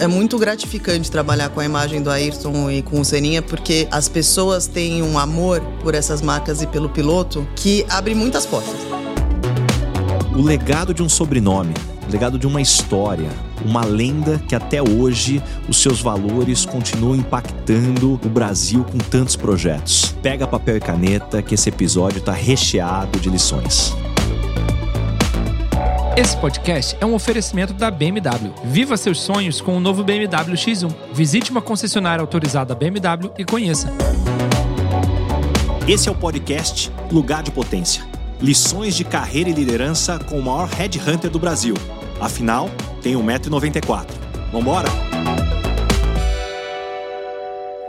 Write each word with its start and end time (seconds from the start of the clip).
É 0.00 0.06
muito 0.06 0.38
gratificante 0.38 1.10
trabalhar 1.10 1.48
com 1.48 1.58
a 1.58 1.64
imagem 1.64 2.00
do 2.00 2.08
Ayrton 2.08 2.70
e 2.70 2.82
com 2.82 3.00
o 3.00 3.04
Seninha, 3.04 3.42
porque 3.42 3.88
as 3.90 4.08
pessoas 4.08 4.68
têm 4.68 5.02
um 5.02 5.18
amor 5.18 5.60
por 5.82 5.92
essas 5.92 6.22
marcas 6.22 6.62
e 6.62 6.68
pelo 6.68 6.88
piloto 6.88 7.46
que 7.56 7.84
abre 7.88 8.14
muitas 8.14 8.46
portas. 8.46 8.76
O 10.36 10.40
legado 10.40 10.94
de 10.94 11.02
um 11.02 11.08
sobrenome, 11.08 11.74
o 12.08 12.12
legado 12.12 12.38
de 12.38 12.46
uma 12.46 12.60
história, 12.60 13.28
uma 13.64 13.84
lenda 13.84 14.40
que 14.46 14.54
até 14.54 14.80
hoje 14.80 15.42
os 15.68 15.82
seus 15.82 16.00
valores 16.00 16.64
continuam 16.64 17.16
impactando 17.16 18.20
o 18.24 18.28
Brasil 18.28 18.84
com 18.84 18.98
tantos 18.98 19.34
projetos. 19.34 20.14
Pega 20.22 20.46
papel 20.46 20.76
e 20.76 20.80
caneta 20.80 21.42
que 21.42 21.56
esse 21.56 21.70
episódio 21.70 22.18
está 22.18 22.32
recheado 22.32 23.18
de 23.18 23.28
lições. 23.28 23.96
Esse 26.18 26.36
podcast 26.36 26.96
é 27.00 27.06
um 27.06 27.14
oferecimento 27.14 27.72
da 27.72 27.92
BMW. 27.92 28.52
Viva 28.64 28.96
seus 28.96 29.20
sonhos 29.20 29.60
com 29.60 29.76
o 29.76 29.78
novo 29.78 30.02
BMW 30.02 30.56
X1. 30.56 30.92
Visite 31.12 31.52
uma 31.52 31.62
concessionária 31.62 32.20
autorizada 32.20 32.74
BMW 32.74 33.30
e 33.38 33.44
conheça. 33.44 33.88
Esse 35.86 36.08
é 36.08 36.10
o 36.10 36.16
podcast 36.16 36.90
Lugar 37.12 37.44
de 37.44 37.52
Potência. 37.52 38.04
Lições 38.42 38.96
de 38.96 39.04
carreira 39.04 39.48
e 39.48 39.52
liderança 39.52 40.18
com 40.18 40.40
o 40.40 40.42
maior 40.42 40.68
headhunter 40.68 41.30
do 41.30 41.38
Brasil. 41.38 41.76
Afinal, 42.20 42.68
tem 43.00 43.14
1,94m. 43.14 44.08
Vambora? 44.50 44.88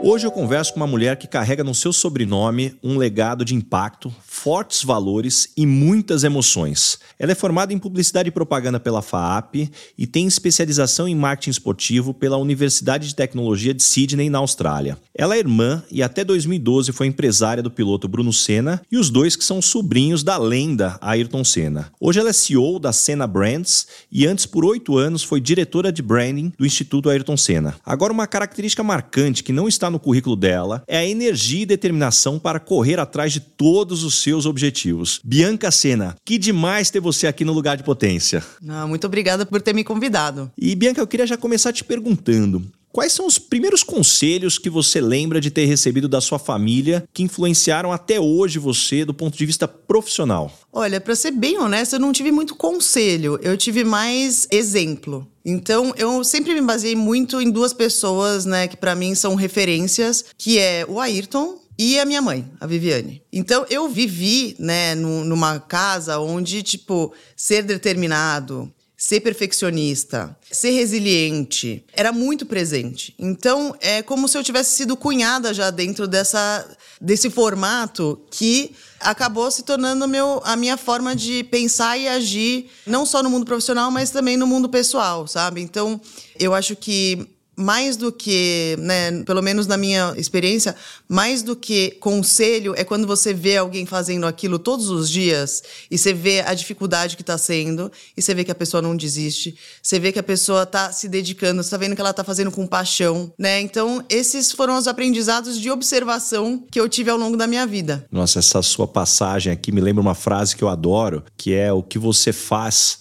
Hoje 0.02 0.24
eu 0.24 0.30
converso 0.30 0.72
com 0.72 0.80
uma 0.80 0.86
mulher 0.86 1.16
que 1.16 1.26
carrega 1.26 1.62
no 1.64 1.74
seu 1.74 1.92
sobrenome 1.92 2.78
um 2.80 2.96
legado 2.96 3.44
de 3.44 3.56
impacto, 3.56 4.10
fortes 4.42 4.82
valores 4.82 5.48
e 5.54 5.66
muitas 5.66 6.24
emoções. 6.24 6.98
Ela 7.18 7.32
é 7.32 7.34
formada 7.34 7.74
em 7.74 7.78
publicidade 7.78 8.30
e 8.30 8.32
propaganda 8.32 8.80
pela 8.80 9.02
FAAP 9.02 9.70
e 9.98 10.06
tem 10.06 10.26
especialização 10.26 11.06
em 11.06 11.14
marketing 11.14 11.50
esportivo 11.50 12.14
pela 12.14 12.38
Universidade 12.38 13.08
de 13.08 13.14
Tecnologia 13.14 13.74
de 13.74 13.82
Sydney, 13.82 14.30
na 14.30 14.38
Austrália. 14.38 14.96
Ela 15.14 15.36
é 15.36 15.38
irmã 15.38 15.82
e 15.90 16.02
até 16.02 16.24
2012 16.24 16.90
foi 16.90 17.06
empresária 17.06 17.62
do 17.62 17.70
piloto 17.70 18.08
Bruno 18.08 18.32
Senna 18.32 18.80
e 18.90 18.96
os 18.96 19.10
dois 19.10 19.36
que 19.36 19.44
são 19.44 19.60
sobrinhos 19.60 20.22
da 20.22 20.38
lenda 20.38 20.96
Ayrton 21.02 21.44
Senna. 21.44 21.92
Hoje 22.00 22.18
ela 22.18 22.30
é 22.30 22.32
CEO 22.32 22.78
da 22.78 22.94
Senna 22.94 23.26
Brands 23.26 23.86
e 24.10 24.26
antes 24.26 24.46
por 24.46 24.64
oito 24.64 24.96
anos 24.96 25.22
foi 25.22 25.38
diretora 25.38 25.92
de 25.92 26.00
branding 26.00 26.50
do 26.58 26.64
Instituto 26.64 27.10
Ayrton 27.10 27.36
Senna. 27.36 27.74
Agora 27.84 28.10
uma 28.10 28.26
característica 28.26 28.82
marcante 28.82 29.44
que 29.44 29.52
não 29.52 29.68
está 29.68 29.90
no 29.90 30.00
currículo 30.00 30.34
dela 30.34 30.82
é 30.88 30.96
a 30.96 31.06
energia 31.06 31.64
e 31.64 31.66
determinação 31.66 32.38
para 32.38 32.58
correr 32.58 32.98
atrás 32.98 33.34
de 33.34 33.40
todos 33.40 34.02
os 34.02 34.14
seus 34.14 34.29
objetivos. 34.46 35.20
Bianca 35.24 35.70
Sena, 35.70 36.16
que 36.24 36.38
demais 36.38 36.90
ter 36.90 37.00
você 37.00 37.26
aqui 37.26 37.44
no 37.44 37.52
lugar 37.52 37.76
de 37.76 37.82
potência. 37.82 38.44
Ah, 38.68 38.86
muito 38.86 39.06
obrigada 39.06 39.44
por 39.44 39.60
ter 39.60 39.74
me 39.74 39.84
convidado. 39.84 40.50
E 40.56 40.74
Bianca, 40.74 41.00
eu 41.00 41.06
queria 41.06 41.26
já 41.26 41.36
começar 41.36 41.72
te 41.72 41.84
perguntando. 41.84 42.64
Quais 42.92 43.12
são 43.12 43.24
os 43.24 43.38
primeiros 43.38 43.84
conselhos 43.84 44.58
que 44.58 44.68
você 44.68 45.00
lembra 45.00 45.40
de 45.40 45.48
ter 45.48 45.64
recebido 45.64 46.08
da 46.08 46.20
sua 46.20 46.40
família 46.40 47.04
que 47.12 47.22
influenciaram 47.22 47.92
até 47.92 48.18
hoje 48.18 48.58
você 48.58 49.04
do 49.04 49.14
ponto 49.14 49.38
de 49.38 49.46
vista 49.46 49.68
profissional? 49.68 50.52
Olha, 50.72 51.00
para 51.00 51.14
ser 51.14 51.30
bem 51.30 51.56
honesta, 51.56 51.96
eu 51.96 52.00
não 52.00 52.12
tive 52.12 52.32
muito 52.32 52.56
conselho, 52.56 53.38
eu 53.42 53.56
tive 53.56 53.84
mais 53.84 54.48
exemplo. 54.50 55.24
Então, 55.44 55.94
eu 55.96 56.24
sempre 56.24 56.52
me 56.52 56.60
baseei 56.60 56.96
muito 56.96 57.40
em 57.40 57.50
duas 57.50 57.72
pessoas, 57.72 58.44
né, 58.44 58.66
que 58.66 58.76
para 58.76 58.96
mim 58.96 59.14
são 59.14 59.36
referências, 59.36 60.24
que 60.36 60.58
é 60.58 60.84
o 60.88 60.98
Ayrton 60.98 61.60
e 61.82 61.98
a 61.98 62.04
minha 62.04 62.20
mãe, 62.20 62.44
a 62.60 62.66
Viviane. 62.66 63.22
Então, 63.32 63.64
eu 63.70 63.88
vivi, 63.88 64.54
né, 64.58 64.94
numa 64.94 65.58
casa 65.58 66.18
onde, 66.18 66.62
tipo, 66.62 67.10
ser 67.34 67.62
determinado, 67.62 68.70
ser 68.98 69.20
perfeccionista, 69.20 70.36
ser 70.52 70.72
resiliente, 70.72 71.82
era 71.94 72.12
muito 72.12 72.44
presente. 72.44 73.14
Então, 73.18 73.74
é 73.80 74.02
como 74.02 74.28
se 74.28 74.36
eu 74.36 74.44
tivesse 74.44 74.76
sido 74.76 74.94
cunhada 74.94 75.54
já 75.54 75.70
dentro 75.70 76.06
dessa, 76.06 76.68
desse 77.00 77.30
formato 77.30 78.20
que 78.30 78.72
acabou 79.00 79.50
se 79.50 79.62
tornando 79.62 80.06
meu, 80.06 80.42
a 80.44 80.56
minha 80.56 80.76
forma 80.76 81.16
de 81.16 81.44
pensar 81.44 81.96
e 81.96 82.06
agir, 82.06 82.68
não 82.86 83.06
só 83.06 83.22
no 83.22 83.30
mundo 83.30 83.46
profissional, 83.46 83.90
mas 83.90 84.10
também 84.10 84.36
no 84.36 84.46
mundo 84.46 84.68
pessoal, 84.68 85.26
sabe? 85.26 85.62
Então, 85.62 85.98
eu 86.38 86.52
acho 86.52 86.76
que 86.76 87.26
mais 87.60 87.96
do 87.96 88.10
que, 88.10 88.76
né, 88.78 89.22
pelo 89.24 89.42
menos 89.42 89.66
na 89.66 89.76
minha 89.76 90.14
experiência, 90.16 90.74
mais 91.08 91.42
do 91.42 91.54
que 91.54 91.92
conselho 92.00 92.74
é 92.76 92.84
quando 92.84 93.06
você 93.06 93.34
vê 93.34 93.56
alguém 93.56 93.86
fazendo 93.86 94.26
aquilo 94.26 94.58
todos 94.58 94.88
os 94.88 95.08
dias 95.08 95.62
e 95.90 95.98
você 95.98 96.12
vê 96.12 96.40
a 96.40 96.54
dificuldade 96.54 97.16
que 97.16 97.22
está 97.22 97.36
sendo 97.36 97.90
e 98.16 98.22
você 98.22 98.34
vê 98.34 98.44
que 98.44 98.50
a 98.50 98.54
pessoa 98.54 98.82
não 98.82 98.96
desiste, 98.96 99.56
você 99.82 99.98
vê 99.98 100.12
que 100.12 100.18
a 100.18 100.22
pessoa 100.22 100.62
está 100.62 100.90
se 100.92 101.08
dedicando, 101.08 101.62
você 101.62 101.68
está 101.68 101.76
vendo 101.76 101.94
que 101.94 102.00
ela 102.00 102.10
está 102.10 102.24
fazendo 102.24 102.50
com 102.50 102.66
paixão, 102.66 103.32
né? 103.38 103.60
Então, 103.60 104.04
esses 104.08 104.52
foram 104.52 104.76
os 104.76 104.88
aprendizados 104.88 105.60
de 105.60 105.70
observação 105.70 106.64
que 106.70 106.80
eu 106.80 106.88
tive 106.88 107.10
ao 107.10 107.18
longo 107.18 107.36
da 107.36 107.46
minha 107.46 107.66
vida. 107.66 108.06
Nossa, 108.10 108.38
essa 108.38 108.62
sua 108.62 108.88
passagem 108.88 109.52
aqui 109.52 109.70
me 109.70 109.80
lembra 109.80 110.00
uma 110.00 110.14
frase 110.14 110.56
que 110.56 110.64
eu 110.64 110.68
adoro, 110.68 111.22
que 111.36 111.54
é 111.54 111.72
o 111.72 111.82
que 111.82 111.98
você 111.98 112.32
faz 112.32 112.98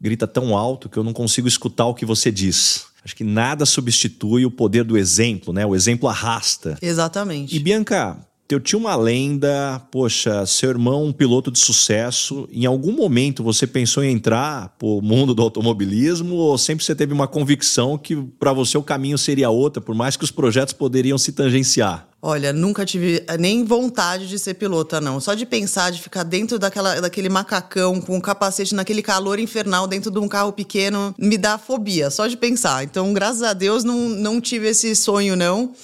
grita 0.00 0.26
tão 0.26 0.54
alto 0.54 0.88
que 0.88 0.98
eu 0.98 1.04
não 1.04 1.14
consigo 1.14 1.48
escutar 1.48 1.86
o 1.86 1.94
que 1.94 2.04
você 2.04 2.30
diz. 2.30 2.86
Acho 3.04 3.14
que 3.14 3.24
nada 3.24 3.66
substitui 3.66 4.46
o 4.46 4.50
poder 4.50 4.82
do 4.82 4.96
exemplo, 4.96 5.52
né? 5.52 5.66
O 5.66 5.74
exemplo 5.74 6.08
arrasta. 6.08 6.78
Exatamente. 6.80 7.54
E 7.54 7.58
Bianca, 7.58 8.16
teu 8.46 8.60
tio 8.60 8.78
uma 8.78 8.94
lenda, 8.94 9.80
poxa, 9.90 10.44
seu 10.44 10.70
irmão 10.70 11.04
um 11.04 11.12
piloto 11.12 11.50
de 11.50 11.58
sucesso. 11.58 12.48
Em 12.52 12.66
algum 12.66 12.92
momento 12.92 13.42
você 13.42 13.66
pensou 13.66 14.04
em 14.04 14.12
entrar 14.12 14.74
pro 14.78 15.00
mundo 15.00 15.34
do 15.34 15.42
automobilismo 15.42 16.34
ou 16.36 16.58
sempre 16.58 16.84
você 16.84 16.94
teve 16.94 17.12
uma 17.12 17.26
convicção 17.26 17.96
que 17.96 18.14
para 18.38 18.52
você 18.52 18.76
o 18.76 18.82
caminho 18.82 19.16
seria 19.16 19.48
outra, 19.48 19.80
por 19.80 19.94
mais 19.94 20.16
que 20.16 20.24
os 20.24 20.30
projetos 20.30 20.74
poderiam 20.74 21.16
se 21.16 21.32
tangenciar? 21.32 22.08
Olha, 22.26 22.54
nunca 22.54 22.86
tive 22.86 23.22
eh, 23.26 23.36
nem 23.36 23.64
vontade 23.64 24.26
de 24.26 24.38
ser 24.38 24.54
pilota, 24.54 24.98
não. 24.98 25.20
Só 25.20 25.34
de 25.34 25.44
pensar, 25.44 25.90
de 25.90 26.00
ficar 26.00 26.22
dentro 26.22 26.58
daquela, 26.58 26.98
daquele 26.98 27.28
macacão 27.28 28.00
com 28.00 28.16
o 28.16 28.20
capacete 28.20 28.74
naquele 28.74 29.02
calor 29.02 29.38
infernal 29.38 29.86
dentro 29.86 30.10
de 30.10 30.18
um 30.18 30.26
carro 30.26 30.50
pequeno, 30.50 31.14
me 31.18 31.36
dá 31.36 31.58
fobia, 31.58 32.08
só 32.10 32.26
de 32.26 32.34
pensar. 32.34 32.82
Então, 32.82 33.12
graças 33.12 33.42
a 33.42 33.52
Deus, 33.52 33.84
não, 33.84 34.08
não 34.08 34.40
tive 34.40 34.68
esse 34.68 34.96
sonho, 34.96 35.36
não. 35.36 35.74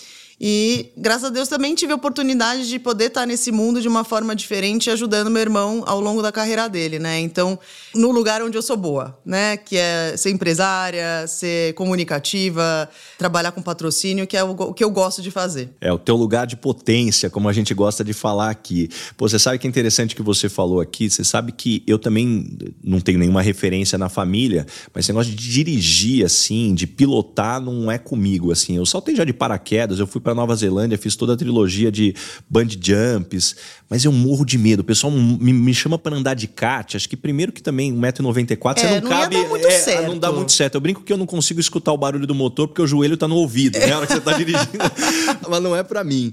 E 0.41 0.91
graças 0.97 1.25
a 1.25 1.29
Deus 1.29 1.49
também 1.49 1.75
tive 1.75 1.93
a 1.93 1.97
oportunidade 1.97 2.67
de 2.67 2.79
poder 2.79 3.07
estar 3.07 3.27
nesse 3.27 3.53
mundo 3.53 3.83
de 3.83 3.89
uma 3.89 4.05
forma 4.05 4.35
diferente, 4.35 4.89
ajudando 4.89 5.31
meu 5.31 5.43
irmão 5.43 5.83
ao 5.87 6.01
longo 6.01 6.23
da 6.23 6.33
carreira 6.33 6.67
dele, 6.67 6.99
né? 6.99 7.21
Então, 7.21 7.59
no 7.95 8.11
lugar 8.11 8.43
onde 8.43 8.57
eu 8.57 8.63
sou 8.63 8.77
boa, 8.77 9.19
né? 9.23 9.59
Que 9.59 9.77
é 9.77 10.17
ser 10.17 10.31
empresária, 10.31 11.27
ser 11.27 11.75
comunicativa, 11.75 12.89
trabalhar 13.19 13.53
com 13.53 13.61
patrocínio, 13.61 14.27
que 14.27 14.35
é 14.35 14.43
o 14.43 14.73
que 14.73 14.83
eu 14.83 14.91
gosto 14.91 15.21
de 15.21 15.31
fazer. 15.31 15.71
É 15.79 15.93
o 15.93 15.99
teu 15.99 16.17
lugar 16.17 16.47
de 16.47 16.57
potência, 16.57 17.29
como 17.29 17.47
a 17.47 17.53
gente 17.53 17.75
gosta 17.75 18.03
de 18.03 18.15
falar 18.15 18.49
aqui. 18.49 18.89
Pô, 19.19 19.29
você 19.29 19.39
sabe 19.39 19.59
que 19.59 19.67
é 19.67 19.69
interessante 19.71 20.17
que 20.17 20.23
você 20.23 20.49
falou 20.49 20.81
aqui, 20.81 21.11
você 21.11 21.23
sabe 21.23 21.53
que 21.53 21.83
eu 21.87 21.99
também 21.99 22.57
não 22.83 22.99
tenho 22.99 23.19
nenhuma 23.19 23.43
referência 23.43 23.99
na 23.99 24.09
família, 24.09 24.67
mas 24.95 25.05
esse 25.05 25.13
negócio 25.13 25.35
de 25.35 25.51
dirigir, 25.51 26.25
assim, 26.25 26.75
de 26.75 26.87
pilotar, 26.87 27.61
não 27.61 27.91
é 27.91 27.99
comigo, 27.99 28.51
assim. 28.51 28.77
Eu 28.77 28.87
saltei 28.87 29.15
já 29.15 29.25
de 29.25 29.35
paraquedas, 29.35 29.99
eu 29.99 30.07
fui 30.07 30.21
para 30.21 30.30
Nova 30.35 30.55
Zelândia, 30.55 30.97
fiz 30.99 31.17
toda 31.17 31.35
a 31.35 31.37
trilogia 31.37 31.91
de 31.91 32.15
bungee 32.49 32.79
jumps, 32.83 33.57
mas 33.89 34.05
eu 34.05 34.13
morro 34.13 34.45
de 34.45 34.57
medo. 34.59 34.81
O 34.81 34.85
pessoal 34.85 35.13
me, 35.13 35.53
me 35.53 35.75
chama 35.75 35.99
para 35.99 36.17
andar 36.17 36.35
de 36.35 36.47
kart, 36.47 36.95
acho 36.95 37.09
que 37.09 37.17
primeiro 37.17 37.53
que 37.53 37.63
também 37.63 37.95
1,94m, 37.95 38.77
é, 38.77 38.81
você 38.81 38.87
não, 38.87 39.01
não 39.01 39.09
cabe. 39.09 39.37
Não, 39.37 39.49
muito 39.49 39.67
é, 39.67 39.71
certo. 39.71 40.07
não 40.09 40.19
dá 40.19 40.33
muito 40.33 40.53
certo. 40.53 40.75
Eu 40.75 40.81
brinco 40.81 41.03
que 41.03 41.13
eu 41.13 41.17
não 41.17 41.27
consigo 41.27 41.61
escutar 41.61 41.93
o 41.93 41.99
barulho 41.99 42.27
do 42.27 42.35
motor 42.35 42.69
porque 42.69 42.83
o 42.83 42.87
joelho 42.87 43.17
tá 43.17 43.27
no 43.27 43.37
ouvido, 43.37 43.79
né? 43.79 43.87
Na 43.87 43.99
hora 43.99 44.07
que 44.07 44.13
você 44.13 44.21
tá 44.21 44.33
dirigindo. 44.39 44.79
mas 45.49 45.63
não 45.63 45.75
é 45.75 45.83
para 45.83 46.05
mim. 46.05 46.33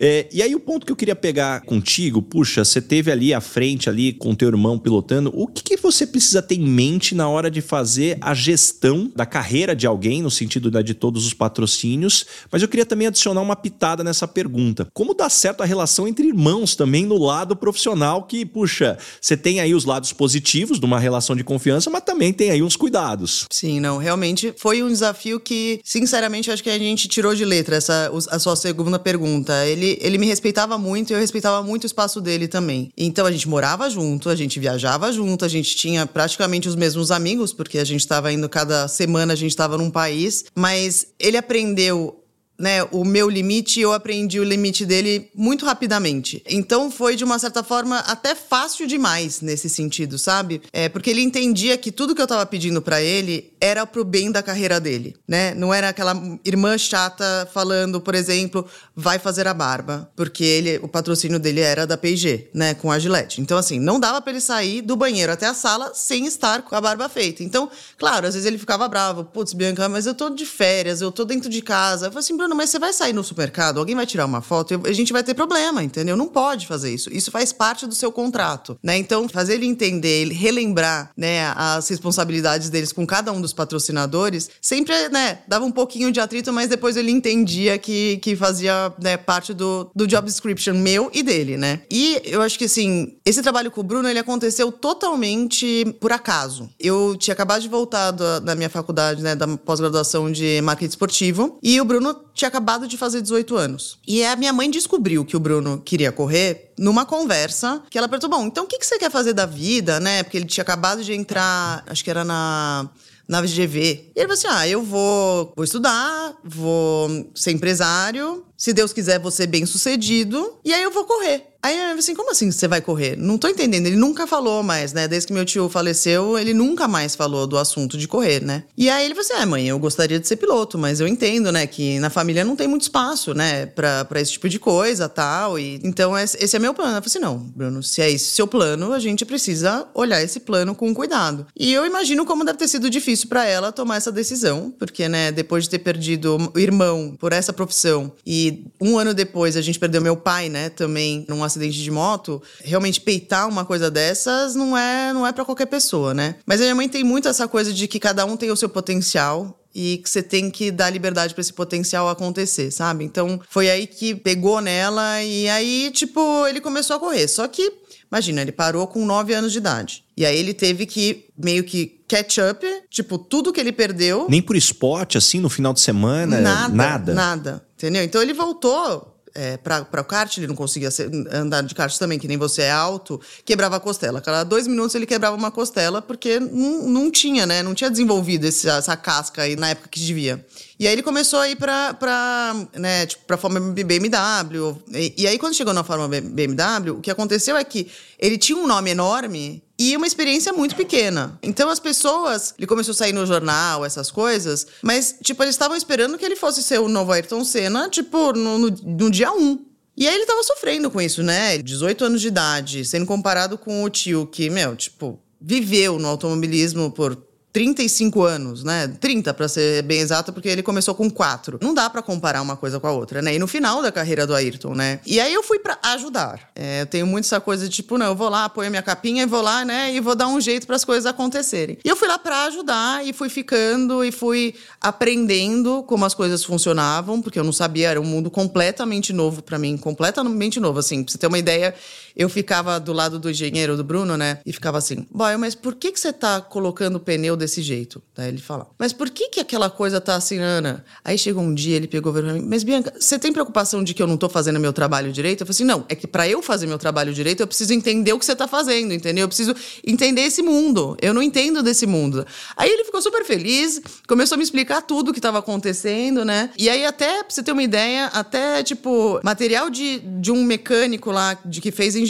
É, 0.00 0.28
e 0.32 0.42
aí 0.42 0.54
o 0.54 0.60
ponto 0.60 0.86
que 0.86 0.92
eu 0.92 0.96
queria 0.96 1.16
pegar 1.16 1.62
contigo, 1.62 2.22
puxa, 2.22 2.64
você 2.64 2.80
teve 2.80 3.10
ali 3.10 3.34
à 3.34 3.40
frente 3.40 3.88
ali 3.88 4.12
com 4.12 4.34
teu 4.34 4.48
irmão 4.48 4.78
pilotando, 4.78 5.32
o 5.34 5.46
que, 5.46 5.62
que 5.62 5.76
você 5.76 6.06
precisa 6.06 6.40
ter 6.40 6.54
em 6.54 6.68
mente 6.68 7.14
na 7.14 7.28
hora 7.28 7.50
de 7.50 7.60
fazer 7.60 8.16
a 8.20 8.34
gestão 8.34 9.10
da 9.14 9.26
carreira 9.26 9.74
de 9.74 9.86
alguém, 9.86 10.22
no 10.22 10.30
sentido 10.30 10.70
né, 10.70 10.82
de 10.82 10.94
todos 10.94 11.26
os 11.26 11.34
patrocínios? 11.34 12.26
Mas 12.50 12.62
eu 12.62 12.68
queria 12.68 12.86
também 12.86 13.08
adicionar 13.08 13.40
uma 13.40 13.56
pitada 13.56 14.04
nessa 14.04 14.28
pergunta. 14.28 14.86
Como 14.92 15.14
dá 15.14 15.28
certo 15.28 15.62
a 15.62 15.66
relação 15.66 16.06
entre 16.06 16.28
irmãos 16.28 16.76
também 16.76 17.04
no 17.04 17.18
lado 17.18 17.56
profissional 17.56 18.22
que, 18.22 18.44
puxa, 18.44 18.98
você 19.20 19.36
tem 19.36 19.60
aí 19.60 19.74
os 19.74 19.84
lados 19.84 20.12
positivos 20.12 20.78
de 20.78 20.86
uma 20.86 21.00
relação 21.00 21.34
de 21.34 21.42
confiança, 21.42 21.90
mas 21.90 22.02
também 22.02 22.32
tem 22.32 22.50
aí 22.50 22.62
uns 22.62 22.76
cuidados. 22.76 23.46
Sim, 23.50 23.80
não, 23.80 23.98
realmente 23.98 24.54
foi 24.56 24.82
um 24.82 24.88
desafio 24.88 25.40
que, 25.40 25.80
sinceramente, 25.84 26.50
acho 26.50 26.62
que 26.62 26.70
a 26.70 26.78
gente 26.78 27.08
tirou 27.08 27.34
de 27.34 27.44
letra 27.44 27.76
essa 27.76 28.10
a 28.30 28.38
sua 28.38 28.56
segunda 28.56 28.98
pergunta. 28.98 29.66
Ele 29.66 29.87
ele, 29.88 29.98
ele 30.00 30.18
me 30.18 30.26
respeitava 30.26 30.76
muito 30.76 31.10
e 31.10 31.14
eu 31.14 31.18
respeitava 31.18 31.62
muito 31.62 31.84
o 31.84 31.86
espaço 31.86 32.20
dele 32.20 32.48
também. 32.48 32.90
Então 32.96 33.24
a 33.24 33.32
gente 33.32 33.48
morava 33.48 33.88
junto, 33.88 34.28
a 34.28 34.36
gente 34.36 34.60
viajava 34.60 35.10
junto, 35.12 35.44
a 35.44 35.48
gente 35.48 35.76
tinha 35.76 36.06
praticamente 36.06 36.68
os 36.68 36.76
mesmos 36.76 37.10
amigos, 37.10 37.52
porque 37.52 37.78
a 37.78 37.84
gente 37.84 38.00
estava 38.00 38.32
indo 38.32 38.48
cada 38.48 38.88
semana, 38.88 39.32
a 39.32 39.36
gente 39.36 39.50
estava 39.50 39.78
num 39.78 39.90
país, 39.90 40.44
mas 40.54 41.06
ele 41.18 41.36
aprendeu 41.36 42.17
né, 42.58 42.82
o 42.90 43.04
meu 43.04 43.30
limite, 43.30 43.80
eu 43.80 43.92
aprendi 43.92 44.40
o 44.40 44.44
limite 44.44 44.84
dele 44.84 45.30
muito 45.34 45.64
rapidamente. 45.64 46.42
Então 46.48 46.90
foi 46.90 47.14
de 47.14 47.22
uma 47.22 47.38
certa 47.38 47.62
forma 47.62 47.98
até 48.00 48.34
fácil 48.34 48.86
demais 48.86 49.40
nesse 49.40 49.68
sentido, 49.68 50.18
sabe? 50.18 50.60
É 50.72 50.88
porque 50.88 51.10
ele 51.10 51.22
entendia 51.22 51.78
que 51.78 51.92
tudo 51.92 52.14
que 52.14 52.20
eu 52.20 52.26
tava 52.26 52.44
pedindo 52.44 52.82
para 52.82 53.00
ele 53.00 53.52
era 53.60 53.86
pro 53.86 54.04
bem 54.04 54.32
da 54.32 54.42
carreira 54.42 54.80
dele, 54.80 55.14
né? 55.26 55.54
Não 55.54 55.72
era 55.72 55.90
aquela 55.90 56.20
irmã 56.44 56.76
chata 56.76 57.48
falando, 57.52 58.00
por 58.00 58.14
exemplo, 58.14 58.66
vai 58.94 59.18
fazer 59.18 59.46
a 59.46 59.54
barba, 59.54 60.10
porque 60.16 60.42
ele, 60.42 60.78
o 60.82 60.88
patrocínio 60.88 61.38
dele 61.38 61.60
era 61.60 61.86
da 61.86 61.96
P&G, 61.96 62.50
né, 62.52 62.74
com 62.74 62.90
a 62.90 62.98
Gillette. 62.98 63.40
Então 63.40 63.56
assim, 63.56 63.78
não 63.78 64.00
dava 64.00 64.20
para 64.20 64.32
ele 64.32 64.40
sair 64.40 64.82
do 64.82 64.96
banheiro 64.96 65.30
até 65.30 65.46
a 65.46 65.54
sala 65.54 65.92
sem 65.94 66.26
estar 66.26 66.62
com 66.62 66.74
a 66.74 66.80
barba 66.80 67.08
feita. 67.08 67.44
Então, 67.44 67.70
claro, 67.96 68.26
às 68.26 68.34
vezes 68.34 68.46
ele 68.46 68.58
ficava 68.58 68.88
bravo, 68.88 69.24
putz, 69.24 69.52
Bianca, 69.52 69.88
mas 69.88 70.06
eu 70.06 70.14
tô 70.14 70.28
de 70.30 70.44
férias, 70.44 71.00
eu 71.00 71.12
tô 71.12 71.24
dentro 71.24 71.48
de 71.48 71.62
casa. 71.62 72.06
Eu 72.06 72.10
falei 72.10 72.20
assim, 72.20 72.36
Bruno, 72.48 72.56
mas 72.56 72.70
você 72.70 72.78
vai 72.78 72.92
sair 72.92 73.12
no 73.12 73.22
supermercado, 73.22 73.78
alguém 73.78 73.94
vai 73.94 74.06
tirar 74.06 74.24
uma 74.24 74.40
foto, 74.40 74.80
a 74.86 74.92
gente 74.92 75.12
vai 75.12 75.22
ter 75.22 75.34
problema, 75.34 75.82
entendeu? 75.82 76.16
Não 76.16 76.28
pode 76.28 76.66
fazer 76.66 76.92
isso. 76.92 77.12
Isso 77.12 77.30
faz 77.30 77.52
parte 77.52 77.86
do 77.86 77.94
seu 77.94 78.10
contrato, 78.10 78.78
né? 78.82 78.96
Então, 78.96 79.28
fazer 79.28 79.54
ele 79.54 79.66
entender, 79.66 80.22
ele 80.22 80.34
relembrar, 80.34 81.10
né, 81.16 81.52
as 81.54 81.86
responsabilidades 81.88 82.70
deles 82.70 82.90
com 82.90 83.06
cada 83.06 83.30
um 83.32 83.40
dos 83.40 83.52
patrocinadores, 83.52 84.48
sempre, 84.62 85.08
né, 85.10 85.40
dava 85.46 85.64
um 85.64 85.70
pouquinho 85.70 86.10
de 86.10 86.20
atrito, 86.20 86.52
mas 86.52 86.68
depois 86.68 86.96
ele 86.96 87.10
entendia 87.10 87.76
que, 87.76 88.16
que 88.18 88.34
fazia, 88.34 88.92
né, 89.02 89.16
parte 89.18 89.52
do, 89.52 89.90
do 89.94 90.06
job 90.06 90.26
description 90.26 90.74
meu 90.74 91.10
e 91.12 91.22
dele, 91.22 91.58
né? 91.58 91.82
E 91.90 92.20
eu 92.24 92.40
acho 92.40 92.58
que, 92.58 92.64
assim, 92.64 93.18
esse 93.26 93.42
trabalho 93.42 93.70
com 93.70 93.82
o 93.82 93.84
Bruno, 93.84 94.08
ele 94.08 94.18
aconteceu 94.18 94.72
totalmente 94.72 95.84
por 96.00 96.12
acaso. 96.12 96.70
Eu 96.80 97.14
tinha 97.18 97.34
acabado 97.34 97.60
de 97.60 97.68
voltar 97.68 98.10
da, 98.12 98.38
da 98.38 98.54
minha 98.54 98.70
faculdade, 98.70 99.22
né, 99.22 99.34
da 99.36 99.46
pós-graduação 99.58 100.32
de 100.32 100.62
marketing 100.62 100.90
esportivo, 100.90 101.58
e 101.62 101.78
o 101.80 101.84
Bruno 101.84 102.14
tinha 102.38 102.48
acabado 102.48 102.86
de 102.86 102.96
fazer 102.96 103.20
18 103.20 103.56
anos. 103.56 103.98
E 104.06 104.24
a 104.24 104.36
minha 104.36 104.52
mãe 104.52 104.70
descobriu 104.70 105.24
que 105.24 105.36
o 105.36 105.40
Bruno 105.40 105.82
queria 105.84 106.12
correr 106.12 106.72
numa 106.78 107.04
conversa 107.04 107.82
que 107.90 107.98
ela 107.98 108.08
perguntou: 108.08 108.30
bom, 108.30 108.46
então 108.46 108.64
o 108.64 108.66
que, 108.66 108.78
que 108.78 108.86
você 108.86 108.98
quer 108.98 109.10
fazer 109.10 109.32
da 109.32 109.44
vida, 109.44 109.98
né? 110.00 110.22
Porque 110.22 110.36
ele 110.36 110.46
tinha 110.46 110.62
acabado 110.62 111.02
de 111.02 111.12
entrar, 111.12 111.84
acho 111.86 112.02
que 112.02 112.10
era 112.10 112.24
na 112.24 112.88
na 113.28 113.42
VGV. 113.42 114.12
E 114.16 114.18
ele 114.18 114.26
falou 114.26 114.32
assim: 114.32 114.46
ah, 114.48 114.66
eu 114.66 114.82
vou, 114.82 115.52
vou 115.54 115.64
estudar, 115.64 116.34
vou 116.42 117.30
ser 117.34 117.52
empresário, 117.52 118.44
se 118.56 118.72
Deus 118.72 118.92
quiser, 118.92 119.20
vou 119.20 119.30
ser 119.30 119.46
bem 119.46 119.66
sucedido, 119.66 120.58
e 120.64 120.72
aí 120.72 120.82
eu 120.82 120.90
vou 120.90 121.04
correr. 121.04 121.47
Aí 121.60 121.76
eu 121.76 121.98
assim, 121.98 122.14
como 122.14 122.30
assim 122.30 122.50
você 122.50 122.68
vai 122.68 122.80
correr? 122.80 123.16
Não 123.16 123.36
tô 123.36 123.48
entendendo. 123.48 123.86
Ele 123.86 123.96
nunca 123.96 124.26
falou 124.26 124.62
mais, 124.62 124.92
né? 124.92 125.08
Desde 125.08 125.26
que 125.26 125.32
meu 125.32 125.44
tio 125.44 125.68
faleceu, 125.68 126.38
ele 126.38 126.54
nunca 126.54 126.86
mais 126.86 127.16
falou 127.16 127.46
do 127.46 127.58
assunto 127.58 127.98
de 127.98 128.06
correr, 128.06 128.42
né? 128.42 128.64
E 128.76 128.88
aí 128.88 129.04
ele 129.04 129.14
falou 129.14 129.30
assim: 129.30 129.42
ah, 129.42 129.46
mãe, 129.46 129.68
eu 129.68 129.78
gostaria 129.78 130.20
de 130.20 130.26
ser 130.26 130.36
piloto, 130.36 130.78
mas 130.78 131.00
eu 131.00 131.08
entendo, 131.08 131.50
né, 131.50 131.66
que 131.66 131.98
na 131.98 132.10
família 132.10 132.44
não 132.44 132.54
tem 132.54 132.68
muito 132.68 132.82
espaço, 132.82 133.34
né, 133.34 133.66
pra, 133.66 134.04
pra 134.04 134.20
esse 134.20 134.32
tipo 134.32 134.48
de 134.48 134.58
coisa 134.58 135.08
tal. 135.08 135.58
E, 135.58 135.80
então 135.82 136.16
esse 136.16 136.54
é 136.54 136.58
meu 136.58 136.72
plano. 136.72 136.96
Eu 136.96 137.02
falei 137.02 137.06
assim: 137.06 137.18
não, 137.18 137.38
Bruno, 137.38 137.82
se 137.82 138.00
é 138.00 138.10
esse 138.10 138.30
seu 138.30 138.46
plano, 138.46 138.92
a 138.92 138.98
gente 138.98 139.24
precisa 139.24 139.86
olhar 139.94 140.22
esse 140.22 140.40
plano 140.40 140.74
com 140.74 140.94
cuidado. 140.94 141.46
E 141.58 141.72
eu 141.72 141.84
imagino 141.84 142.24
como 142.24 142.44
deve 142.44 142.58
ter 142.58 142.68
sido 142.68 142.88
difícil 142.88 143.28
para 143.28 143.44
ela 143.44 143.72
tomar 143.72 143.96
essa 143.96 144.12
decisão, 144.12 144.72
porque, 144.78 145.08
né, 145.08 145.32
depois 145.32 145.64
de 145.64 145.70
ter 145.70 145.80
perdido 145.80 146.38
o 146.54 146.58
irmão 146.58 147.16
por 147.18 147.32
essa 147.32 147.52
profissão 147.52 148.12
e 148.24 148.64
um 148.80 148.98
ano 148.98 149.12
depois 149.12 149.56
a 149.56 149.60
gente 149.60 149.78
perdeu 149.78 150.00
meu 150.00 150.16
pai, 150.16 150.48
né, 150.48 150.68
também 150.70 151.24
num 151.28 151.42
acidente 151.48 151.82
de 151.82 151.90
moto, 151.90 152.40
realmente 152.62 153.00
peitar 153.00 153.48
uma 153.48 153.64
coisa 153.64 153.90
dessas 153.90 154.54
não 154.54 154.78
é, 154.78 155.12
não 155.12 155.26
é 155.26 155.32
para 155.32 155.44
qualquer 155.44 155.66
pessoa, 155.66 156.14
né? 156.14 156.36
Mas 156.46 156.60
a 156.60 156.64
minha 156.64 156.74
mãe 156.74 156.88
tem 156.88 157.02
muito 157.02 157.28
essa 157.28 157.48
coisa 157.48 157.72
de 157.72 157.88
que 157.88 157.98
cada 157.98 158.24
um 158.24 158.36
tem 158.36 158.50
o 158.50 158.56
seu 158.56 158.68
potencial 158.68 159.58
e 159.74 159.98
que 159.98 160.08
você 160.08 160.22
tem 160.22 160.50
que 160.50 160.70
dar 160.70 160.90
liberdade 160.90 161.34
para 161.34 161.40
esse 161.40 161.52
potencial 161.52 162.08
acontecer, 162.08 162.70
sabe? 162.70 163.04
Então 163.04 163.40
foi 163.48 163.70
aí 163.70 163.86
que 163.86 164.14
pegou 164.14 164.60
nela 164.60 165.22
e 165.22 165.48
aí, 165.48 165.90
tipo, 165.92 166.46
ele 166.46 166.60
começou 166.60 166.96
a 166.96 166.98
correr. 166.98 167.28
Só 167.28 167.46
que, 167.46 167.72
imagina, 168.10 168.40
ele 168.42 168.52
parou 168.52 168.86
com 168.86 169.04
9 169.04 169.34
anos 169.34 169.52
de 169.52 169.58
idade. 169.58 170.04
E 170.16 170.24
aí 170.26 170.36
ele 170.36 170.54
teve 170.54 170.86
que 170.86 171.26
meio 171.36 171.62
que 171.62 171.98
catch 172.08 172.38
up, 172.38 172.66
tipo, 172.90 173.18
tudo 173.18 173.52
que 173.52 173.60
ele 173.60 173.70
perdeu. 173.70 174.26
Nem 174.28 174.42
por 174.42 174.56
esporte, 174.56 175.18
assim, 175.18 175.38
no 175.38 175.50
final 175.50 175.72
de 175.72 175.80
semana? 175.80 176.40
Nada. 176.40 176.74
Nada. 176.74 177.14
Nada. 177.14 177.66
Entendeu? 177.76 178.02
Então 178.02 178.20
ele 178.20 178.32
voltou 178.32 179.14
é, 179.34 179.56
para 179.56 180.00
o 180.00 180.04
kart, 180.04 180.36
ele 180.36 180.46
não 180.46 180.54
conseguia 180.54 180.90
ser, 180.90 181.10
andar 181.32 181.62
de 181.62 181.74
kart 181.74 181.96
também, 181.98 182.18
que 182.18 182.28
nem 182.28 182.36
você 182.36 182.62
é 182.62 182.70
alto, 182.70 183.20
quebrava 183.44 183.76
a 183.76 183.80
costela. 183.80 184.20
Cada 184.20 184.44
dois 184.44 184.66
minutos 184.66 184.94
ele 184.94 185.06
quebrava 185.06 185.36
uma 185.36 185.50
costela, 185.50 186.00
porque 186.00 186.40
não, 186.40 186.88
não 186.88 187.10
tinha, 187.10 187.46
né? 187.46 187.62
Não 187.62 187.74
tinha 187.74 187.90
desenvolvido 187.90 188.44
esse, 188.46 188.68
essa 188.68 188.96
casca 188.96 189.42
aí 189.42 189.56
na 189.56 189.70
época 189.70 189.88
que 189.88 190.00
devia. 190.00 190.44
E 190.78 190.86
aí 190.86 190.92
ele 190.92 191.02
começou 191.02 191.40
a 191.40 191.48
ir 191.48 191.56
pra, 191.56 191.94
pra, 191.94 192.54
né, 192.74 193.06
tipo, 193.06 193.24
pra 193.24 193.36
forma 193.36 193.60
BMW. 193.60 194.76
E, 194.92 195.14
e 195.18 195.26
aí, 195.26 195.38
quando 195.38 195.54
chegou 195.54 195.74
na 195.74 195.82
forma 195.82 196.08
BMW, 196.08 196.96
o 196.96 197.00
que 197.00 197.10
aconteceu 197.10 197.56
é 197.56 197.64
que 197.64 197.90
ele 198.18 198.38
tinha 198.38 198.56
um 198.56 198.66
nome 198.66 198.90
enorme 198.90 199.62
e 199.78 199.96
uma 199.96 200.06
experiência 200.06 200.52
muito 200.52 200.74
pequena. 200.74 201.38
Então 201.42 201.68
as 201.68 201.78
pessoas, 201.78 202.54
ele 202.58 202.66
começou 202.66 202.92
a 202.92 202.96
sair 202.96 203.12
no 203.12 203.24
jornal, 203.24 203.84
essas 203.84 204.10
coisas, 204.10 204.66
mas 204.82 205.14
tipo, 205.22 205.42
eles 205.42 205.54
estavam 205.54 205.76
esperando 205.76 206.18
que 206.18 206.24
ele 206.24 206.36
fosse 206.36 206.62
ser 206.62 206.80
o 206.80 206.88
novo 206.88 207.12
Ayrton 207.12 207.44
Senna, 207.44 207.88
tipo, 207.88 208.32
no, 208.32 208.58
no, 208.58 208.70
no 208.70 209.10
dia 209.10 209.32
1. 209.32 209.66
E 209.96 210.06
aí 210.06 210.14
ele 210.14 210.26
tava 210.26 210.42
sofrendo 210.44 210.90
com 210.90 211.00
isso, 211.00 211.22
né? 211.22 211.58
18 211.58 212.04
anos 212.04 212.20
de 212.20 212.28
idade, 212.28 212.84
sendo 212.84 213.04
comparado 213.04 213.58
com 213.58 213.82
o 213.82 213.90
tio 213.90 214.26
que, 214.26 214.48
meu, 214.48 214.76
tipo, 214.76 215.20
viveu 215.40 215.98
no 215.98 216.08
automobilismo 216.08 216.90
por 216.90 217.16
35 217.52 218.22
anos, 218.22 218.62
né? 218.62 218.88
30 219.00 219.32
para 219.32 219.48
ser 219.48 219.82
bem 219.82 220.00
exato, 220.00 220.32
porque 220.32 220.48
ele 220.48 220.62
começou 220.62 220.94
com 220.94 221.10
4. 221.10 221.58
Não 221.62 221.72
dá 221.72 221.88
para 221.88 222.02
comparar 222.02 222.42
uma 222.42 222.56
coisa 222.56 222.78
com 222.78 222.86
a 222.86 222.92
outra, 222.92 223.22
né? 223.22 223.34
E 223.34 223.38
no 223.38 223.46
final 223.46 223.82
da 223.82 223.90
carreira 223.90 224.26
do 224.26 224.34
Ayrton, 224.34 224.74
né? 224.74 225.00
E 225.06 225.18
aí 225.18 225.32
eu 225.32 225.42
fui 225.42 225.58
para 225.58 225.78
ajudar. 225.82 226.50
É, 226.54 226.82
eu 226.82 226.86
tenho 226.86 227.06
muito 227.06 227.24
essa 227.24 227.40
coisa 227.40 227.68
de 227.68 227.74
tipo, 227.74 227.96
não, 227.96 228.06
eu 228.06 228.14
vou 228.14 228.28
lá, 228.28 228.44
apoio 228.44 228.70
minha 228.70 228.82
capinha 228.82 229.22
e 229.22 229.26
vou 229.26 229.40
lá, 229.40 229.64
né? 229.64 229.92
E 229.94 230.00
vou 230.00 230.14
dar 230.14 230.28
um 230.28 230.40
jeito 230.40 230.66
para 230.66 230.76
as 230.76 230.84
coisas 230.84 231.06
acontecerem. 231.06 231.78
E 231.84 231.88
eu 231.88 231.96
fui 231.96 232.06
lá 232.06 232.18
para 232.18 232.44
ajudar 232.44 233.06
e 233.06 233.12
fui 233.12 233.28
ficando 233.28 234.04
e 234.04 234.12
fui 234.12 234.54
aprendendo 234.80 235.82
como 235.84 236.04
as 236.04 236.14
coisas 236.14 236.44
funcionavam, 236.44 237.22
porque 237.22 237.38
eu 237.38 237.44
não 237.44 237.52
sabia, 237.52 237.90
era 237.90 238.00
um 238.00 238.04
mundo 238.04 238.30
completamente 238.30 239.12
novo 239.12 239.42
para 239.42 239.58
mim, 239.58 239.76
completamente 239.76 240.60
novo, 240.60 240.78
assim. 240.78 241.02
Pra 241.02 241.12
você 241.12 241.18
ter 241.18 241.26
uma 241.26 241.38
ideia, 241.38 241.74
eu 242.18 242.28
ficava 242.28 242.78
do 242.80 242.92
lado 242.92 243.18
do 243.18 243.30
engenheiro 243.30 243.76
do 243.76 243.84
Bruno, 243.84 244.16
né? 244.16 244.40
E 244.44 244.52
ficava 244.52 244.76
assim, 244.76 245.06
boy, 245.10 245.36
mas 245.36 245.54
por 245.54 245.76
que 245.76 245.92
que 245.92 246.00
você 246.00 246.12
tá 246.12 246.40
colocando 246.40 246.96
o 246.96 247.00
pneu 247.00 247.36
desse 247.36 247.62
jeito. 247.62 248.02
Daí 248.14 248.28
ele 248.28 248.38
fala, 248.38 248.68
mas 248.78 248.92
por 248.92 249.08
que 249.08 249.28
que 249.28 249.40
aquela 249.40 249.70
coisa 249.70 250.00
tá 250.00 250.16
assim, 250.16 250.38
Ana? 250.38 250.84
Aí 251.04 251.16
chegou 251.16 251.42
um 251.42 251.54
dia, 251.54 251.76
ele 251.76 251.86
pegou 251.86 252.12
pra 252.12 252.22
mim, 252.22 252.44
mas 252.46 252.62
Bianca, 252.62 252.92
você 252.98 253.18
tem 253.18 253.32
preocupação 253.32 253.82
de 253.82 253.94
que 253.94 254.02
eu 254.02 254.06
não 254.06 254.16
tô 254.16 254.28
fazendo 254.28 254.58
meu 254.58 254.72
trabalho 254.72 255.12
direito? 255.12 255.42
Eu 255.42 255.46
falei 255.46 255.54
assim, 255.54 255.64
não, 255.64 255.84
é 255.88 255.94
que 255.94 256.06
para 256.06 256.28
eu 256.28 256.42
fazer 256.42 256.66
meu 256.66 256.78
trabalho 256.78 257.14
direito, 257.14 257.40
eu 257.40 257.46
preciso 257.46 257.72
entender 257.72 258.12
o 258.12 258.18
que 258.18 258.24
você 258.24 258.34
tá 258.34 258.48
fazendo, 258.48 258.92
entendeu? 258.92 259.24
Eu 259.24 259.28
preciso 259.28 259.54
entender 259.86 260.22
esse 260.22 260.42
mundo. 260.42 260.96
Eu 261.00 261.14
não 261.14 261.22
entendo 261.22 261.62
desse 261.62 261.86
mundo. 261.86 262.26
Aí 262.56 262.68
ele 262.70 262.84
ficou 262.84 263.00
super 263.00 263.24
feliz, 263.24 263.80
começou 264.06 264.34
a 264.34 264.38
me 264.38 264.44
explicar 264.44 264.82
tudo 264.82 265.10
o 265.10 265.14
que 265.14 265.20
tava 265.20 265.38
acontecendo, 265.38 266.24
né? 266.24 266.50
E 266.58 266.68
aí 266.68 266.84
até, 266.84 267.22
pra 267.22 267.30
você 267.30 267.42
ter 267.42 267.52
uma 267.52 267.62
ideia, 267.62 268.06
até, 268.06 268.62
tipo, 268.62 269.20
material 269.22 269.70
de, 269.70 270.00
de 270.20 270.32
um 270.32 270.42
mecânico 270.42 271.10
lá, 271.10 271.38
de 271.44 271.60
que 271.60 271.70
fez 271.70 271.94
engenharia, 271.94 272.07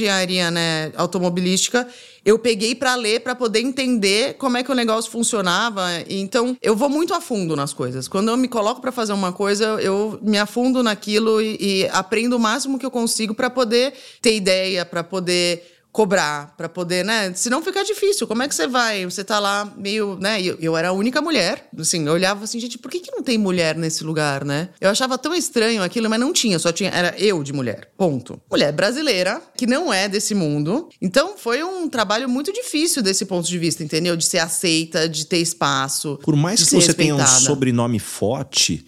né, 0.52 0.92
automobilística, 0.96 1.86
eu 2.24 2.38
peguei 2.38 2.74
para 2.74 2.94
ler 2.94 3.20
para 3.20 3.34
poder 3.34 3.60
entender 3.60 4.34
como 4.34 4.56
é 4.56 4.62
que 4.62 4.70
o 4.70 4.74
negócio 4.74 5.10
funcionava. 5.10 5.86
Então, 6.08 6.56
eu 6.60 6.76
vou 6.76 6.88
muito 6.88 7.14
a 7.14 7.20
fundo 7.20 7.56
nas 7.56 7.72
coisas. 7.72 8.06
Quando 8.06 8.30
eu 8.30 8.36
me 8.36 8.48
coloco 8.48 8.80
para 8.80 8.92
fazer 8.92 9.12
uma 9.12 9.32
coisa, 9.32 9.64
eu 9.80 10.18
me 10.20 10.38
afundo 10.38 10.82
naquilo 10.82 11.40
e, 11.40 11.56
e 11.58 11.88
aprendo 11.90 12.36
o 12.36 12.38
máximo 12.38 12.78
que 12.78 12.84
eu 12.84 12.90
consigo 12.90 13.34
para 13.34 13.48
poder 13.48 13.94
ter 14.20 14.36
ideia, 14.36 14.84
para 14.84 15.02
poder 15.02 15.77
cobrar 15.92 16.54
para 16.56 16.68
poder, 16.68 17.04
né? 17.04 17.32
Senão 17.34 17.62
fica 17.62 17.84
difícil. 17.84 18.26
Como 18.26 18.42
é 18.42 18.48
que 18.48 18.54
você 18.54 18.66
vai? 18.66 19.04
Você 19.04 19.24
tá 19.24 19.38
lá 19.38 19.72
meio, 19.76 20.16
né? 20.20 20.40
Eu, 20.40 20.56
eu 20.60 20.76
era 20.76 20.88
a 20.88 20.92
única 20.92 21.20
mulher. 21.20 21.68
Assim, 21.78 22.06
eu 22.06 22.12
olhava 22.12 22.44
assim, 22.44 22.60
gente, 22.60 22.78
por 22.78 22.90
que, 22.90 23.00
que 23.00 23.10
não 23.10 23.22
tem 23.22 23.38
mulher 23.38 23.76
nesse 23.76 24.04
lugar, 24.04 24.44
né? 24.44 24.68
Eu 24.80 24.90
achava 24.90 25.18
tão 25.18 25.34
estranho 25.34 25.82
aquilo, 25.82 26.08
mas 26.08 26.20
não 26.20 26.32
tinha, 26.32 26.58
só 26.58 26.70
tinha, 26.70 26.90
era 26.90 27.14
eu 27.18 27.42
de 27.42 27.52
mulher. 27.52 27.90
Ponto. 27.96 28.40
Mulher 28.50 28.72
brasileira, 28.72 29.42
que 29.56 29.66
não 29.66 29.92
é 29.92 30.08
desse 30.08 30.34
mundo. 30.34 30.88
Então 31.00 31.36
foi 31.36 31.62
um 31.64 31.88
trabalho 31.88 32.28
muito 32.28 32.52
difícil 32.52 33.02
desse 33.02 33.24
ponto 33.24 33.46
de 33.48 33.58
vista, 33.58 33.82
entendeu? 33.82 34.16
De 34.16 34.24
ser 34.24 34.38
aceita, 34.38 35.08
de 35.08 35.26
ter 35.26 35.38
espaço. 35.38 36.18
Por 36.22 36.36
mais 36.36 36.62
que 36.62 36.74
você 36.76 36.94
tenha 36.94 37.16
um 37.16 37.26
sobrenome 37.26 37.98
forte, 37.98 38.86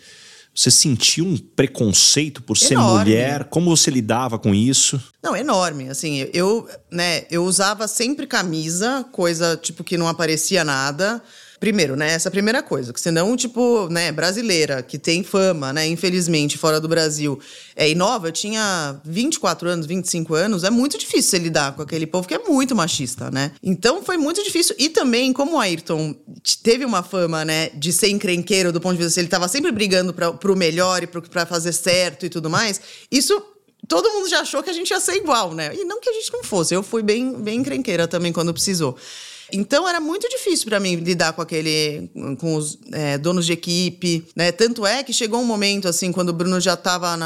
você 0.54 0.70
sentiu 0.70 1.24
um 1.24 1.36
preconceito 1.36 2.42
por 2.42 2.56
ser 2.56 2.74
enorme. 2.74 2.98
mulher? 2.98 3.44
Como 3.44 3.74
você 3.74 3.90
lidava 3.90 4.38
com 4.38 4.54
isso? 4.54 5.00
Não, 5.22 5.36
enorme. 5.36 5.88
Assim, 5.88 6.28
eu, 6.32 6.68
né, 6.90 7.24
eu 7.30 7.44
usava 7.44 7.86
sempre 7.86 8.26
camisa, 8.26 9.04
coisa 9.12 9.56
tipo 9.56 9.84
que 9.84 9.96
não 9.96 10.08
aparecia 10.08 10.64
nada. 10.64 11.22
Primeiro, 11.60 11.94
né? 11.94 12.12
Essa 12.12 12.28
é 12.28 12.30
primeira 12.30 12.62
coisa. 12.62 12.90
Que 12.90 12.98
senão, 12.98 13.36
tipo, 13.36 13.86
né, 13.90 14.10
brasileira, 14.10 14.82
que 14.82 14.98
tem 14.98 15.22
fama, 15.22 15.74
né? 15.74 15.86
Infelizmente, 15.86 16.56
fora 16.56 16.80
do 16.80 16.88
Brasil, 16.88 17.38
é 17.76 17.90
inova, 17.90 18.32
tinha 18.32 18.98
24 19.04 19.68
anos, 19.68 19.84
25 19.84 20.34
anos, 20.34 20.64
é 20.64 20.70
muito 20.70 20.96
difícil 20.96 21.30
você 21.30 21.38
lidar 21.38 21.76
com 21.76 21.82
aquele 21.82 22.06
povo 22.06 22.26
que 22.26 22.32
é 22.32 22.38
muito 22.38 22.74
machista, 22.74 23.30
né? 23.30 23.52
Então 23.62 24.02
foi 24.02 24.16
muito 24.16 24.42
difícil. 24.42 24.74
E 24.78 24.88
também, 24.88 25.34
como 25.34 25.56
o 25.56 25.58
Ayrton 25.60 26.16
teve 26.62 26.86
uma 26.86 27.02
fama, 27.02 27.44
né, 27.44 27.68
de 27.74 27.92
ser 27.92 28.08
encrenqueiro 28.08 28.72
do 28.72 28.80
ponto 28.80 28.96
de 28.96 29.04
vista, 29.04 29.20
ele 29.20 29.28
tava 29.28 29.46
sempre 29.46 29.70
brigando 29.70 30.14
pra, 30.14 30.32
pro 30.32 30.56
melhor 30.56 31.02
e 31.02 31.06
pro, 31.06 31.20
pra 31.20 31.44
fazer 31.44 31.74
certo 31.74 32.24
e 32.24 32.30
tudo 32.30 32.48
mais, 32.48 32.80
isso 33.12 33.38
todo 33.86 34.10
mundo 34.10 34.30
já 34.30 34.40
achou 34.40 34.62
que 34.62 34.70
a 34.70 34.72
gente 34.72 34.90
ia 34.90 35.00
ser 35.00 35.16
igual, 35.16 35.52
né? 35.52 35.74
E 35.74 35.84
não 35.84 36.00
que 36.00 36.08
a 36.08 36.12
gente 36.12 36.32
não 36.32 36.42
fosse. 36.42 36.74
Eu 36.74 36.82
fui 36.82 37.02
bem, 37.02 37.34
bem 37.34 37.58
encrenqueira 37.58 38.08
também 38.08 38.32
quando 38.32 38.52
precisou. 38.52 38.96
Então 39.52 39.88
era 39.88 40.00
muito 40.00 40.28
difícil 40.28 40.66
para 40.66 40.80
mim 40.80 40.96
lidar 40.96 41.32
com 41.32 41.42
aquele, 41.42 42.10
com 42.38 42.54
os 42.54 42.78
é, 42.92 43.18
donos 43.18 43.46
de 43.46 43.52
equipe, 43.52 44.26
né? 44.34 44.52
Tanto 44.52 44.86
é 44.86 45.02
que 45.02 45.12
chegou 45.12 45.40
um 45.40 45.44
momento 45.44 45.88
assim, 45.88 46.12
quando 46.12 46.30
o 46.30 46.32
Bruno 46.32 46.60
já 46.60 46.74
estava 46.74 47.16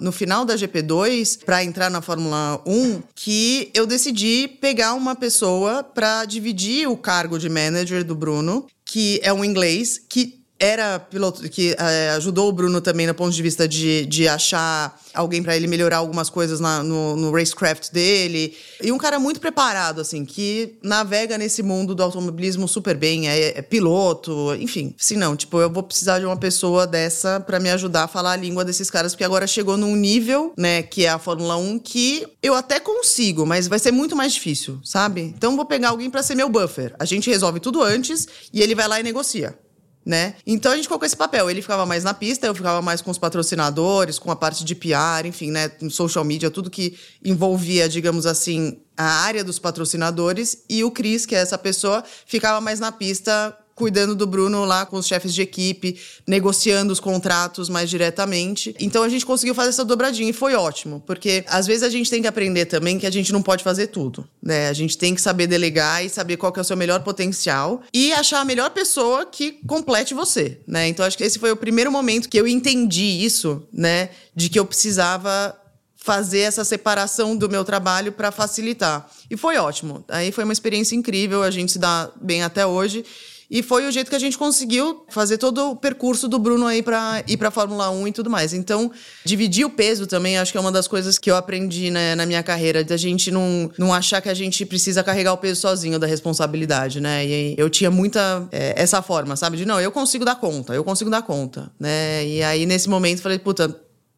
no 0.00 0.12
final 0.12 0.44
da 0.44 0.54
GP2 0.54 1.44
para 1.44 1.64
entrar 1.64 1.90
na 1.90 2.00
Fórmula 2.00 2.62
1, 2.66 3.02
que 3.14 3.70
eu 3.74 3.86
decidi 3.86 4.48
pegar 4.60 4.94
uma 4.94 5.14
pessoa 5.14 5.82
para 5.82 6.24
dividir 6.24 6.88
o 6.88 6.96
cargo 6.96 7.38
de 7.38 7.48
manager 7.48 8.04
do 8.04 8.14
Bruno, 8.14 8.66
que 8.84 9.20
é 9.22 9.32
um 9.32 9.44
inglês 9.44 9.98
que 9.98 10.41
era 10.62 11.00
piloto 11.00 11.42
que 11.48 11.74
é, 11.76 12.10
ajudou 12.10 12.48
o 12.48 12.52
Bruno 12.52 12.80
também 12.80 13.04
no 13.04 13.14
ponto 13.14 13.34
de 13.34 13.42
vista 13.42 13.66
de, 13.66 14.06
de 14.06 14.28
achar 14.28 14.96
alguém 15.12 15.42
para 15.42 15.56
ele 15.56 15.66
melhorar 15.66 15.96
algumas 15.96 16.30
coisas 16.30 16.60
na, 16.60 16.84
no, 16.84 17.16
no 17.16 17.32
racecraft 17.32 17.90
dele. 17.90 18.56
E 18.80 18.92
um 18.92 18.96
cara 18.96 19.18
muito 19.18 19.40
preparado, 19.40 20.00
assim, 20.00 20.24
que 20.24 20.76
navega 20.80 21.36
nesse 21.36 21.64
mundo 21.64 21.96
do 21.96 22.02
automobilismo 22.04 22.68
super 22.68 22.96
bem, 22.96 23.28
é, 23.28 23.58
é 23.58 23.62
piloto, 23.62 24.54
enfim. 24.54 24.94
Se 24.96 25.16
não, 25.16 25.34
tipo, 25.34 25.60
eu 25.60 25.68
vou 25.68 25.82
precisar 25.82 26.20
de 26.20 26.26
uma 26.26 26.36
pessoa 26.36 26.86
dessa 26.86 27.40
para 27.40 27.58
me 27.58 27.68
ajudar 27.68 28.04
a 28.04 28.08
falar 28.08 28.32
a 28.32 28.36
língua 28.36 28.64
desses 28.64 28.88
caras, 28.88 29.14
porque 29.14 29.24
agora 29.24 29.48
chegou 29.48 29.76
num 29.76 29.96
nível, 29.96 30.52
né, 30.56 30.80
que 30.80 31.04
é 31.04 31.08
a 31.08 31.18
Fórmula 31.18 31.56
1, 31.56 31.80
que 31.80 32.24
eu 32.40 32.54
até 32.54 32.78
consigo, 32.78 33.44
mas 33.44 33.66
vai 33.66 33.80
ser 33.80 33.90
muito 33.90 34.14
mais 34.14 34.32
difícil, 34.32 34.78
sabe? 34.84 35.22
Então 35.22 35.56
vou 35.56 35.64
pegar 35.64 35.88
alguém 35.88 36.08
para 36.08 36.22
ser 36.22 36.36
meu 36.36 36.48
buffer. 36.48 36.94
A 37.00 37.04
gente 37.04 37.28
resolve 37.28 37.58
tudo 37.58 37.82
antes 37.82 38.28
e 38.52 38.62
ele 38.62 38.76
vai 38.76 38.86
lá 38.86 39.00
e 39.00 39.02
negocia 39.02 39.58
né? 40.04 40.34
Então 40.46 40.72
a 40.72 40.76
gente 40.76 40.88
colocou 40.88 41.06
esse 41.06 41.16
papel. 41.16 41.48
Ele 41.50 41.62
ficava 41.62 41.86
mais 41.86 42.04
na 42.04 42.12
pista, 42.12 42.46
eu 42.46 42.54
ficava 42.54 42.82
mais 42.82 43.00
com 43.00 43.10
os 43.10 43.18
patrocinadores, 43.18 44.18
com 44.18 44.30
a 44.30 44.36
parte 44.36 44.64
de 44.64 44.74
PR, 44.74 45.26
enfim, 45.26 45.50
né? 45.50 45.70
Social 45.90 46.24
media, 46.24 46.50
tudo 46.50 46.70
que 46.70 46.96
envolvia, 47.24 47.88
digamos 47.88 48.26
assim, 48.26 48.78
a 48.96 49.04
área 49.24 49.44
dos 49.44 49.58
patrocinadores. 49.58 50.64
E 50.68 50.84
o 50.84 50.90
Cris, 50.90 51.24
que 51.24 51.34
é 51.34 51.38
essa 51.38 51.56
pessoa, 51.56 52.04
ficava 52.26 52.60
mais 52.60 52.80
na 52.80 52.92
pista 52.92 53.56
cuidando 53.74 54.14
do 54.14 54.26
Bruno 54.26 54.64
lá 54.64 54.84
com 54.84 54.96
os 54.96 55.06
chefes 55.06 55.34
de 55.34 55.42
equipe, 55.42 55.98
negociando 56.26 56.92
os 56.92 57.00
contratos 57.00 57.68
mais 57.68 57.88
diretamente. 57.88 58.74
Então 58.78 59.02
a 59.02 59.08
gente 59.08 59.24
conseguiu 59.24 59.54
fazer 59.54 59.70
essa 59.70 59.84
dobradinha 59.84 60.30
e 60.30 60.32
foi 60.32 60.54
ótimo, 60.54 61.02
porque 61.06 61.44
às 61.48 61.66
vezes 61.66 61.82
a 61.82 61.88
gente 61.88 62.10
tem 62.10 62.22
que 62.22 62.28
aprender 62.28 62.66
também 62.66 62.98
que 62.98 63.06
a 63.06 63.10
gente 63.10 63.32
não 63.32 63.42
pode 63.42 63.64
fazer 63.64 63.88
tudo, 63.88 64.26
né? 64.42 64.68
A 64.68 64.72
gente 64.72 64.96
tem 64.96 65.14
que 65.14 65.20
saber 65.20 65.46
delegar 65.46 66.04
e 66.04 66.08
saber 66.08 66.36
qual 66.36 66.52
é 66.56 66.60
o 66.60 66.64
seu 66.64 66.76
melhor 66.76 67.00
potencial 67.00 67.82
e 67.92 68.12
achar 68.12 68.40
a 68.40 68.44
melhor 68.44 68.70
pessoa 68.70 69.26
que 69.26 69.52
complete 69.66 70.14
você, 70.14 70.60
né? 70.66 70.88
Então 70.88 71.04
acho 71.04 71.16
que 71.16 71.24
esse 71.24 71.38
foi 71.38 71.50
o 71.50 71.56
primeiro 71.56 71.90
momento 71.90 72.28
que 72.28 72.38
eu 72.38 72.46
entendi 72.46 73.24
isso, 73.24 73.66
né, 73.72 74.10
de 74.34 74.48
que 74.48 74.58
eu 74.58 74.64
precisava 74.64 75.56
fazer 76.02 76.40
essa 76.40 76.64
separação 76.64 77.36
do 77.36 77.48
meu 77.48 77.64
trabalho 77.64 78.10
para 78.10 78.32
facilitar. 78.32 79.08
E 79.30 79.36
foi 79.36 79.56
ótimo. 79.56 80.04
Aí 80.08 80.32
foi 80.32 80.42
uma 80.42 80.52
experiência 80.52 80.96
incrível, 80.96 81.42
a 81.42 81.50
gente 81.50 81.72
se 81.72 81.78
dá 81.78 82.10
bem 82.20 82.42
até 82.42 82.66
hoje. 82.66 83.04
E 83.52 83.62
foi 83.62 83.86
o 83.86 83.92
jeito 83.92 84.08
que 84.08 84.16
a 84.16 84.18
gente 84.18 84.38
conseguiu 84.38 85.04
fazer 85.10 85.36
todo 85.36 85.72
o 85.72 85.76
percurso 85.76 86.26
do 86.26 86.38
Bruno 86.38 86.66
aí 86.66 86.82
para 86.82 87.22
ir 87.28 87.36
para 87.36 87.50
Fórmula 87.50 87.90
1 87.90 88.08
e 88.08 88.12
tudo 88.12 88.30
mais. 88.30 88.54
Então, 88.54 88.90
dividir 89.26 89.66
o 89.66 89.68
peso 89.68 90.06
também 90.06 90.38
acho 90.38 90.50
que 90.50 90.56
é 90.56 90.60
uma 90.60 90.72
das 90.72 90.88
coisas 90.88 91.18
que 91.18 91.30
eu 91.30 91.36
aprendi 91.36 91.90
né, 91.90 92.14
na 92.14 92.24
minha 92.24 92.42
carreira, 92.42 92.82
da 92.82 92.96
gente 92.96 93.30
não, 93.30 93.70
não 93.76 93.92
achar 93.92 94.22
que 94.22 94.30
a 94.30 94.34
gente 94.34 94.64
precisa 94.64 95.04
carregar 95.04 95.34
o 95.34 95.36
peso 95.36 95.60
sozinho 95.60 95.98
da 95.98 96.06
responsabilidade, 96.06 96.98
né? 96.98 97.26
E 97.26 97.54
eu 97.58 97.68
tinha 97.68 97.90
muita 97.90 98.48
é, 98.50 98.72
essa 98.74 99.02
forma, 99.02 99.36
sabe? 99.36 99.58
De 99.58 99.66
não, 99.66 99.78
eu 99.78 99.92
consigo 99.92 100.24
dar 100.24 100.36
conta, 100.36 100.72
eu 100.72 100.82
consigo 100.82 101.10
dar 101.10 101.20
conta, 101.20 101.70
né? 101.78 102.26
E 102.26 102.42
aí 102.42 102.64
nesse 102.64 102.88
momento 102.88 103.20
falei, 103.20 103.38
puta, 103.38 103.64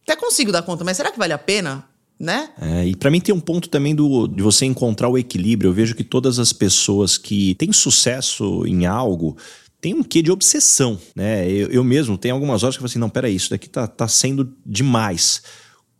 até 0.04 0.14
consigo 0.14 0.52
dar 0.52 0.62
conta, 0.62 0.84
mas 0.84 0.96
será 0.96 1.10
que 1.10 1.18
vale 1.18 1.32
a 1.32 1.38
pena? 1.38 1.84
Né? 2.18 2.50
É, 2.60 2.86
e 2.86 2.96
para 2.96 3.10
mim 3.10 3.20
tem 3.20 3.34
um 3.34 3.40
ponto 3.40 3.68
também 3.68 3.94
do, 3.94 4.26
de 4.26 4.42
você 4.42 4.64
encontrar 4.64 5.08
o 5.08 5.18
equilíbrio. 5.18 5.70
Eu 5.70 5.74
vejo 5.74 5.94
que 5.94 6.04
todas 6.04 6.38
as 6.38 6.52
pessoas 6.52 7.18
que 7.18 7.54
têm 7.56 7.72
sucesso 7.72 8.64
em 8.66 8.86
algo 8.86 9.36
tem 9.80 9.92
um 9.92 10.02
quê 10.02 10.22
de 10.22 10.30
obsessão, 10.30 10.98
né? 11.14 11.46
Eu, 11.50 11.68
eu 11.68 11.84
mesmo 11.84 12.16
tenho 12.16 12.34
algumas 12.34 12.62
horas 12.62 12.76
que 12.76 12.78
eu 12.78 12.82
falo 12.82 12.90
assim, 12.90 12.98
não, 12.98 13.10
peraí, 13.10 13.34
isso 13.34 13.50
daqui 13.50 13.68
tá, 13.68 13.86
tá 13.86 14.08
sendo 14.08 14.50
demais 14.64 15.42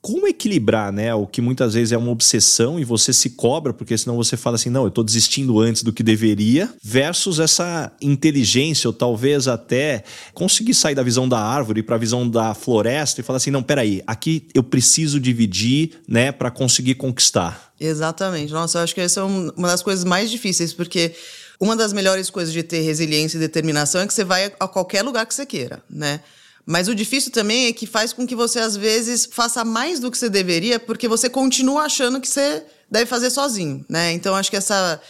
como 0.05 0.29
equilibrar, 0.29 0.93
né, 0.93 1.15
o 1.15 1.27
que 1.27 1.41
muitas 1.41 1.73
vezes 1.73 1.91
é 1.91 1.97
uma 1.97 2.11
obsessão 2.11 2.79
e 2.79 2.85
você 2.85 3.11
se 3.11 3.31
cobra, 3.31 3.73
porque 3.73 3.97
senão 3.97 4.17
você 4.17 4.37
fala 4.37 4.57
assim, 4.57 4.69
não, 4.69 4.83
eu 4.83 4.89
estou 4.89 5.03
desistindo 5.03 5.59
antes 5.59 5.83
do 5.83 5.95
que 5.95 6.03
deveria, 6.03 6.69
versus 6.83 7.41
essa 7.41 7.91
inteligência, 8.03 8.87
ou 8.87 8.93
talvez 8.93 9.49
até 9.49 10.05
conseguir 10.35 10.75
sair 10.75 10.95
da 10.95 11.03
visão 11.03 11.27
da 11.27 11.41
árvore 11.41 11.83
para 11.83 11.97
a 11.97 11.99
visão 11.99 12.29
da 12.29 12.53
floresta 12.53 13.23
e 13.23 13.25
falar 13.25 13.39
assim, 13.39 13.51
não, 13.51 13.63
peraí, 13.63 14.03
aqui 14.07 14.47
eu 14.53 14.63
preciso 14.63 15.19
dividir, 15.19 15.93
né, 16.07 16.31
para 16.31 16.51
conseguir 16.51 16.97
conquistar. 16.97 17.73
Exatamente. 17.81 18.53
Nossa, 18.53 18.81
eu 18.81 18.83
acho 18.83 18.95
que 18.95 19.01
essa 19.01 19.21
é 19.21 19.23
uma 19.23 19.69
das 19.69 19.83
coisas 19.83 20.05
mais 20.05 20.31
difíceis, 20.31 20.75
porque 20.75 21.15
uma 21.59 21.75
das 21.75 21.95
melhores 21.95 22.29
coisas 22.29 22.53
de 22.53 22.63
ter 22.63 22.81
resiliência 22.81 23.39
e 23.39 23.41
determinação 23.41 24.03
é 24.03 24.07
que 24.07 24.13
você 24.13 24.23
vai 24.23 24.53
a 24.61 24.69
qualquer 24.69 25.01
lugar 25.01 25.25
que 25.25 25.35
você 25.35 25.47
queira, 25.47 25.83
né? 25.89 26.21
Mas 26.67 26.89
o 26.89 26.95
difícil 26.95 27.31
também 27.31 27.67
é 27.67 27.73
que 27.73 27.87
faz 27.87 28.13
com 28.13 28.27
que 28.27 28.35
você, 28.35 28.59
às 28.59 28.77
vezes, 28.77 29.29
faça 29.31 29.65
mais 29.65 30.01
do 30.01 30.11
que 30.11 30.17
você 30.17 30.31
deveria, 30.31 30.81
porque 30.81 31.07
você 31.07 31.29
continua 31.29 31.83
achando 31.83 32.21
que 32.21 32.29
você 32.29 32.65
deve 32.91 33.07
fazer 33.07 33.31
sozinho, 33.31 33.85
né? 33.89 34.13
Então, 34.13 34.35
acho 34.35 34.51
que 34.51 34.57
essa 34.57 35.01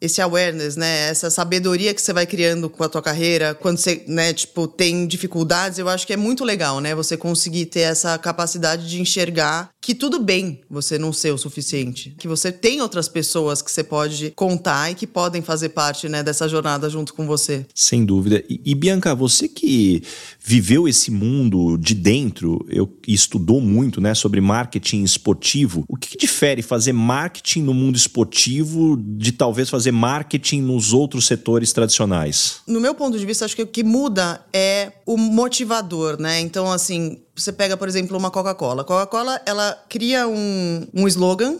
esse 0.00 0.20
awareness, 0.20 0.76
né? 0.76 1.08
Essa 1.08 1.30
sabedoria 1.30 1.94
que 1.94 2.02
você 2.02 2.12
vai 2.12 2.26
criando 2.26 2.68
com 2.68 2.84
a 2.84 2.88
tua 2.88 3.02
carreira, 3.02 3.54
quando 3.54 3.78
você, 3.78 4.04
né, 4.06 4.32
tipo, 4.32 4.66
tem 4.66 5.06
dificuldades, 5.06 5.78
eu 5.78 5.88
acho 5.88 6.06
que 6.06 6.12
é 6.12 6.16
muito 6.16 6.44
legal, 6.44 6.80
né? 6.80 6.94
Você 6.94 7.16
conseguir 7.16 7.66
ter 7.66 7.80
essa 7.80 8.18
capacidade 8.18 8.88
de 8.88 9.00
enxergar 9.00 9.70
que 9.80 9.94
tudo 9.94 10.18
bem 10.18 10.60
você 10.68 10.98
não 10.98 11.12
ser 11.12 11.32
o 11.32 11.38
suficiente, 11.38 12.14
que 12.18 12.26
você 12.26 12.50
tem 12.50 12.80
outras 12.80 13.08
pessoas 13.08 13.60
que 13.60 13.70
você 13.70 13.84
pode 13.84 14.30
contar 14.30 14.90
e 14.90 14.94
que 14.94 15.06
podem 15.06 15.42
fazer 15.42 15.70
parte, 15.70 16.08
né, 16.08 16.22
dessa 16.22 16.48
jornada 16.48 16.88
junto 16.88 17.12
com 17.12 17.26
você. 17.26 17.66
Sem 17.74 18.04
dúvida. 18.04 18.42
E, 18.48 18.60
e 18.64 18.74
Bianca, 18.74 19.14
você 19.14 19.46
que 19.46 20.02
viveu 20.40 20.88
esse 20.88 21.10
mundo 21.10 21.76
de 21.76 21.94
dentro, 21.94 22.64
eu 22.68 22.90
estudou 23.06 23.60
muito, 23.60 24.00
né, 24.00 24.14
sobre 24.14 24.40
marketing 24.40 25.02
esportivo. 25.02 25.84
O 25.88 25.96
que, 25.96 26.10
que 26.10 26.18
difere 26.18 26.62
fazer 26.62 26.92
marketing 26.92 27.62
no 27.62 27.74
mundo 27.74 27.96
esportivo 27.96 28.96
de 28.96 29.32
talvez 29.32 29.68
fazer 29.68 29.92
marketing 29.94 30.60
nos 30.60 30.92
outros 30.92 31.26
setores 31.26 31.72
tradicionais? 31.72 32.56
No 32.66 32.80
meu 32.80 32.94
ponto 32.94 33.18
de 33.18 33.24
vista, 33.24 33.44
acho 33.44 33.56
que 33.56 33.62
o 33.62 33.66
que 33.66 33.82
muda 33.82 34.44
é 34.52 34.92
o 35.06 35.16
motivador, 35.16 36.20
né? 36.20 36.40
Então, 36.40 36.70
assim, 36.70 37.22
você 37.34 37.52
pega, 37.52 37.76
por 37.76 37.88
exemplo, 37.88 38.18
uma 38.18 38.30
Coca-Cola. 38.30 38.84
Coca-Cola, 38.84 39.40
ela 39.46 39.82
cria 39.88 40.28
um, 40.28 40.86
um 40.92 41.08
slogan 41.08 41.56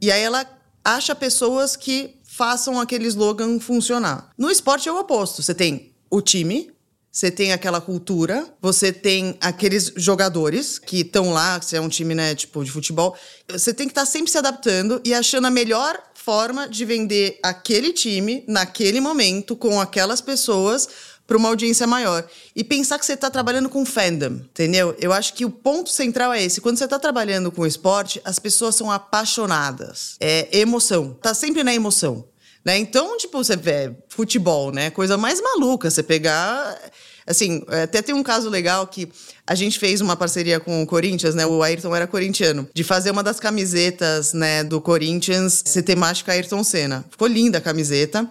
e 0.00 0.12
aí 0.12 0.22
ela 0.22 0.46
acha 0.84 1.14
pessoas 1.14 1.76
que 1.76 2.16
façam 2.22 2.80
aquele 2.80 3.06
slogan 3.06 3.58
funcionar. 3.58 4.30
No 4.38 4.50
esporte 4.50 4.88
é 4.88 4.92
o 4.92 4.98
oposto. 5.00 5.42
Você 5.42 5.54
tem 5.54 5.92
o 6.08 6.20
time, 6.22 6.70
você 7.12 7.30
tem 7.30 7.52
aquela 7.52 7.80
cultura, 7.80 8.46
você 8.62 8.92
tem 8.92 9.36
aqueles 9.40 9.92
jogadores 9.96 10.78
que 10.78 11.00
estão 11.00 11.32
lá, 11.32 11.60
se 11.60 11.76
é 11.76 11.80
um 11.80 11.88
time, 11.88 12.14
né, 12.14 12.34
tipo, 12.36 12.64
de 12.64 12.70
futebol. 12.70 13.16
Você 13.50 13.74
tem 13.74 13.88
que 13.88 13.90
estar 13.90 14.02
tá 14.02 14.06
sempre 14.06 14.30
se 14.30 14.38
adaptando 14.38 15.00
e 15.04 15.12
achando 15.12 15.48
a 15.48 15.50
melhor 15.50 16.00
forma 16.30 16.68
de 16.68 16.84
vender 16.84 17.40
aquele 17.42 17.92
time 17.92 18.44
naquele 18.46 19.00
momento 19.00 19.56
com 19.56 19.80
aquelas 19.80 20.20
pessoas 20.20 20.88
para 21.26 21.36
uma 21.36 21.48
audiência 21.48 21.88
maior. 21.88 22.24
E 22.54 22.62
pensar 22.62 23.00
que 23.00 23.04
você 23.04 23.14
está 23.14 23.28
trabalhando 23.28 23.68
com 23.68 23.84
fandom, 23.84 24.34
entendeu? 24.34 24.94
Eu 25.00 25.12
acho 25.12 25.34
que 25.34 25.44
o 25.44 25.50
ponto 25.50 25.90
central 25.90 26.32
é 26.32 26.40
esse. 26.40 26.60
Quando 26.60 26.78
você 26.78 26.84
está 26.84 27.00
trabalhando 27.00 27.50
com 27.50 27.66
esporte, 27.66 28.20
as 28.24 28.38
pessoas 28.38 28.76
são 28.76 28.92
apaixonadas. 28.92 30.14
É 30.20 30.56
emoção. 30.56 31.18
Tá 31.20 31.34
sempre 31.34 31.64
na 31.64 31.74
emoção. 31.74 32.24
Né? 32.64 32.78
Então, 32.78 33.18
tipo, 33.18 33.42
você 33.42 33.56
vê 33.56 33.92
futebol, 34.08 34.70
né? 34.70 34.88
Coisa 34.90 35.16
mais 35.16 35.42
maluca. 35.42 35.90
Você 35.90 36.00
pegar. 36.00 36.78
Assim, 37.26 37.62
até 37.82 38.02
tem 38.02 38.14
um 38.14 38.22
caso 38.22 38.48
legal 38.48 38.86
que 38.86 39.08
a 39.46 39.54
gente 39.54 39.78
fez 39.78 40.00
uma 40.00 40.16
parceria 40.16 40.60
com 40.60 40.82
o 40.82 40.86
Corinthians, 40.86 41.34
né? 41.34 41.46
O 41.46 41.62
Ayrton 41.62 41.94
era 41.94 42.06
corintiano, 42.06 42.68
de 42.74 42.84
fazer 42.84 43.10
uma 43.10 43.22
das 43.22 43.40
camisetas, 43.40 44.32
né, 44.32 44.62
do 44.62 44.80
Corinthians 44.80 45.62
ser 45.64 45.82
temática 45.82 46.32
Ayrton 46.32 46.62
Senna. 46.62 47.04
Ficou 47.10 47.28
linda 47.28 47.58
a 47.58 47.60
camiseta. 47.60 48.28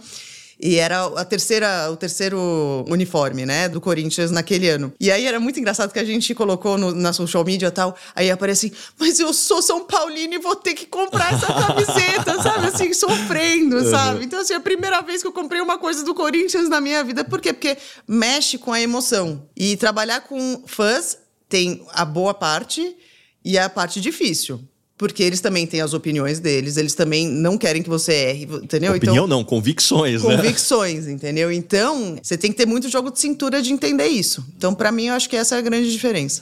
E 0.62 0.76
era 0.76 1.06
a 1.06 1.24
terceira, 1.24 1.90
o 1.90 1.96
terceiro 1.96 2.84
uniforme, 2.90 3.46
né, 3.46 3.70
do 3.70 3.80
Corinthians 3.80 4.30
naquele 4.30 4.68
ano. 4.68 4.94
E 5.00 5.10
aí 5.10 5.26
era 5.26 5.40
muito 5.40 5.58
engraçado 5.58 5.94
que 5.94 6.00
a 6.00 6.04
gente 6.04 6.36
colocou 6.36 6.78
no, 6.78 6.94
na 6.94 7.14
social 7.14 7.46
media 7.46 7.68
e 7.68 7.72
tal, 7.72 7.96
aí 8.14 8.30
aparece 8.30 8.68
assim, 8.68 8.76
mas 9.00 9.20
eu 9.20 9.32
sou 9.32 9.62
São 9.62 9.86
Paulino 9.86 10.34
e 10.34 10.38
vou 10.38 10.56
ter 10.56 10.74
que 10.74 10.86
comprar 10.86 11.34
essa 11.34 11.48
camiseta, 11.48 12.42
sabe? 12.44 12.68
Assim, 12.68 12.94
sofrendo, 12.94 13.78
uhum. 13.78 13.90
sabe? 13.90 14.26
Então, 14.26 14.42
assim, 14.42 14.54
a 14.54 14.60
primeira 14.60 15.02
vez 15.02 15.22
que 15.22 15.28
eu 15.28 15.32
comprei 15.32 15.62
uma 15.62 15.78
coisa 15.78 16.04
do 16.04 16.14
Corinthians 16.14 16.68
na 16.68 16.82
minha 16.82 17.04
vida, 17.06 17.24
por 17.24 17.40
quê? 17.40 17.54
Porque 17.54 17.78
mexe 18.06 18.58
com 18.58 18.74
a 18.74 18.82
emoção. 18.82 19.48
E 19.56 19.78
trabalhar 19.78 20.22
com 20.22 20.64
fãs 20.66 21.18
tem 21.48 21.86
a 21.94 22.04
boa 22.04 22.34
parte 22.34 22.98
e 23.44 23.58
a 23.58 23.70
parte 23.70 24.02
difícil. 24.02 24.62
Porque 25.00 25.24
eles 25.24 25.40
também 25.40 25.66
têm 25.66 25.80
as 25.80 25.94
opiniões 25.94 26.42
deles, 26.42 26.76
eles 26.76 26.94
também 26.94 27.26
não 27.26 27.58
querem 27.58 27.82
que 27.82 27.88
você 27.88 28.12
erre, 28.12 28.44
entendeu? 28.62 28.94
Opinião 28.94 29.16
então, 29.16 29.28
não, 29.28 29.46
convicções, 29.46 30.22
né? 30.22 30.36
Convicções, 30.36 31.08
entendeu? 31.08 31.50
Então, 31.50 32.18
você 32.22 32.38
tem 32.38 32.52
que 32.52 32.58
ter 32.58 32.66
muito 32.66 32.90
jogo 32.90 33.10
de 33.10 33.18
cintura 33.18 33.62
de 33.62 33.72
entender 33.72 34.08
isso. 34.08 34.46
Então, 34.58 34.76
para 34.76 34.92
mim, 34.92 35.06
eu 35.06 35.14
acho 35.14 35.30
que 35.30 35.38
essa 35.38 35.56
é 35.56 35.58
a 35.58 35.62
grande 35.62 35.90
diferença. 35.90 36.42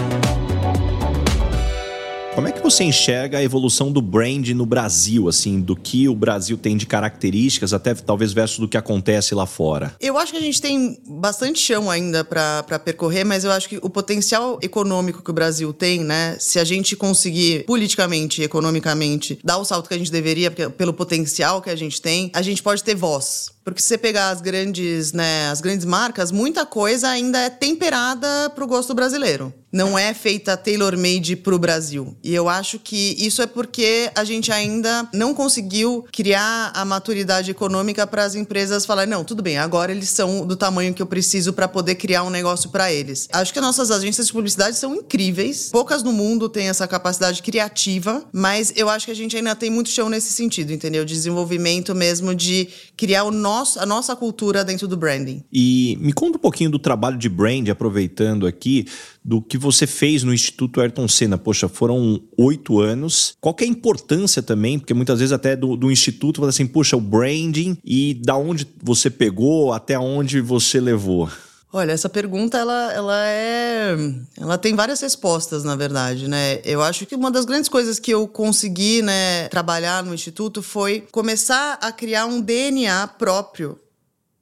Como 2.41 2.49
é 2.49 2.51
que 2.51 2.63
você 2.63 2.83
enxerga 2.83 3.37
a 3.37 3.43
evolução 3.43 3.91
do 3.91 4.01
brand 4.01 4.47
no 4.49 4.65
Brasil, 4.65 5.29
assim, 5.29 5.61
do 5.61 5.75
que 5.75 6.09
o 6.09 6.15
Brasil 6.15 6.57
tem 6.57 6.75
de 6.75 6.87
características, 6.87 7.71
até 7.71 7.93
talvez 7.93 8.33
versus 8.33 8.57
do 8.57 8.67
que 8.67 8.75
acontece 8.75 9.35
lá 9.35 9.45
fora? 9.45 9.95
Eu 10.01 10.17
acho 10.17 10.31
que 10.31 10.39
a 10.39 10.41
gente 10.41 10.59
tem 10.59 10.99
bastante 11.07 11.59
chão 11.59 11.87
ainda 11.87 12.23
para 12.23 12.79
percorrer, 12.83 13.23
mas 13.23 13.43
eu 13.43 13.51
acho 13.51 13.69
que 13.69 13.77
o 13.77 13.91
potencial 13.91 14.57
econômico 14.59 15.21
que 15.21 15.29
o 15.29 15.33
Brasil 15.33 15.71
tem, 15.71 15.99
né, 15.99 16.35
se 16.39 16.57
a 16.57 16.63
gente 16.63 16.95
conseguir 16.95 17.63
politicamente, 17.65 18.41
economicamente, 18.41 19.39
dar 19.43 19.59
o 19.59 19.63
salto 19.63 19.87
que 19.87 19.93
a 19.93 19.99
gente 19.99 20.11
deveria, 20.11 20.49
pelo 20.49 20.93
potencial 20.93 21.61
que 21.61 21.69
a 21.69 21.75
gente 21.75 22.01
tem, 22.01 22.31
a 22.33 22.41
gente 22.41 22.63
pode 22.63 22.83
ter 22.83 22.95
voz. 22.95 23.51
Porque 23.63 23.81
se 23.81 23.89
você 23.89 23.97
pegar 23.97 24.29
as 24.29 24.41
grandes, 24.41 25.13
né, 25.13 25.49
as 25.49 25.61
grandes 25.61 25.85
marcas, 25.85 26.31
muita 26.31 26.65
coisa 26.65 27.09
ainda 27.09 27.39
é 27.39 27.49
temperada 27.49 28.49
para 28.49 28.63
o 28.63 28.67
gosto 28.67 28.93
brasileiro. 28.93 29.53
Não 29.71 29.97
é 29.97 30.13
feita 30.13 30.57
tailor-made 30.57 31.37
para 31.37 31.55
o 31.55 31.59
Brasil. 31.59 32.17
E 32.21 32.35
eu 32.35 32.49
acho 32.49 32.77
que 32.77 33.15
isso 33.17 33.41
é 33.41 33.47
porque 33.47 34.11
a 34.13 34.25
gente 34.25 34.51
ainda 34.51 35.07
não 35.13 35.33
conseguiu 35.33 36.05
criar 36.11 36.71
a 36.73 36.83
maturidade 36.83 37.51
econômica 37.51 38.05
para 38.05 38.25
as 38.25 38.35
empresas 38.35 38.85
falarem: 38.85 39.09
não, 39.09 39.23
tudo 39.23 39.41
bem, 39.41 39.57
agora 39.57 39.93
eles 39.93 40.09
são 40.09 40.45
do 40.45 40.57
tamanho 40.57 40.93
que 40.93 41.01
eu 41.01 41.05
preciso 41.05 41.53
para 41.53 41.69
poder 41.69 41.95
criar 41.95 42.23
um 42.23 42.29
negócio 42.29 42.69
para 42.69 42.91
eles. 42.91 43.29
Acho 43.31 43.53
que 43.53 43.59
as 43.59 43.65
nossas 43.65 43.91
agências 43.91 44.27
de 44.27 44.33
publicidade 44.33 44.75
são 44.75 44.93
incríveis. 44.93 45.69
Poucas 45.71 46.03
no 46.03 46.11
mundo 46.11 46.49
têm 46.49 46.67
essa 46.67 46.85
capacidade 46.85 47.41
criativa, 47.41 48.25
mas 48.33 48.73
eu 48.75 48.89
acho 48.89 49.05
que 49.05 49.11
a 49.11 49.15
gente 49.15 49.37
ainda 49.37 49.55
tem 49.55 49.69
muito 49.69 49.89
chão 49.89 50.09
nesse 50.09 50.33
sentido, 50.33 50.73
entendeu? 50.73 51.05
Desenvolvimento 51.05 51.95
mesmo 51.95 52.35
de 52.35 52.67
criar 52.97 53.23
o 53.23 53.31
nosso, 53.51 53.79
a 53.79 53.85
nossa 53.85 54.15
cultura 54.15 54.63
dentro 54.63 54.87
do 54.87 54.95
branding. 54.95 55.43
E 55.51 55.97
me 55.99 56.13
conta 56.13 56.37
um 56.37 56.41
pouquinho 56.41 56.69
do 56.69 56.79
trabalho 56.79 57.17
de 57.17 57.27
brand, 57.27 57.67
aproveitando 57.69 58.47
aqui, 58.47 58.85
do 59.23 59.41
que 59.41 59.57
você 59.57 59.85
fez 59.85 60.23
no 60.23 60.33
Instituto 60.33 60.79
Ayrton 60.79 61.07
Senna. 61.07 61.37
Poxa, 61.37 61.67
foram 61.67 62.21
oito 62.37 62.79
anos. 62.79 63.35
Qual 63.41 63.55
é 63.59 63.63
a 63.63 63.67
importância 63.67 64.41
também? 64.41 64.79
Porque 64.79 64.93
muitas 64.93 65.19
vezes 65.19 65.33
até 65.33 65.55
do, 65.55 65.75
do 65.75 65.91
Instituto 65.91 66.39
fala 66.39 66.49
assim, 66.49 66.65
poxa, 66.65 66.95
o 66.95 67.01
branding 67.01 67.77
e 67.83 68.13
da 68.13 68.37
onde 68.37 68.65
você 68.81 69.09
pegou 69.09 69.73
até 69.73 69.99
onde 69.99 70.39
você 70.39 70.79
levou. 70.79 71.29
Olha, 71.73 71.93
essa 71.93 72.09
pergunta 72.09 72.57
ela, 72.57 72.91
ela 72.91 73.27
é, 73.27 73.95
ela 74.37 74.57
tem 74.57 74.75
várias 74.75 74.99
respostas, 74.99 75.63
na 75.63 75.75
verdade, 75.75 76.27
né? 76.27 76.59
Eu 76.65 76.81
acho 76.81 77.05
que 77.05 77.15
uma 77.15 77.31
das 77.31 77.45
grandes 77.45 77.69
coisas 77.69 77.97
que 77.97 78.11
eu 78.11 78.27
consegui, 78.27 79.01
né, 79.01 79.47
trabalhar 79.47 80.03
no 80.03 80.13
instituto 80.13 80.61
foi 80.61 81.07
começar 81.11 81.79
a 81.81 81.91
criar 81.91 82.25
um 82.25 82.41
DNA 82.41 83.07
próprio 83.07 83.79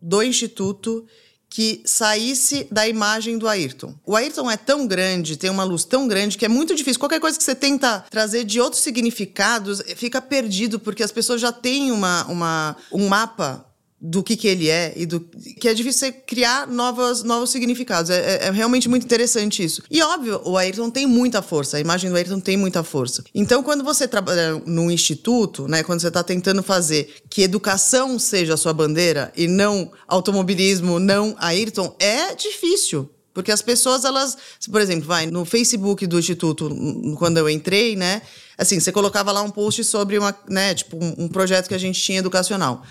do 0.02 0.24
instituto 0.24 1.06
que 1.50 1.82
saísse 1.84 2.68
da 2.72 2.88
imagem 2.88 3.38
do 3.38 3.48
Ayrton. 3.48 3.94
O 4.06 4.16
Ayrton 4.16 4.50
é 4.50 4.58
tão 4.58 4.86
grande, 4.88 5.36
tem 5.36 5.50
uma 5.50 5.64
luz 5.64 5.84
tão 5.84 6.08
grande 6.08 6.38
que 6.38 6.46
é 6.46 6.50
muito 6.50 6.76
difícil. 6.76 7.00
Qualquer 7.00 7.20
coisa 7.20 7.38
que 7.38 7.44
você 7.44 7.56
tenta 7.56 8.06
trazer 8.10 8.44
de 8.44 8.62
outros 8.62 8.84
significados 8.84 9.82
fica 9.96 10.22
perdido 10.22 10.80
porque 10.80 11.02
as 11.04 11.12
pessoas 11.12 11.42
já 11.42 11.52
têm 11.52 11.92
uma, 11.92 12.24
uma, 12.26 12.76
um 12.92 13.08
mapa 13.08 13.66
do 14.02 14.24
que, 14.24 14.38
que 14.38 14.48
ele 14.48 14.70
é 14.70 14.94
e 14.96 15.06
do 15.06 15.20
que 15.20 15.68
é 15.68 15.74
difícil 15.74 16.08
você 16.08 16.12
criar 16.12 16.66
novos, 16.68 17.22
novos 17.24 17.50
significados. 17.50 18.10
É, 18.10 18.20
é, 18.20 18.48
é, 18.48 18.52
realmente 18.52 18.88
muito 18.88 19.04
interessante 19.04 19.64
isso. 19.64 19.84
E 19.92 20.02
óbvio, 20.02 20.42
o 20.46 20.58
Ayrton 20.58 20.90
tem 20.90 21.06
muita 21.06 21.42
força, 21.42 21.78
a 21.78 21.80
imagem 21.80 22.10
do 22.10 22.16
Ayrton 22.16 22.40
tem 22.40 22.56
muita 22.56 22.84
força. 22.84 23.24
Então, 23.36 23.62
quando 23.62 23.84
você 23.84 24.08
trabalha 24.08 24.62
num 24.66 24.90
instituto, 24.90 25.68
né, 25.68 25.84
quando 25.84 26.00
você 26.00 26.08
está 26.08 26.24
tentando 26.24 26.64
fazer 26.64 27.14
que 27.30 27.42
educação 27.42 28.18
seja 28.18 28.54
a 28.54 28.58
sua 28.58 28.74
bandeira 28.74 29.34
e 29.36 29.48
não 29.48 29.92
automobilismo, 30.08 30.98
não 31.00 31.36
Ayrton, 31.38 31.94
é 32.00 32.34
difícil. 32.36 33.10
Porque 33.34 33.52
as 33.52 33.62
pessoas, 33.62 34.06
elas, 34.06 34.38
por 34.72 34.82
exemplo, 34.82 35.08
vai 35.08 35.26
no 35.28 35.46
Facebook 35.46 36.06
do 36.08 36.18
Instituto, 36.20 36.70
quando 37.18 37.38
eu 37.38 37.50
entrei, 37.50 37.96
né? 37.96 38.22
Assim, 38.58 38.80
você 38.80 38.92
colocava 38.92 39.32
lá 39.32 39.42
um 39.42 39.52
post 39.52 39.84
sobre 39.84 40.18
uma, 40.18 40.36
né, 40.50 40.74
tipo, 40.74 40.98
um, 40.98 41.26
um 41.26 41.28
projeto 41.28 41.68
que 41.68 41.76
a 41.76 41.78
gente 41.78 42.02
tinha 42.02 42.20
educacional 42.20 42.84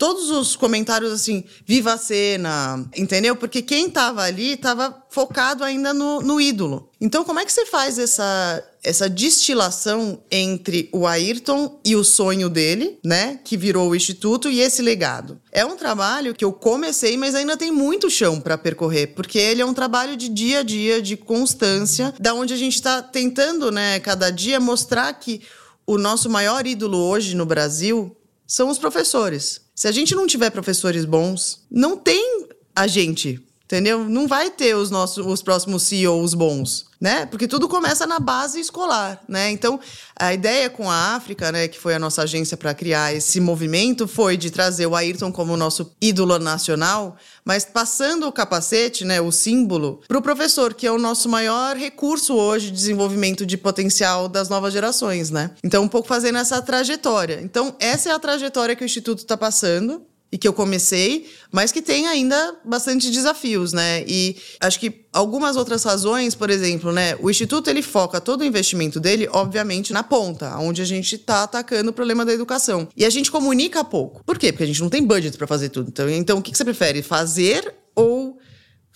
todos 0.00 0.30
os 0.30 0.56
comentários 0.56 1.12
assim, 1.12 1.44
viva 1.66 1.92
a 1.92 1.98
cena, 1.98 2.88
entendeu? 2.96 3.36
Porque 3.36 3.60
quem 3.60 3.90
tava 3.90 4.22
ali 4.22 4.56
tava 4.56 5.04
focado 5.10 5.62
ainda 5.62 5.92
no, 5.92 6.22
no 6.22 6.40
ídolo. 6.40 6.88
Então, 6.98 7.22
como 7.22 7.38
é 7.38 7.44
que 7.44 7.52
você 7.52 7.66
faz 7.66 7.98
essa, 7.98 8.64
essa 8.82 9.10
destilação 9.10 10.22
entre 10.30 10.88
o 10.90 11.06
Ayrton 11.06 11.78
e 11.84 11.94
o 11.96 12.02
sonho 12.02 12.48
dele, 12.48 12.98
né? 13.04 13.40
Que 13.44 13.58
virou 13.58 13.90
o 13.90 13.94
Instituto 13.94 14.48
e 14.48 14.60
esse 14.60 14.80
legado? 14.80 15.38
É 15.52 15.66
um 15.66 15.76
trabalho 15.76 16.34
que 16.34 16.46
eu 16.46 16.52
comecei, 16.54 17.18
mas 17.18 17.34
ainda 17.34 17.54
tem 17.54 17.70
muito 17.70 18.08
chão 18.08 18.40
para 18.40 18.56
percorrer, 18.56 19.08
porque 19.08 19.38
ele 19.38 19.60
é 19.60 19.66
um 19.66 19.74
trabalho 19.74 20.16
de 20.16 20.30
dia 20.30 20.60
a 20.60 20.62
dia, 20.62 21.02
de 21.02 21.14
constância, 21.14 22.14
da 22.18 22.32
onde 22.32 22.54
a 22.54 22.56
gente 22.56 22.76
está 22.76 23.02
tentando, 23.02 23.70
né, 23.70 24.00
cada 24.00 24.30
dia 24.30 24.58
mostrar 24.58 25.12
que 25.12 25.42
o 25.86 25.98
nosso 25.98 26.30
maior 26.30 26.66
ídolo 26.66 26.96
hoje 26.96 27.36
no 27.36 27.44
Brasil 27.44 28.16
são 28.50 28.68
os 28.68 28.78
professores. 28.78 29.60
Se 29.76 29.86
a 29.86 29.92
gente 29.92 30.12
não 30.12 30.26
tiver 30.26 30.50
professores 30.50 31.04
bons, 31.04 31.64
não 31.70 31.96
tem 31.96 32.48
a 32.74 32.88
gente, 32.88 33.40
entendeu? 33.70 34.04
Não 34.08 34.26
vai 34.26 34.50
ter 34.50 34.74
os 34.74 34.90
nossos 34.90 35.24
os 35.24 35.42
próximos 35.42 35.84
CEOs 35.84 36.34
bons 36.34 36.90
né? 37.00 37.24
Porque 37.24 37.48
tudo 37.48 37.66
começa 37.66 38.06
na 38.06 38.18
base 38.18 38.60
escolar, 38.60 39.22
né? 39.26 39.50
Então, 39.50 39.80
a 40.14 40.34
ideia 40.34 40.68
com 40.68 40.90
a 40.90 41.14
África, 41.14 41.50
né, 41.50 41.66
que 41.66 41.78
foi 41.78 41.94
a 41.94 41.98
nossa 41.98 42.22
agência 42.22 42.58
para 42.58 42.74
criar 42.74 43.14
esse 43.14 43.40
movimento, 43.40 44.06
foi 44.06 44.36
de 44.36 44.50
trazer 44.50 44.86
o 44.86 44.94
Ayrton 44.94 45.32
como 45.32 45.56
nosso 45.56 45.92
ídolo 46.00 46.38
nacional, 46.38 47.16
mas 47.42 47.64
passando 47.64 48.26
o 48.28 48.32
capacete, 48.32 49.04
né, 49.04 49.18
o 49.18 49.32
símbolo, 49.32 50.02
para 50.06 50.18
o 50.18 50.22
professor, 50.22 50.74
que 50.74 50.86
é 50.86 50.92
o 50.92 50.98
nosso 50.98 51.26
maior 51.28 51.74
recurso 51.74 52.34
hoje 52.34 52.66
de 52.66 52.72
desenvolvimento 52.72 53.46
de 53.46 53.56
potencial 53.56 54.28
das 54.28 54.50
novas 54.50 54.74
gerações, 54.74 55.30
né? 55.30 55.52
Então, 55.64 55.82
um 55.82 55.88
pouco 55.88 56.06
fazendo 56.06 56.36
essa 56.36 56.60
trajetória. 56.60 57.40
Então, 57.42 57.74
essa 57.80 58.10
é 58.10 58.12
a 58.12 58.18
trajetória 58.18 58.76
que 58.76 58.84
o 58.84 58.84
Instituto 58.84 59.20
está 59.20 59.38
passando, 59.38 60.02
e 60.32 60.38
que 60.38 60.46
eu 60.46 60.52
comecei, 60.52 61.28
mas 61.50 61.72
que 61.72 61.82
tem 61.82 62.06
ainda 62.06 62.56
bastante 62.64 63.10
desafios, 63.10 63.72
né? 63.72 64.04
E 64.06 64.36
acho 64.60 64.78
que 64.78 65.06
algumas 65.12 65.56
outras 65.56 65.82
razões, 65.82 66.34
por 66.34 66.50
exemplo, 66.50 66.92
né? 66.92 67.16
O 67.20 67.28
instituto 67.28 67.68
ele 67.68 67.82
foca 67.82 68.20
todo 68.20 68.42
o 68.42 68.44
investimento 68.44 69.00
dele, 69.00 69.28
obviamente, 69.32 69.92
na 69.92 70.02
ponta, 70.02 70.56
onde 70.58 70.80
a 70.80 70.84
gente 70.84 71.16
está 71.16 71.42
atacando 71.42 71.90
o 71.90 71.92
problema 71.92 72.24
da 72.24 72.32
educação. 72.32 72.88
E 72.96 73.04
a 73.04 73.10
gente 73.10 73.30
comunica 73.30 73.82
pouco. 73.82 74.22
Por 74.24 74.38
quê? 74.38 74.52
Porque 74.52 74.64
a 74.64 74.66
gente 74.66 74.80
não 74.80 74.88
tem 74.88 75.04
budget 75.04 75.36
para 75.36 75.46
fazer 75.46 75.68
tudo. 75.70 75.88
Então, 75.88 76.08
então, 76.08 76.38
o 76.38 76.42
que 76.42 76.56
você 76.56 76.64
prefere? 76.64 77.02
Fazer 77.02 77.74
ou 77.94 78.29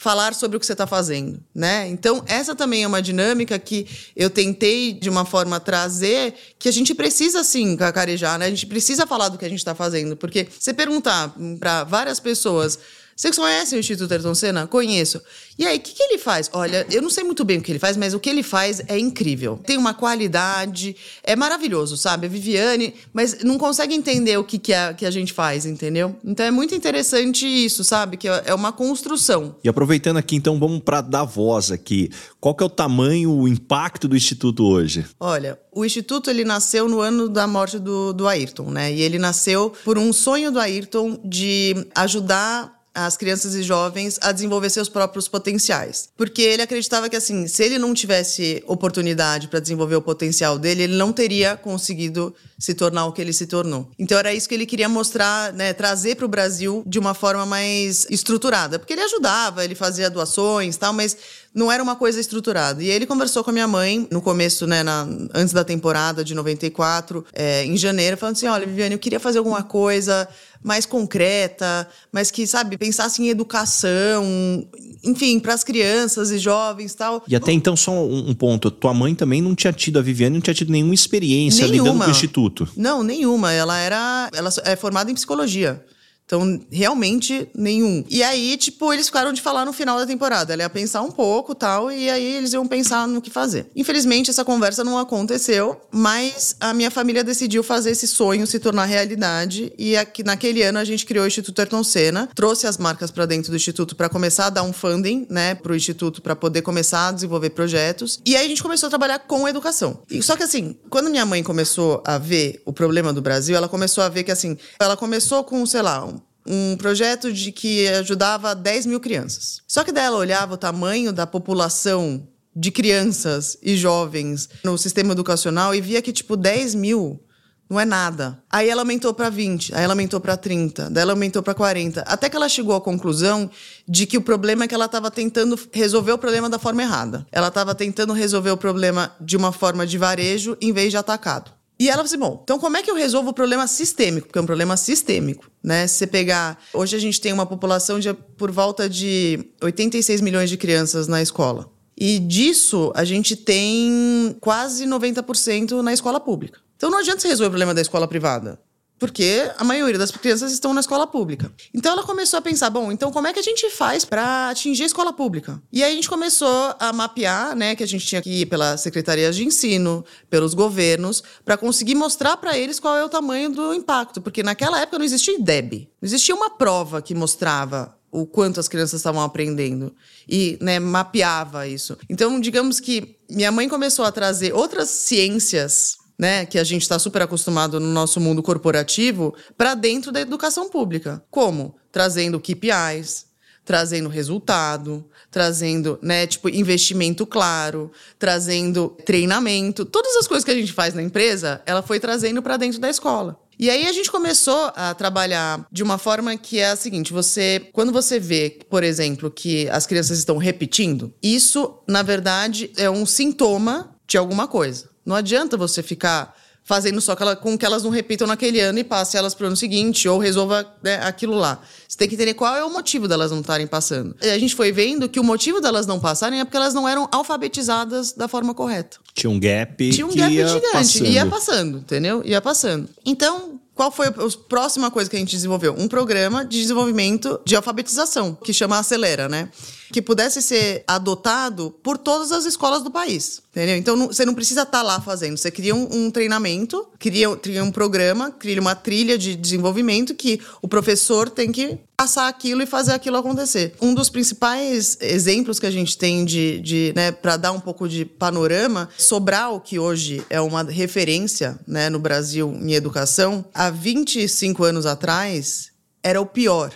falar 0.04 0.34
sobre 0.34 0.58
o 0.58 0.60
que 0.60 0.66
você 0.66 0.72
está 0.72 0.86
fazendo, 0.86 1.42
né? 1.54 1.88
Então 1.88 2.22
essa 2.26 2.54
também 2.54 2.82
é 2.82 2.86
uma 2.86 3.00
dinâmica 3.00 3.58
que 3.58 3.86
eu 4.14 4.28
tentei 4.28 4.92
de 4.92 5.08
uma 5.08 5.24
forma 5.24 5.58
trazer 5.58 6.34
que 6.58 6.68
a 6.68 6.72
gente 6.72 6.94
precisa 6.94 7.42
sim 7.42 7.74
cacarejar, 7.74 8.38
né? 8.38 8.44
A 8.44 8.50
gente 8.50 8.66
precisa 8.66 9.06
falar 9.06 9.30
do 9.30 9.38
que 9.38 9.46
a 9.46 9.48
gente 9.48 9.60
está 9.60 9.74
fazendo, 9.74 10.14
porque 10.14 10.46
você 10.60 10.74
perguntar 10.74 11.34
para 11.58 11.84
várias 11.84 12.20
pessoas 12.20 12.78
Vocês 13.16 13.36
conhecem 13.36 13.78
o 13.78 13.80
Instituto 13.80 14.10
Ayrton 14.12 14.34
Senna? 14.34 14.66
Conheço. 14.66 15.20
E 15.56 15.64
aí, 15.64 15.78
o 15.78 15.80
que, 15.80 15.92
que 15.92 16.02
ele 16.02 16.18
faz? 16.18 16.50
Olha, 16.52 16.84
eu 16.90 17.00
não 17.00 17.08
sei 17.08 17.22
muito 17.22 17.44
bem 17.44 17.58
o 17.58 17.62
que 17.62 17.70
ele 17.70 17.78
faz, 17.78 17.96
mas 17.96 18.12
o 18.12 18.18
que 18.18 18.28
ele 18.28 18.42
faz 18.42 18.82
é 18.88 18.98
incrível. 18.98 19.60
Tem 19.64 19.76
uma 19.76 19.94
qualidade, 19.94 20.96
é 21.22 21.36
maravilhoso, 21.36 21.96
sabe? 21.96 22.26
A 22.26 22.28
Viviane, 22.28 22.94
mas 23.12 23.44
não 23.44 23.56
consegue 23.56 23.94
entender 23.94 24.36
o 24.36 24.42
que, 24.42 24.58
que, 24.58 24.74
a, 24.74 24.92
que 24.92 25.06
a 25.06 25.10
gente 25.10 25.32
faz, 25.32 25.64
entendeu? 25.64 26.16
Então 26.24 26.44
é 26.44 26.50
muito 26.50 26.74
interessante 26.74 27.46
isso, 27.46 27.84
sabe? 27.84 28.16
Que 28.16 28.26
é 28.26 28.52
uma 28.52 28.72
construção. 28.72 29.54
E 29.62 29.68
aproveitando 29.68 30.16
aqui, 30.16 30.34
então, 30.34 30.58
vamos 30.58 30.80
para 30.80 31.00
dar 31.00 31.24
voz 31.24 31.70
aqui. 31.70 32.10
Qual 32.40 32.54
que 32.54 32.62
é 32.62 32.66
o 32.66 32.70
tamanho, 32.70 33.30
o 33.30 33.46
impacto 33.46 34.08
do 34.08 34.16
Instituto 34.16 34.64
hoje? 34.64 35.06
Olha, 35.20 35.58
o 35.72 35.84
Instituto 35.84 36.30
ele 36.30 36.44
nasceu 36.44 36.88
no 36.88 37.00
ano 37.00 37.28
da 37.28 37.46
morte 37.46 37.78
do, 37.78 38.12
do 38.12 38.26
Ayrton, 38.26 38.70
né? 38.70 38.92
E 38.92 39.00
ele 39.00 39.18
nasceu 39.18 39.72
por 39.84 39.98
um 39.98 40.12
sonho 40.12 40.50
do 40.50 40.58
Ayrton 40.58 41.20
de 41.24 41.86
ajudar 41.94 42.73
as 42.94 43.16
crianças 43.16 43.54
e 43.54 43.62
jovens 43.62 44.18
a 44.22 44.30
desenvolver 44.30 44.70
seus 44.70 44.88
próprios 44.88 45.26
potenciais. 45.26 46.08
Porque 46.16 46.42
ele 46.42 46.62
acreditava 46.62 47.08
que, 47.08 47.16
assim, 47.16 47.48
se 47.48 47.64
ele 47.64 47.78
não 47.78 47.92
tivesse 47.92 48.62
oportunidade 48.66 49.48
para 49.48 49.58
desenvolver 49.58 49.96
o 49.96 50.02
potencial 50.02 50.58
dele, 50.58 50.84
ele 50.84 50.96
não 50.96 51.12
teria 51.12 51.56
conseguido 51.56 52.34
se 52.58 52.74
tornar 52.74 53.06
o 53.06 53.12
que 53.12 53.20
ele 53.20 53.32
se 53.32 53.46
tornou. 53.46 53.90
Então 53.98 54.18
era 54.18 54.32
isso 54.32 54.48
que 54.48 54.54
ele 54.54 54.66
queria 54.66 54.88
mostrar, 54.88 55.52
né, 55.52 55.72
trazer 55.72 56.16
para 56.16 56.24
o 56.24 56.28
Brasil 56.28 56.82
de 56.86 56.98
uma 56.98 57.14
forma 57.14 57.44
mais 57.44 58.06
estruturada. 58.10 58.78
Porque 58.78 58.92
ele 58.92 59.02
ajudava, 59.02 59.64
ele 59.64 59.74
fazia 59.74 60.08
doações 60.08 60.76
tal, 60.76 60.92
mas 60.92 61.16
não 61.54 61.70
era 61.70 61.82
uma 61.82 61.94
coisa 61.94 62.20
estruturada. 62.20 62.82
E 62.82 62.88
ele 62.88 63.06
conversou 63.06 63.44
com 63.44 63.50
a 63.50 63.52
minha 63.52 63.68
mãe 63.68 64.08
no 64.10 64.20
começo, 64.20 64.66
né, 64.66 64.82
na, 64.82 65.06
antes 65.32 65.52
da 65.52 65.64
temporada 65.64 66.24
de 66.24 66.34
94, 66.34 67.24
é, 67.32 67.64
em 67.64 67.76
janeiro, 67.76 68.16
falando 68.16 68.36
assim: 68.36 68.48
olha, 68.48 68.66
Viviane, 68.66 68.94
eu 68.94 68.98
queria 68.98 69.20
fazer 69.20 69.38
alguma 69.38 69.62
coisa 69.62 70.28
mais 70.64 70.86
concreta, 70.86 71.86
mas 72.10 72.30
que, 72.30 72.46
sabe, 72.46 72.78
pensasse 72.78 73.22
em 73.22 73.28
educação, 73.28 74.66
enfim, 75.04 75.38
para 75.38 75.52
as 75.52 75.62
crianças 75.62 76.30
e 76.30 76.38
jovens 76.38 76.94
tal. 76.94 77.22
E 77.28 77.36
até 77.36 77.52
então, 77.52 77.76
só 77.76 77.92
um, 77.92 78.30
um, 78.30 78.34
ponto: 78.34 78.70
tua 78.70 78.94
mãe 78.94 79.14
também 79.14 79.42
não 79.42 79.54
tinha 79.54 79.72
tido, 79.72 79.98
a 79.98 80.02
Viviane 80.02 80.36
não 80.36 80.40
tinha 80.40 80.54
tido 80.54 80.72
nenhuma 80.72 80.94
experiência 80.94 81.68
nenhuma. 81.68 81.90
lidando 81.90 82.04
com 82.04 82.08
o 82.08 82.10
instituto. 82.10 82.43
Não, 82.76 83.02
nenhuma. 83.02 83.52
Ela 83.52 83.78
era. 83.78 84.30
Ela 84.34 84.50
é 84.64 84.76
formada 84.76 85.10
em 85.10 85.14
psicologia. 85.14 85.84
Então, 86.26 86.60
realmente 86.70 87.48
nenhum. 87.54 88.04
E 88.08 88.22
aí, 88.22 88.56
tipo, 88.56 88.92
eles 88.92 89.06
ficaram 89.06 89.32
de 89.32 89.42
falar 89.42 89.64
no 89.64 89.72
final 89.72 89.98
da 89.98 90.06
temporada. 90.06 90.52
Ela 90.52 90.62
ia 90.62 90.70
pensar 90.70 91.02
um 91.02 91.10
pouco 91.10 91.54
tal, 91.54 91.92
e 91.92 92.08
aí 92.08 92.36
eles 92.36 92.52
iam 92.52 92.66
pensar 92.66 93.06
no 93.06 93.20
que 93.20 93.30
fazer. 93.30 93.66
Infelizmente, 93.76 94.30
essa 94.30 94.44
conversa 94.44 94.82
não 94.82 94.98
aconteceu, 94.98 95.80
mas 95.92 96.56
a 96.58 96.72
minha 96.72 96.90
família 96.90 97.22
decidiu 97.22 97.62
fazer 97.62 97.90
esse 97.90 98.06
sonho 98.06 98.46
se 98.46 98.58
tornar 98.58 98.86
realidade. 98.86 99.72
E 99.78 99.96
aqui, 99.96 100.22
naquele 100.22 100.62
ano 100.62 100.78
a 100.78 100.84
gente 100.84 101.04
criou 101.04 101.24
o 101.24 101.28
Instituto 101.28 101.58
Ayrton 101.58 101.84
Senna, 101.84 102.28
trouxe 102.34 102.66
as 102.66 102.78
marcas 102.78 103.10
para 103.10 103.26
dentro 103.26 103.50
do 103.50 103.56
Instituto 103.56 103.94
para 103.94 104.08
começar 104.08 104.46
a 104.46 104.50
dar 104.50 104.62
um 104.62 104.72
funding, 104.72 105.26
né, 105.28 105.54
pro 105.54 105.76
Instituto 105.76 106.22
para 106.22 106.34
poder 106.34 106.62
começar 106.62 107.08
a 107.08 107.12
desenvolver 107.12 107.50
projetos. 107.50 108.20
E 108.24 108.34
aí 108.34 108.46
a 108.46 108.48
gente 108.48 108.62
começou 108.62 108.86
a 108.86 108.90
trabalhar 108.90 109.18
com 109.18 109.46
educação. 109.46 110.02
E, 110.10 110.22
só 110.22 110.36
que 110.36 110.42
assim, 110.42 110.74
quando 110.88 111.10
minha 111.10 111.26
mãe 111.26 111.42
começou 111.42 112.02
a 112.06 112.16
ver 112.16 112.62
o 112.64 112.72
problema 112.72 113.12
do 113.12 113.20
Brasil, 113.20 113.54
ela 113.56 113.68
começou 113.68 114.02
a 114.02 114.08
ver 114.08 114.24
que 114.24 114.32
assim, 114.32 114.56
ela 114.80 114.96
começou 114.96 115.44
com, 115.44 115.64
sei 115.66 115.82
lá, 115.82 116.14
um 116.46 116.76
projeto 116.76 117.32
de 117.32 117.50
que 117.50 117.88
ajudava 117.88 118.54
10 118.54 118.86
mil 118.86 119.00
crianças. 119.00 119.62
Só 119.66 119.82
que 119.82 119.92
dela 119.92 120.18
olhava 120.18 120.54
o 120.54 120.58
tamanho 120.58 121.12
da 121.12 121.26
população 121.26 122.26
de 122.54 122.70
crianças 122.70 123.58
e 123.62 123.76
jovens 123.76 124.48
no 124.62 124.78
sistema 124.78 125.12
educacional 125.12 125.74
e 125.74 125.80
via 125.80 126.02
que, 126.02 126.12
tipo, 126.12 126.36
10 126.36 126.74
mil 126.74 127.20
não 127.68 127.80
é 127.80 127.84
nada. 127.84 128.42
Aí 128.50 128.68
ela 128.68 128.82
aumentou 128.82 129.12
para 129.14 129.30
20, 129.30 129.74
aí 129.74 129.82
ela 129.82 129.94
aumentou 129.94 130.20
para 130.20 130.36
30, 130.36 130.90
daí 130.90 131.02
ela 131.02 131.12
aumentou 131.12 131.42
para 131.42 131.54
40, 131.54 132.02
até 132.02 132.28
que 132.28 132.36
ela 132.36 132.48
chegou 132.48 132.76
à 132.76 132.80
conclusão 132.80 133.50
de 133.88 134.06
que 134.06 134.18
o 134.18 134.22
problema 134.22 134.64
é 134.64 134.68
que 134.68 134.74
ela 134.74 134.84
estava 134.84 135.10
tentando 135.10 135.58
resolver 135.72 136.12
o 136.12 136.18
problema 136.18 136.48
da 136.48 136.58
forma 136.58 136.82
errada. 136.82 137.26
Ela 137.32 137.48
estava 137.48 137.74
tentando 137.74 138.12
resolver 138.12 138.50
o 138.50 138.56
problema 138.56 139.14
de 139.20 139.36
uma 139.36 139.50
forma 139.50 139.86
de 139.86 139.98
varejo 139.98 140.56
em 140.60 140.72
vez 140.72 140.90
de 140.90 140.96
atacado. 140.96 141.50
E 141.78 141.88
ela 141.88 141.96
falou 141.96 142.06
assim: 142.06 142.18
bom, 142.18 142.40
então 142.42 142.58
como 142.58 142.76
é 142.76 142.82
que 142.82 142.90
eu 142.90 142.94
resolvo 142.94 143.30
o 143.30 143.32
problema 143.32 143.66
sistêmico? 143.66 144.26
Porque 144.28 144.38
é 144.38 144.42
um 144.42 144.46
problema 144.46 144.76
sistêmico, 144.76 145.50
né? 145.62 145.86
Se 145.86 145.94
você 145.96 146.06
pegar. 146.06 146.58
Hoje 146.72 146.96
a 146.96 146.98
gente 146.98 147.20
tem 147.20 147.32
uma 147.32 147.46
população 147.46 147.98
de 147.98 148.12
por 148.12 148.50
volta 148.50 148.88
de 148.88 149.44
86 149.62 150.20
milhões 150.20 150.50
de 150.50 150.56
crianças 150.56 151.08
na 151.08 151.20
escola. 151.20 151.70
E 151.96 152.18
disso 152.18 152.92
a 152.94 153.04
gente 153.04 153.36
tem 153.36 154.36
quase 154.40 154.84
90% 154.86 155.80
na 155.80 155.92
escola 155.92 156.18
pública. 156.18 156.60
Então 156.76 156.90
não 156.90 156.98
adianta 156.98 157.20
você 157.20 157.28
resolver 157.28 157.48
o 157.48 157.50
problema 157.50 157.74
da 157.74 157.80
escola 157.80 158.08
privada 158.08 158.58
porque 158.98 159.50
a 159.58 159.64
maioria 159.64 159.98
das 159.98 160.10
crianças 160.10 160.52
estão 160.52 160.72
na 160.72 160.80
escola 160.80 161.06
pública. 161.06 161.52
Então 161.72 161.92
ela 161.92 162.02
começou 162.02 162.38
a 162.38 162.42
pensar, 162.42 162.70
bom, 162.70 162.92
então 162.92 163.10
como 163.10 163.26
é 163.26 163.32
que 163.32 163.38
a 163.38 163.42
gente 163.42 163.68
faz 163.70 164.04
para 164.04 164.50
atingir 164.50 164.84
a 164.84 164.86
escola 164.86 165.12
pública? 165.12 165.60
E 165.72 165.82
aí 165.82 165.92
a 165.92 165.94
gente 165.94 166.08
começou 166.08 166.74
a 166.78 166.92
mapear, 166.92 167.54
né, 167.56 167.74
que 167.74 167.82
a 167.82 167.86
gente 167.86 168.06
tinha 168.06 168.22
que 168.22 168.30
ir 168.30 168.46
pelas 168.46 168.80
secretarias 168.80 169.36
de 169.36 169.44
ensino, 169.44 170.04
pelos 170.30 170.54
governos, 170.54 171.22
para 171.44 171.56
conseguir 171.56 171.94
mostrar 171.94 172.36
para 172.36 172.56
eles 172.56 172.80
qual 172.80 172.96
é 172.96 173.04
o 173.04 173.08
tamanho 173.08 173.50
do 173.50 173.74
impacto, 173.74 174.20
porque 174.20 174.42
naquela 174.42 174.80
época 174.80 174.98
não 174.98 175.04
existia 175.04 175.38
IDEB, 175.38 175.88
não 176.00 176.06
existia 176.06 176.34
uma 176.34 176.50
prova 176.50 177.02
que 177.02 177.14
mostrava 177.14 177.96
o 178.14 178.24
quanto 178.24 178.60
as 178.60 178.68
crianças 178.68 179.00
estavam 179.00 179.20
aprendendo 179.20 179.92
e 180.28 180.56
né, 180.60 180.78
mapeava 180.78 181.66
isso. 181.66 181.98
Então, 182.08 182.40
digamos 182.40 182.78
que 182.78 183.16
minha 183.28 183.50
mãe 183.50 183.68
começou 183.68 184.04
a 184.04 184.12
trazer 184.12 184.54
outras 184.54 184.88
ciências 184.88 185.98
né, 186.18 186.46
que 186.46 186.58
a 186.58 186.64
gente 186.64 186.82
está 186.82 186.98
super 186.98 187.22
acostumado 187.22 187.80
no 187.80 187.88
nosso 187.88 188.20
mundo 188.20 188.42
corporativo, 188.42 189.34
para 189.56 189.74
dentro 189.74 190.12
da 190.12 190.20
educação 190.20 190.68
pública. 190.68 191.22
Como? 191.30 191.76
Trazendo 191.90 192.40
KPIs, 192.40 193.26
trazendo 193.64 194.08
resultado, 194.08 195.04
trazendo, 195.30 195.98
né, 196.02 196.26
tipo, 196.26 196.48
investimento 196.48 197.26
claro, 197.26 197.90
trazendo 198.18 198.96
treinamento, 199.04 199.84
todas 199.84 200.14
as 200.16 200.26
coisas 200.26 200.44
que 200.44 200.50
a 200.50 200.54
gente 200.54 200.72
faz 200.72 200.94
na 200.94 201.02
empresa, 201.02 201.62
ela 201.66 201.82
foi 201.82 201.98
trazendo 201.98 202.42
para 202.42 202.56
dentro 202.56 202.78
da 202.78 202.90
escola. 202.90 203.40
E 203.58 203.70
aí 203.70 203.86
a 203.86 203.92
gente 203.92 204.10
começou 204.10 204.72
a 204.74 204.92
trabalhar 204.94 205.66
de 205.70 205.82
uma 205.82 205.96
forma 205.96 206.36
que 206.36 206.58
é 206.58 206.70
a 206.70 206.76
seguinte: 206.76 207.12
você, 207.12 207.68
quando 207.72 207.92
você 207.92 208.18
vê, 208.18 208.58
por 208.68 208.82
exemplo, 208.82 209.30
que 209.30 209.68
as 209.68 209.86
crianças 209.86 210.18
estão 210.18 210.36
repetindo, 210.36 211.14
isso, 211.22 211.78
na 211.86 212.02
verdade, 212.02 212.72
é 212.76 212.90
um 212.90 213.06
sintoma 213.06 213.94
de 214.06 214.18
alguma 214.18 214.48
coisa. 214.48 214.93
Não 215.04 215.14
adianta 215.14 215.56
você 215.56 215.82
ficar 215.82 216.34
fazendo 216.64 216.98
só 217.00 217.14
com 217.36 217.58
que 217.58 217.64
elas 217.64 217.82
não 217.82 217.90
repitam 217.90 218.26
naquele 218.26 218.58
ano 218.58 218.78
e 218.78 218.84
passe 218.84 219.16
elas 219.16 219.34
para 219.34 219.44
o 219.44 219.46
ano 219.48 219.56
seguinte 219.56 220.08
ou 220.08 220.18
resolva 220.18 220.66
né, 220.82 220.96
aquilo 221.02 221.34
lá. 221.34 221.60
Você 221.86 221.98
tem 221.98 222.08
que 222.08 222.14
entender 222.14 222.32
qual 222.32 222.56
é 222.56 222.64
o 222.64 222.72
motivo 222.72 223.06
delas 223.06 223.30
não 223.30 223.40
estarem 223.40 223.66
passando. 223.66 224.16
E 224.22 224.30
a 224.30 224.38
gente 224.38 224.54
foi 224.54 224.72
vendo 224.72 225.08
que 225.08 225.20
o 225.20 225.24
motivo 225.24 225.60
delas 225.60 225.86
não 225.86 226.00
passarem 226.00 226.40
é 226.40 226.44
porque 226.44 226.56
elas 226.56 226.72
não 226.72 226.88
eram 226.88 227.06
alfabetizadas 227.12 228.12
da 228.12 228.26
forma 228.26 228.54
correta. 228.54 228.96
Tinha 229.12 229.30
um 229.30 229.38
gap. 229.38 229.90
Tinha 229.90 230.06
um 230.06 230.14
gap 230.14 230.32
gigante. 230.32 230.72
Passando. 230.72 231.06
Ia 231.06 231.26
passando, 231.26 231.78
entendeu? 231.78 232.22
Ia 232.24 232.40
passando. 232.40 232.88
Então, 233.04 233.60
qual 233.74 233.90
foi 233.90 234.06
a 234.06 234.12
próxima 234.48 234.90
coisa 234.90 235.10
que 235.10 235.16
a 235.16 235.18
gente 235.18 235.32
desenvolveu? 235.34 235.74
Um 235.76 235.88
programa 235.88 236.44
de 236.44 236.60
desenvolvimento 236.60 237.40
de 237.44 237.56
alfabetização, 237.56 238.34
que 238.34 238.52
chama 238.52 238.78
Acelera, 238.78 239.28
né? 239.28 239.48
Que 239.92 240.00
pudesse 240.00 240.40
ser 240.40 240.84
adotado 240.86 241.74
por 241.82 241.98
todas 241.98 242.30
as 242.30 242.44
escolas 242.44 242.82
do 242.82 242.90
país. 242.90 243.42
Entendeu? 243.50 243.76
Então 243.76 243.96
não, 243.96 244.06
você 244.06 244.24
não 244.24 244.34
precisa 244.34 244.62
estar 244.62 244.78
tá 244.78 244.82
lá 244.82 245.00
fazendo. 245.00 245.36
Você 245.36 245.50
cria 245.50 245.74
um, 245.74 245.88
um 245.90 246.10
treinamento, 246.10 246.86
cria, 246.98 247.34
cria 247.36 247.64
um 247.64 247.72
programa, 247.72 248.30
cria 248.30 248.60
uma 248.60 248.76
trilha 248.76 249.18
de 249.18 249.34
desenvolvimento 249.34 250.14
que 250.14 250.40
o 250.62 250.68
professor 250.68 251.28
tem 251.28 251.50
que 251.50 251.78
passar 251.96 252.28
aquilo 252.28 252.62
e 252.62 252.66
fazer 252.66 252.92
aquilo 252.92 253.16
acontecer. 253.16 253.74
Um 253.80 253.94
dos 253.94 254.08
principais 254.10 254.98
exemplos 255.00 255.58
que 255.58 255.66
a 255.66 255.70
gente 255.70 255.96
tem 255.96 256.24
de, 256.24 256.60
de 256.60 256.92
né, 256.94 257.12
para 257.12 257.36
dar 257.36 257.52
um 257.52 257.60
pouco 257.60 257.88
de 257.88 258.04
panorama, 258.04 258.88
Sobral, 258.98 259.60
que 259.60 259.78
hoje 259.78 260.24
é 260.28 260.40
uma 260.40 260.62
referência 260.62 261.58
né, 261.66 261.88
no 261.88 261.98
Brasil 261.98 262.52
em 262.60 262.72
educação, 262.72 263.44
há 263.54 263.70
25 263.70 264.64
anos 264.64 264.86
atrás 264.86 265.70
era 266.02 266.20
o 266.20 266.26
pior. 266.26 266.72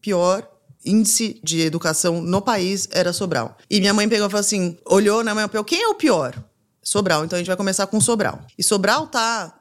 Pior 0.00 0.48
índice 0.84 1.38
de 1.42 1.60
educação 1.60 2.22
no 2.22 2.40
país 2.40 2.88
era 2.92 3.12
Sobral. 3.12 3.56
E 3.68 3.80
minha 3.80 3.92
mãe 3.92 4.08
pegou 4.08 4.26
e 4.26 4.30
falou 4.30 4.40
assim: 4.40 4.78
olhou 4.86 5.22
na 5.22 5.34
minha 5.34 5.48
quem 5.64 5.82
é 5.82 5.88
o 5.88 5.94
pior? 5.94 6.34
Sobral. 6.82 7.24
Então 7.24 7.36
a 7.36 7.40
gente 7.40 7.48
vai 7.48 7.56
começar 7.56 7.86
com 7.86 8.00
Sobral. 8.00 8.40
E 8.56 8.62
Sobral 8.62 9.06
tá 9.06 9.57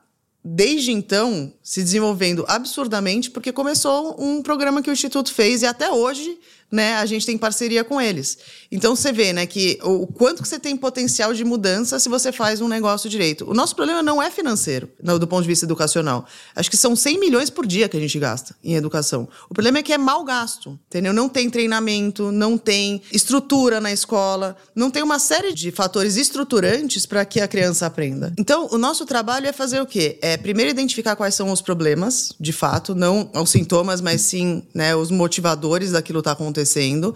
desde 0.49 0.91
então 0.91 1.51
se 1.61 1.83
desenvolvendo 1.83 2.45
absurdamente 2.47 3.29
porque 3.29 3.51
começou 3.51 4.15
um 4.17 4.41
programa 4.41 4.81
que 4.81 4.89
o 4.89 4.93
instituto 4.93 5.33
fez 5.33 5.61
e 5.61 5.65
até 5.65 5.91
hoje 5.91 6.39
né, 6.71 6.95
a 6.95 7.05
gente 7.05 7.25
tem 7.25 7.37
parceria 7.37 7.83
com 7.83 7.99
eles. 7.99 8.37
Então 8.71 8.95
você 8.95 9.11
vê, 9.11 9.31
né, 9.31 9.45
que 9.45 9.79
o 9.83 10.05
quanto 10.05 10.41
que 10.41 10.47
você 10.47 10.59
tem 10.59 10.75
potencial 10.75 11.33
de 11.33 11.43
mudança 11.43 11.99
se 11.99 12.09
você 12.09 12.31
faz 12.31 12.61
um 12.61 12.67
negócio 12.67 13.09
direito. 13.09 13.49
O 13.49 13.53
nosso 13.53 13.75
problema 13.75 14.03
não 14.03 14.21
é 14.21 14.29
financeiro, 14.29 14.89
do 15.01 15.27
ponto 15.27 15.43
de 15.43 15.47
vista 15.47 15.65
educacional. 15.65 16.25
Acho 16.55 16.69
que 16.69 16.77
são 16.77 16.95
100 16.95 17.19
milhões 17.19 17.49
por 17.49 17.65
dia 17.65 17.87
que 17.87 17.95
a 17.95 17.99
gente 17.99 18.19
gasta 18.19 18.55
em 18.63 18.75
educação. 18.75 19.27
O 19.49 19.53
problema 19.53 19.79
é 19.79 19.83
que 19.83 19.93
é 19.93 19.97
mal 19.97 20.23
gasto, 20.23 20.77
entendeu? 20.87 21.13
Não 21.13 21.29
tem 21.29 21.49
treinamento, 21.49 22.31
não 22.31 22.57
tem 22.57 23.01
estrutura 23.11 23.79
na 23.79 23.91
escola, 23.91 24.57
não 24.75 24.91
tem 24.91 25.01
uma 25.01 25.19
série 25.19 25.53
de 25.53 25.71
fatores 25.71 26.17
estruturantes 26.17 27.05
para 27.05 27.23
que 27.23 27.39
a 27.39 27.47
criança 27.47 27.85
aprenda. 27.85 28.33
Então, 28.37 28.67
o 28.71 28.77
nosso 28.77 29.05
trabalho 29.05 29.47
é 29.47 29.53
fazer 29.53 29.81
o 29.81 29.85
quê? 29.85 30.19
É 30.21 30.35
primeiro 30.35 30.69
identificar 30.69 31.15
quais 31.15 31.35
são 31.35 31.51
os 31.51 31.61
problemas, 31.61 32.33
de 32.39 32.51
fato, 32.51 32.93
não 32.93 33.29
os 33.33 33.49
sintomas, 33.49 34.01
mas 34.01 34.21
sim 34.21 34.63
né, 34.73 34.95
os 34.95 35.09
motivadores 35.11 35.91
daquilo 35.91 36.19
que 36.19 36.21
está 36.21 36.31
acontecendo, 36.31 36.56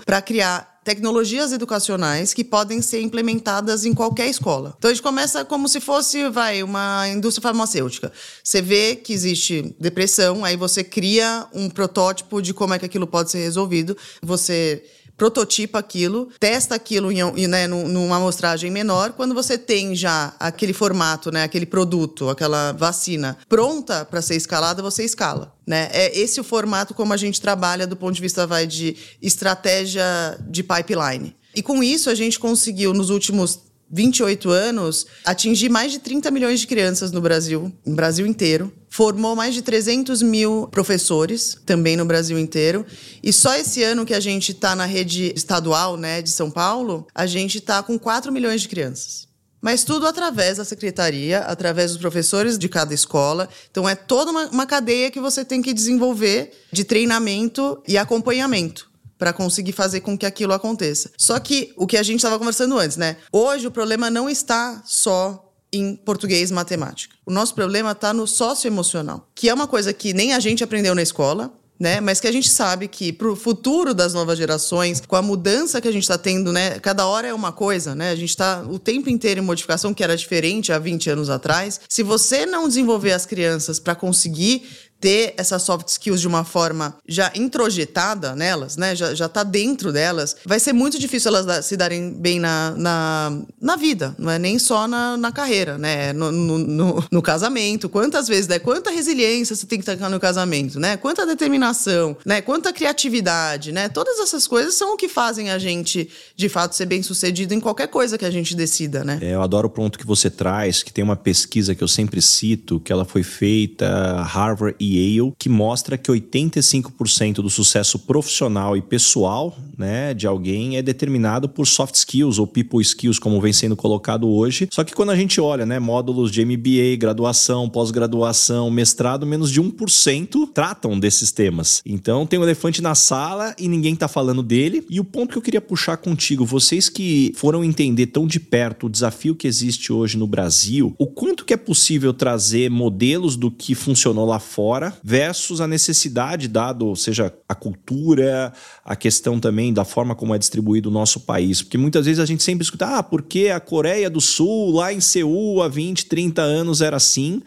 para 0.05 0.21
criar 0.21 0.71
tecnologias 0.83 1.51
educacionais 1.51 2.33
que 2.33 2.43
podem 2.43 2.81
ser 2.81 3.01
implementadas 3.01 3.85
em 3.85 3.93
qualquer 3.93 4.27
escola. 4.27 4.73
Então 4.77 4.89
a 4.89 4.93
gente 4.93 5.03
começa 5.03 5.45
como 5.45 5.67
se 5.67 5.79
fosse, 5.79 6.27
vai, 6.29 6.63
uma 6.63 7.07
indústria 7.07 7.43
farmacêutica. 7.43 8.11
Você 8.43 8.61
vê 8.61 8.95
que 8.95 9.13
existe 9.13 9.75
depressão, 9.79 10.43
aí 10.43 10.57
você 10.57 10.83
cria 10.83 11.45
um 11.53 11.69
protótipo 11.69 12.41
de 12.41 12.53
como 12.53 12.73
é 12.73 12.79
que 12.79 12.85
aquilo 12.85 13.05
pode 13.05 13.29
ser 13.29 13.39
resolvido. 13.39 13.95
Você 14.23 14.83
prototipa 15.21 15.77
aquilo, 15.77 16.29
testa 16.39 16.73
aquilo 16.73 17.11
em, 17.11 17.47
né, 17.47 17.67
numa 17.67 18.15
amostragem 18.15 18.71
menor. 18.71 19.11
Quando 19.11 19.35
você 19.35 19.55
tem 19.55 19.95
já 19.95 20.33
aquele 20.39 20.73
formato, 20.73 21.31
né, 21.31 21.43
aquele 21.43 21.67
produto, 21.67 22.27
aquela 22.27 22.71
vacina 22.71 23.37
pronta 23.47 24.03
para 24.03 24.19
ser 24.19 24.35
escalada, 24.35 24.81
você 24.81 25.03
escala. 25.03 25.53
Né? 25.67 25.89
É 25.91 26.19
esse 26.19 26.41
o 26.41 26.43
formato 26.43 26.95
como 26.95 27.13
a 27.13 27.17
gente 27.17 27.39
trabalha 27.39 27.85
do 27.85 27.95
ponto 27.95 28.15
de 28.15 28.21
vista 28.21 28.47
vai, 28.47 28.65
de 28.65 28.97
estratégia 29.21 30.03
de 30.49 30.63
pipeline. 30.63 31.35
E 31.55 31.61
com 31.61 31.83
isso 31.83 32.09
a 32.09 32.15
gente 32.15 32.39
conseguiu 32.39 32.91
nos 32.91 33.11
últimos 33.11 33.59
28 33.91 34.49
anos, 34.49 35.05
atingir 35.25 35.69
mais 35.69 35.91
de 35.91 35.99
30 35.99 36.31
milhões 36.31 36.61
de 36.61 36.67
crianças 36.67 37.11
no 37.11 37.19
Brasil, 37.19 37.71
no 37.85 37.95
Brasil 37.95 38.25
inteiro. 38.25 38.71
Formou 38.89 39.35
mais 39.35 39.53
de 39.53 39.61
300 39.61 40.21
mil 40.21 40.67
professores, 40.71 41.57
também 41.65 41.97
no 41.97 42.05
Brasil 42.05 42.39
inteiro. 42.39 42.85
E 43.21 43.33
só 43.33 43.53
esse 43.55 43.83
ano 43.83 44.05
que 44.05 44.13
a 44.13 44.19
gente 44.19 44.51
está 44.51 44.75
na 44.75 44.85
rede 44.85 45.33
estadual 45.35 45.97
né, 45.97 46.21
de 46.21 46.29
São 46.29 46.49
Paulo, 46.49 47.05
a 47.13 47.25
gente 47.25 47.57
está 47.57 47.83
com 47.83 47.99
4 47.99 48.31
milhões 48.31 48.61
de 48.61 48.69
crianças. 48.69 49.29
Mas 49.61 49.83
tudo 49.83 50.07
através 50.07 50.57
da 50.57 50.65
secretaria, 50.65 51.39
através 51.41 51.91
dos 51.91 52.01
professores 52.01 52.57
de 52.57 52.67
cada 52.67 52.93
escola. 52.93 53.47
Então, 53.69 53.87
é 53.87 53.93
toda 53.93 54.31
uma, 54.31 54.47
uma 54.47 54.65
cadeia 54.65 55.11
que 55.11 55.19
você 55.19 55.45
tem 55.45 55.61
que 55.61 55.73
desenvolver 55.73 56.51
de 56.71 56.83
treinamento 56.83 57.81
e 57.87 57.97
acompanhamento 57.97 58.90
para 59.21 59.31
conseguir 59.31 59.71
fazer 59.71 60.01
com 60.01 60.17
que 60.17 60.25
aquilo 60.25 60.51
aconteça. 60.51 61.11
Só 61.15 61.39
que 61.39 61.71
o 61.77 61.85
que 61.85 61.95
a 61.95 62.01
gente 62.01 62.17
estava 62.17 62.39
conversando 62.39 62.75
antes, 62.79 62.97
né? 62.97 63.17
Hoje 63.31 63.67
o 63.67 63.71
problema 63.71 64.09
não 64.09 64.27
está 64.27 64.81
só 64.83 65.53
em 65.71 65.95
português 65.95 66.49
matemática. 66.49 67.15
O 67.23 67.31
nosso 67.31 67.53
problema 67.53 67.91
está 67.91 68.15
no 68.15 68.25
socioemocional, 68.25 69.29
que 69.35 69.47
é 69.47 69.53
uma 69.53 69.67
coisa 69.67 69.93
que 69.93 70.11
nem 70.11 70.33
a 70.33 70.39
gente 70.39 70.63
aprendeu 70.63 70.95
na 70.95 71.03
escola, 71.03 71.53
né? 71.79 72.01
Mas 72.01 72.19
que 72.19 72.25
a 72.25 72.31
gente 72.31 72.49
sabe 72.49 72.87
que 72.87 73.13
para 73.13 73.29
o 73.29 73.35
futuro 73.35 73.93
das 73.93 74.11
novas 74.11 74.39
gerações, 74.39 75.01
com 75.07 75.15
a 75.15 75.21
mudança 75.21 75.79
que 75.79 75.87
a 75.87 75.91
gente 75.91 76.03
está 76.03 76.17
tendo, 76.17 76.51
né? 76.51 76.79
Cada 76.79 77.05
hora 77.05 77.27
é 77.27 77.33
uma 77.33 77.51
coisa, 77.51 77.93
né? 77.93 78.09
A 78.09 78.15
gente 78.15 78.31
está 78.31 78.63
o 78.63 78.79
tempo 78.79 79.07
inteiro 79.07 79.39
em 79.39 79.43
modificação 79.43 79.93
que 79.93 80.03
era 80.03 80.17
diferente 80.17 80.73
há 80.73 80.79
20 80.79 81.11
anos 81.11 81.29
atrás. 81.29 81.79
Se 81.87 82.01
você 82.01 82.47
não 82.47 82.67
desenvolver 82.67 83.11
as 83.11 83.27
crianças 83.27 83.79
para 83.79 83.93
conseguir 83.93 84.63
ter 85.01 85.33
essas 85.35 85.63
soft 85.63 85.87
skills 85.87 86.21
de 86.21 86.27
uma 86.27 86.43
forma 86.43 86.95
já 87.07 87.31
introjetada 87.35 88.35
nelas, 88.35 88.77
né? 88.77 88.95
Já, 88.95 89.15
já 89.15 89.27
tá 89.27 89.43
dentro 89.43 89.91
delas, 89.91 90.37
vai 90.45 90.59
ser 90.59 90.71
muito 90.71 90.99
difícil 90.99 91.35
elas 91.35 91.65
se 91.65 91.75
darem 91.75 92.13
bem 92.13 92.39
na, 92.39 92.75
na, 92.77 93.41
na 93.59 93.75
vida, 93.75 94.15
não 94.19 94.29
é 94.29 94.37
nem 94.37 94.59
só 94.59 94.87
na, 94.87 95.17
na 95.17 95.31
carreira, 95.31 95.77
né? 95.77 96.13
No, 96.13 96.31
no, 96.31 96.57
no, 96.59 97.03
no 97.11 97.21
casamento. 97.21 97.89
Quantas 97.89 98.27
vezes, 98.27 98.47
né? 98.47 98.59
Quanta 98.59 98.91
resiliência 98.91 99.55
você 99.55 99.65
tem 99.65 99.79
que 99.79 99.85
ter 99.85 99.97
no 100.09 100.19
casamento, 100.19 100.79
né? 100.79 100.97
Quanta 100.97 101.25
determinação, 101.25 102.15
né? 102.23 102.41
Quanta 102.41 102.71
criatividade, 102.71 103.71
né? 103.71 103.89
Todas 103.89 104.19
essas 104.19 104.47
coisas 104.47 104.75
são 104.75 104.93
o 104.93 104.97
que 104.97 105.07
fazem 105.07 105.49
a 105.49 105.57
gente, 105.57 106.09
de 106.35 106.47
fato, 106.47 106.75
ser 106.75 106.85
bem 106.85 107.01
sucedido 107.01 107.53
em 107.53 107.59
qualquer 107.59 107.87
coisa 107.87 108.17
que 108.17 108.25
a 108.25 108.31
gente 108.31 108.55
decida, 108.55 109.03
né? 109.03 109.17
É, 109.21 109.33
eu 109.33 109.41
adoro 109.41 109.67
o 109.67 109.71
ponto 109.71 109.97
que 109.97 110.05
você 110.05 110.29
traz, 110.29 110.83
que 110.83 110.93
tem 110.93 111.03
uma 111.03 111.15
pesquisa 111.15 111.73
que 111.73 111.83
eu 111.83 111.87
sempre 111.87 112.21
cito, 112.21 112.79
que 112.79 112.91
ela 112.91 113.05
foi 113.05 113.23
feita 113.23 114.21
Harvard 114.21 114.75
e 114.79 114.90
Yale, 114.91 115.33
que 115.37 115.49
mostra 115.49 115.97
que 115.97 116.11
85% 116.11 117.35
do 117.35 117.49
sucesso 117.49 117.99
profissional 117.99 118.75
e 118.75 118.81
pessoal 118.81 119.55
né, 119.77 120.13
de 120.13 120.27
alguém 120.27 120.77
é 120.77 120.81
determinado 120.81 121.49
por 121.49 121.65
soft 121.65 121.95
skills 121.95 122.37
ou 122.37 122.47
people 122.47 122.81
skills, 122.81 123.17
como 123.17 123.41
vem 123.41 123.53
sendo 123.53 123.75
colocado 123.75 124.29
hoje. 124.29 124.67
Só 124.71 124.83
que 124.83 124.93
quando 124.93 125.09
a 125.09 125.15
gente 125.15 125.41
olha, 125.41 125.65
né, 125.65 125.79
módulos 125.79 126.31
de 126.31 126.43
MBA, 126.45 126.95
graduação, 126.97 127.69
pós-graduação, 127.69 128.69
mestrado, 128.69 129.25
menos 129.25 129.51
de 129.51 129.61
1% 129.61 130.49
tratam 130.53 130.99
desses 130.99 131.31
temas. 131.31 131.81
Então 131.85 132.25
tem 132.25 132.39
um 132.39 132.43
elefante 132.43 132.81
na 132.81 132.95
sala 132.95 133.55
e 133.57 133.67
ninguém 133.67 133.93
está 133.93 134.07
falando 134.07 134.43
dele. 134.43 134.85
E 134.89 134.99
o 134.99 135.03
ponto 135.03 135.31
que 135.31 135.37
eu 135.37 135.41
queria 135.41 135.61
puxar 135.61 135.97
contigo, 135.97 136.45
vocês 136.45 136.89
que 136.89 137.33
foram 137.35 137.63
entender 137.63 138.07
tão 138.07 138.27
de 138.27 138.39
perto 138.39 138.87
o 138.87 138.89
desafio 138.89 139.35
que 139.35 139.47
existe 139.47 139.91
hoje 139.91 140.17
no 140.17 140.27
Brasil, 140.27 140.93
o 140.97 141.07
quanto 141.07 141.45
que 141.45 141.53
é 141.53 141.57
possível 141.57 142.13
trazer 142.13 142.69
modelos 142.69 143.35
do 143.35 143.49
que 143.49 143.73
funcionou 143.73 144.25
lá 144.25 144.39
fora 144.39 144.80
versus 145.03 145.61
a 145.61 145.67
necessidade, 145.67 146.47
dado, 146.47 146.95
seja 146.95 147.33
a 147.47 147.55
cultura, 147.55 148.53
a 148.83 148.95
questão 148.95 149.39
também 149.39 149.73
da 149.73 149.85
forma 149.85 150.15
como 150.15 150.33
é 150.33 150.37
distribuído 150.37 150.89
o 150.89 150.91
nosso 150.91 151.21
país. 151.21 151.61
Porque 151.61 151.77
muitas 151.77 152.05
vezes 152.05 152.19
a 152.19 152.25
gente 152.25 152.43
sempre 152.43 152.63
escuta, 152.63 152.97
ah, 152.97 153.03
porque 153.03 153.49
a 153.49 153.59
Coreia 153.59 154.09
do 154.09 154.21
Sul, 154.21 154.71
lá 154.71 154.93
em 154.93 155.01
Seul, 155.01 155.61
há 155.61 155.67
20, 155.67 156.05
30 156.05 156.41
anos 156.41 156.81
era 156.81 156.97
assim. 156.97 157.41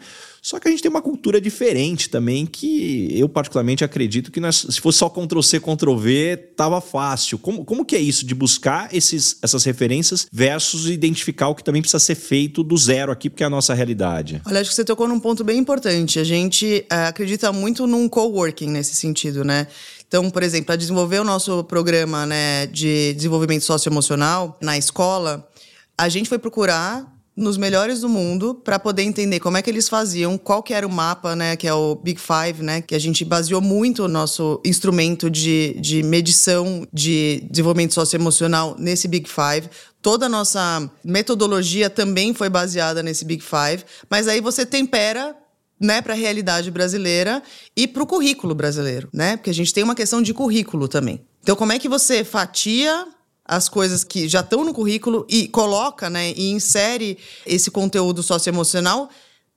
Só 0.45 0.59
que 0.59 0.67
a 0.67 0.71
gente 0.71 0.83
tem 0.83 0.91
uma 0.91 1.01
cultura 1.01 1.41
diferente 1.41 2.07
também, 2.07 2.45
que 2.45 3.09
eu 3.19 3.27
particularmente 3.27 3.83
acredito 3.83 4.31
que 4.31 4.39
nós, 4.39 4.57
se 4.69 4.79
fosse 4.79 4.99
só 4.99 5.09
Ctrl-C, 5.09 5.59
Ctrl-V, 5.59 6.37
tava 6.55 6.79
fácil. 6.79 7.39
Como, 7.39 7.65
como 7.65 7.83
que 7.83 7.95
é 7.95 7.99
isso 7.99 8.23
de 8.23 8.35
buscar 8.35 8.93
esses, 8.93 9.39
essas 9.41 9.63
referências 9.63 10.27
versus 10.31 10.87
identificar 10.87 11.47
o 11.47 11.55
que 11.55 11.63
também 11.63 11.81
precisa 11.81 11.97
ser 11.97 12.13
feito 12.13 12.63
do 12.63 12.77
zero 12.77 13.11
aqui, 13.11 13.27
porque 13.27 13.41
é 13.41 13.47
a 13.47 13.49
nossa 13.49 13.73
realidade? 13.73 14.39
Olha, 14.45 14.61
acho 14.61 14.69
que 14.69 14.75
você 14.75 14.85
tocou 14.85 15.07
num 15.07 15.19
ponto 15.19 15.43
bem 15.43 15.57
importante. 15.57 16.19
A 16.19 16.23
gente 16.23 16.85
é, 16.91 17.07
acredita 17.07 17.51
muito 17.51 17.87
num 17.87 18.07
coworking 18.07 18.69
nesse 18.69 18.93
sentido, 18.93 19.43
né? 19.43 19.65
Então, 20.07 20.29
por 20.29 20.43
exemplo, 20.43 20.67
para 20.67 20.75
desenvolver 20.75 21.21
o 21.21 21.23
nosso 21.23 21.63
programa 21.63 22.23
né, 22.27 22.67
de 22.67 23.15
desenvolvimento 23.15 23.63
socioemocional 23.63 24.59
na 24.61 24.77
escola, 24.77 25.49
a 25.97 26.07
gente 26.07 26.29
foi 26.29 26.37
procurar 26.37 27.14
nos 27.35 27.57
melhores 27.57 27.99
do 28.01 28.07
mundo 28.07 28.55
para 28.55 28.79
poder 28.79 29.03
entender 29.03 29.39
como 29.41 29.57
é 29.57 29.61
que 29.61 29.69
eles 29.69 29.89
faziam, 29.89 30.37
qual 30.37 30.63
que 30.63 30.73
era 30.73 30.87
o 30.87 30.91
mapa, 30.91 31.35
né, 31.35 31.55
que 31.55 31.67
é 31.67 31.73
o 31.73 31.95
Big 31.95 32.19
Five, 32.19 32.63
né, 32.63 32.81
que 32.81 32.95
a 32.95 32.99
gente 32.99 33.25
baseou 33.25 33.59
muito 33.61 34.03
o 34.03 34.07
nosso 34.07 34.61
instrumento 34.65 35.29
de, 35.29 35.75
de 35.79 36.01
medição 36.01 36.87
de 36.93 37.43
desenvolvimento 37.49 37.93
socioemocional 37.93 38.75
nesse 38.79 39.07
Big 39.07 39.29
Five. 39.29 39.69
Toda 40.01 40.27
a 40.27 40.29
nossa 40.29 40.89
metodologia 41.03 41.89
também 41.89 42.33
foi 42.33 42.47
baseada 42.47 43.03
nesse 43.03 43.25
Big 43.25 43.43
Five, 43.43 43.83
mas 44.09 44.27
aí 44.27 44.39
você 44.39 44.65
tempera 44.65 45.35
né, 45.77 46.01
para 46.01 46.13
a 46.13 46.17
realidade 46.17 46.71
brasileira 46.71 47.43
e 47.75 47.85
para 47.85 48.01
o 48.01 48.07
currículo 48.07 48.55
brasileiro, 48.55 49.09
né? 49.13 49.35
Porque 49.35 49.49
a 49.49 49.53
gente 49.53 49.73
tem 49.73 49.83
uma 49.83 49.95
questão 49.95 50.21
de 50.21 50.33
currículo 50.33 50.87
também. 50.87 51.19
Então, 51.41 51.55
como 51.55 51.73
é 51.73 51.79
que 51.79 51.89
você 51.89 52.23
fatia 52.23 53.05
as 53.45 53.69
coisas 53.69 54.03
que 54.03 54.27
já 54.27 54.39
estão 54.39 54.63
no 54.63 54.73
currículo 54.73 55.25
e 55.29 55.47
coloca, 55.47 56.09
né, 56.09 56.31
e 56.31 56.49
insere 56.49 57.17
esse 57.45 57.69
conteúdo 57.69 58.23
socioemocional 58.23 59.09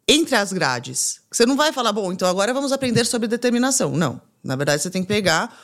entre 0.06 0.36
as 0.36 0.52
grades. 0.52 1.20
Você 1.30 1.46
não 1.46 1.56
vai 1.56 1.72
falar, 1.72 1.92
bom, 1.92 2.12
então 2.12 2.28
agora 2.28 2.52
vamos 2.52 2.72
aprender 2.72 3.04
sobre 3.06 3.26
determinação. 3.26 3.92
Não. 3.92 4.20
Na 4.44 4.56
verdade, 4.56 4.82
você 4.82 4.90
tem 4.90 5.02
que 5.02 5.08
pegar 5.08 5.56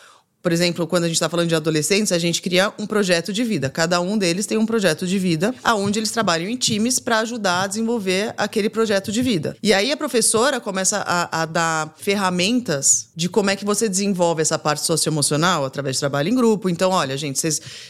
por 0.45 0.53
exemplo, 0.53 0.87
quando 0.87 1.05
a 1.05 1.07
gente 1.07 1.17
está 1.17 1.27
falando 1.27 1.49
de 1.49 1.55
adolescentes, 1.55 2.13
a 2.13 2.19
gente 2.19 2.43
cria 2.43 2.71
um 2.79 2.87
projeto 2.87 3.33
de 3.33 3.43
vida. 3.43 3.71
Cada 3.71 3.99
um 4.03 4.19
deles 4.19 4.45
tem 4.45 4.59
um 4.59 4.67
projeto 4.67 5.07
de 5.07 5.19
vida, 5.19 5.55
aonde 5.65 5.99
eles 5.99 6.11
trabalham 6.11 6.51
em 6.51 6.55
times 6.55 6.99
para 6.99 7.21
ajudar 7.21 7.63
a 7.63 7.67
desenvolver 7.67 8.35
aquele 8.37 8.69
projeto 8.69 9.11
de 9.11 9.23
vida. 9.23 9.57
E 9.63 9.73
aí 9.73 9.91
a 9.91 9.97
professora 9.97 10.61
começa 10.61 10.99
a, 10.99 11.41
a, 11.41 11.47
dar 11.47 11.95
ferramentas 11.97 13.07
de 13.17 13.27
como 13.27 13.49
é 13.49 13.57
que 13.57 13.65
você 13.65 13.89
desenvolve 13.89 14.43
essa 14.43 14.59
parte 14.59 14.85
socioemocional 14.85 15.65
através 15.65 15.97
de 15.97 16.01
trabalho 16.01 16.29
em 16.29 16.35
grupo. 16.35 16.69
Então, 16.69 16.91
olha, 16.91 17.17
gente, 17.17 17.41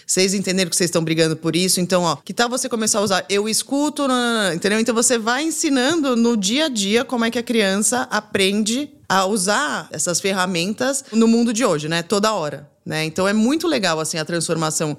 vocês 0.07 0.33
entenderam 0.33 0.71
que 0.71 0.77
vocês 0.77 0.87
estão 0.87 1.03
brigando 1.03 1.35
por 1.35 1.57
isso. 1.57 1.81
Então, 1.81 2.05
ó, 2.05 2.15
que 2.25 2.33
tal 2.33 2.49
você 2.49 2.69
começar 2.69 3.01
a 3.01 3.03
usar 3.03 3.27
eu 3.29 3.49
escuto, 3.49 4.07
não, 4.07 4.15
não, 4.15 4.45
não, 4.45 4.55
entendeu? 4.55 4.79
Então 4.79 4.95
você 4.95 5.19
vai 5.19 5.43
ensinando 5.43 6.15
no 6.15 6.37
dia 6.37 6.67
a 6.67 6.69
dia 6.69 7.05
como 7.05 7.25
é 7.25 7.33
que 7.33 7.39
a 7.41 7.43
criança 7.43 8.03
aprende 8.13 8.93
a 9.09 9.27
usar 9.27 9.89
essas 9.91 10.21
ferramentas 10.21 11.05
no 11.13 11.27
mundo 11.27 11.53
de 11.53 11.65
hoje, 11.65 11.89
né? 11.89 12.03
Toda 12.03 12.33
hora, 12.33 12.69
né? 12.85 13.05
Então 13.05 13.27
é 13.29 13.33
muito 13.33 13.67
legal 13.67 14.01
assim 14.01 14.19
a 14.19 14.25
transformação. 14.25 14.97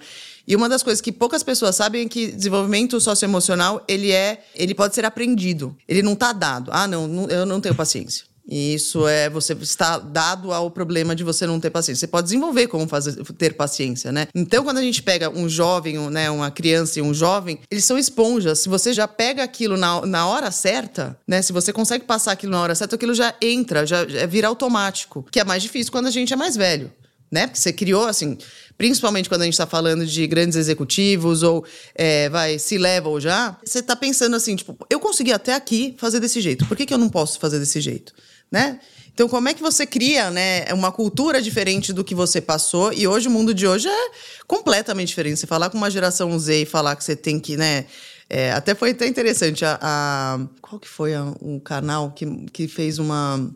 E 0.48 0.56
uma 0.56 0.70
das 0.70 0.84
coisas 0.84 1.02
que 1.02 1.12
poucas 1.12 1.42
pessoas 1.42 1.76
sabem 1.76 2.06
é 2.06 2.10
que 2.10 2.32
desenvolvimento 2.32 3.00
socioemocional, 3.00 3.84
ele 3.88 4.12
é, 4.12 4.44
ele 4.54 4.76
pode 4.76 4.94
ser 4.94 5.06
aprendido. 5.06 5.76
Ele 5.88 6.04
não 6.04 6.14
está 6.14 6.32
dado. 6.32 6.70
Ah, 6.72 6.88
não, 6.88 7.08
não, 7.08 7.28
eu 7.28 7.46
não 7.46 7.60
tenho 7.60 7.74
paciência. 7.74 8.26
E 8.48 8.76
isso 8.76 9.08
é 9.08 9.30
você 9.30 9.54
está 9.54 9.98
dado 9.98 10.54
ao 10.54 10.70
problema 10.70 11.16
de 11.16 11.24
você 11.24 11.48
não 11.48 11.60
ter 11.60 11.72
paciência. 11.72 12.02
Você 12.02 12.08
pode 12.08 12.26
desenvolver 12.26 12.68
como 12.68 12.88
fazer, 12.88 13.16
ter 13.38 13.54
paciência, 13.54 14.12
né? 14.12 14.28
Então, 14.36 14.64
quando 14.64 14.78
a 14.78 14.82
gente 14.82 15.02
pega 15.02 15.30
um 15.30 15.50
jovem, 15.50 15.98
um, 15.98 16.10
né, 16.10 16.30
uma 16.30 16.52
criança 16.52 17.00
e 17.00 17.02
um 17.02 17.14
jovem, 17.14 17.60
eles 17.72 17.86
são 17.86 17.98
esponjas. 17.98 18.60
Se 18.60 18.70
você 18.70 18.94
já 18.94 19.08
pega 19.08 19.44
aquilo 19.44 19.78
na, 19.78 20.06
na 20.06 20.28
hora 20.28 20.52
certa, 20.52 21.18
né? 21.28 21.42
Se 21.42 21.52
você 21.52 21.74
consegue 21.74 22.06
passar 22.06 22.34
aquilo 22.34 22.52
na 22.52 22.62
hora 22.62 22.76
certa, 22.76 22.96
aquilo 22.96 23.16
já 23.16 23.34
entra, 23.42 23.86
já, 23.86 24.08
já 24.08 24.26
vira 24.28 24.48
automático. 24.48 25.26
Que 25.32 25.40
é 25.40 25.44
mais 25.44 25.64
difícil 25.64 25.92
quando 25.92 26.08
a 26.08 26.12
gente 26.12 26.32
é 26.32 26.36
mais 26.36 26.56
velho 26.56 26.92
né? 27.32 27.48
Porque 27.48 27.60
você 27.60 27.74
criou, 27.74 28.06
assim, 28.06 28.38
principalmente 28.78 29.28
quando 29.28 29.42
a 29.42 29.46
gente 29.46 29.54
está 29.54 29.68
falando 29.68 30.06
de 30.06 30.26
grandes 30.28 30.58
executivos 30.58 31.44
ou 31.44 31.66
é, 31.94 32.30
vai 32.30 32.60
se 32.60 32.78
level 32.78 33.20
já, 33.20 33.58
você 33.64 33.80
está 33.80 33.96
pensando 33.96 34.36
assim, 34.36 34.56
tipo, 34.56 34.78
eu 34.90 35.00
consegui 35.00 35.34
até 35.34 35.54
aqui 35.54 35.96
fazer 35.98 36.20
desse 36.20 36.40
jeito, 36.40 36.66
por 36.66 36.78
que, 36.78 36.86
que 36.86 36.94
eu 36.94 36.98
não 36.98 37.10
posso 37.10 37.40
fazer 37.40 37.60
desse 37.60 37.82
jeito, 37.82 38.14
né? 38.56 38.80
Então, 39.14 39.28
como 39.28 39.50
é 39.50 39.54
que 39.54 39.62
você 39.62 39.86
cria 39.86 40.32
né, 40.32 40.66
uma 40.74 40.92
cultura 40.92 41.42
diferente 41.42 41.92
do 41.92 42.04
que 42.06 42.16
você 42.16 42.40
passou? 42.40 42.94
E 42.94 43.06
hoje, 43.06 43.28
o 43.28 43.32
mundo 43.32 43.54
de 43.54 43.68
hoje 43.68 43.88
é 43.88 44.12
completamente 44.48 45.10
diferente. 45.10 45.40
Você 45.40 45.48
falar 45.48 45.70
com 45.70 45.78
uma 45.78 45.92
geração 45.92 46.38
Z 46.40 46.62
e 46.62 46.66
falar 46.66 46.96
que 46.96 47.04
você 47.04 47.16
tem 47.16 47.38
que, 47.38 47.58
né? 47.58 47.86
É, 48.30 48.52
até 48.54 48.74
foi 48.74 48.92
até 48.92 49.08
interessante. 49.08 49.66
A, 49.66 49.78
a 49.82 50.40
qual 50.62 50.80
que 50.80 50.88
foi 50.88 51.12
o 51.42 51.60
canal 51.60 52.12
que, 52.12 52.26
que 52.52 52.68
fez 52.68 52.98
uma 52.98 53.50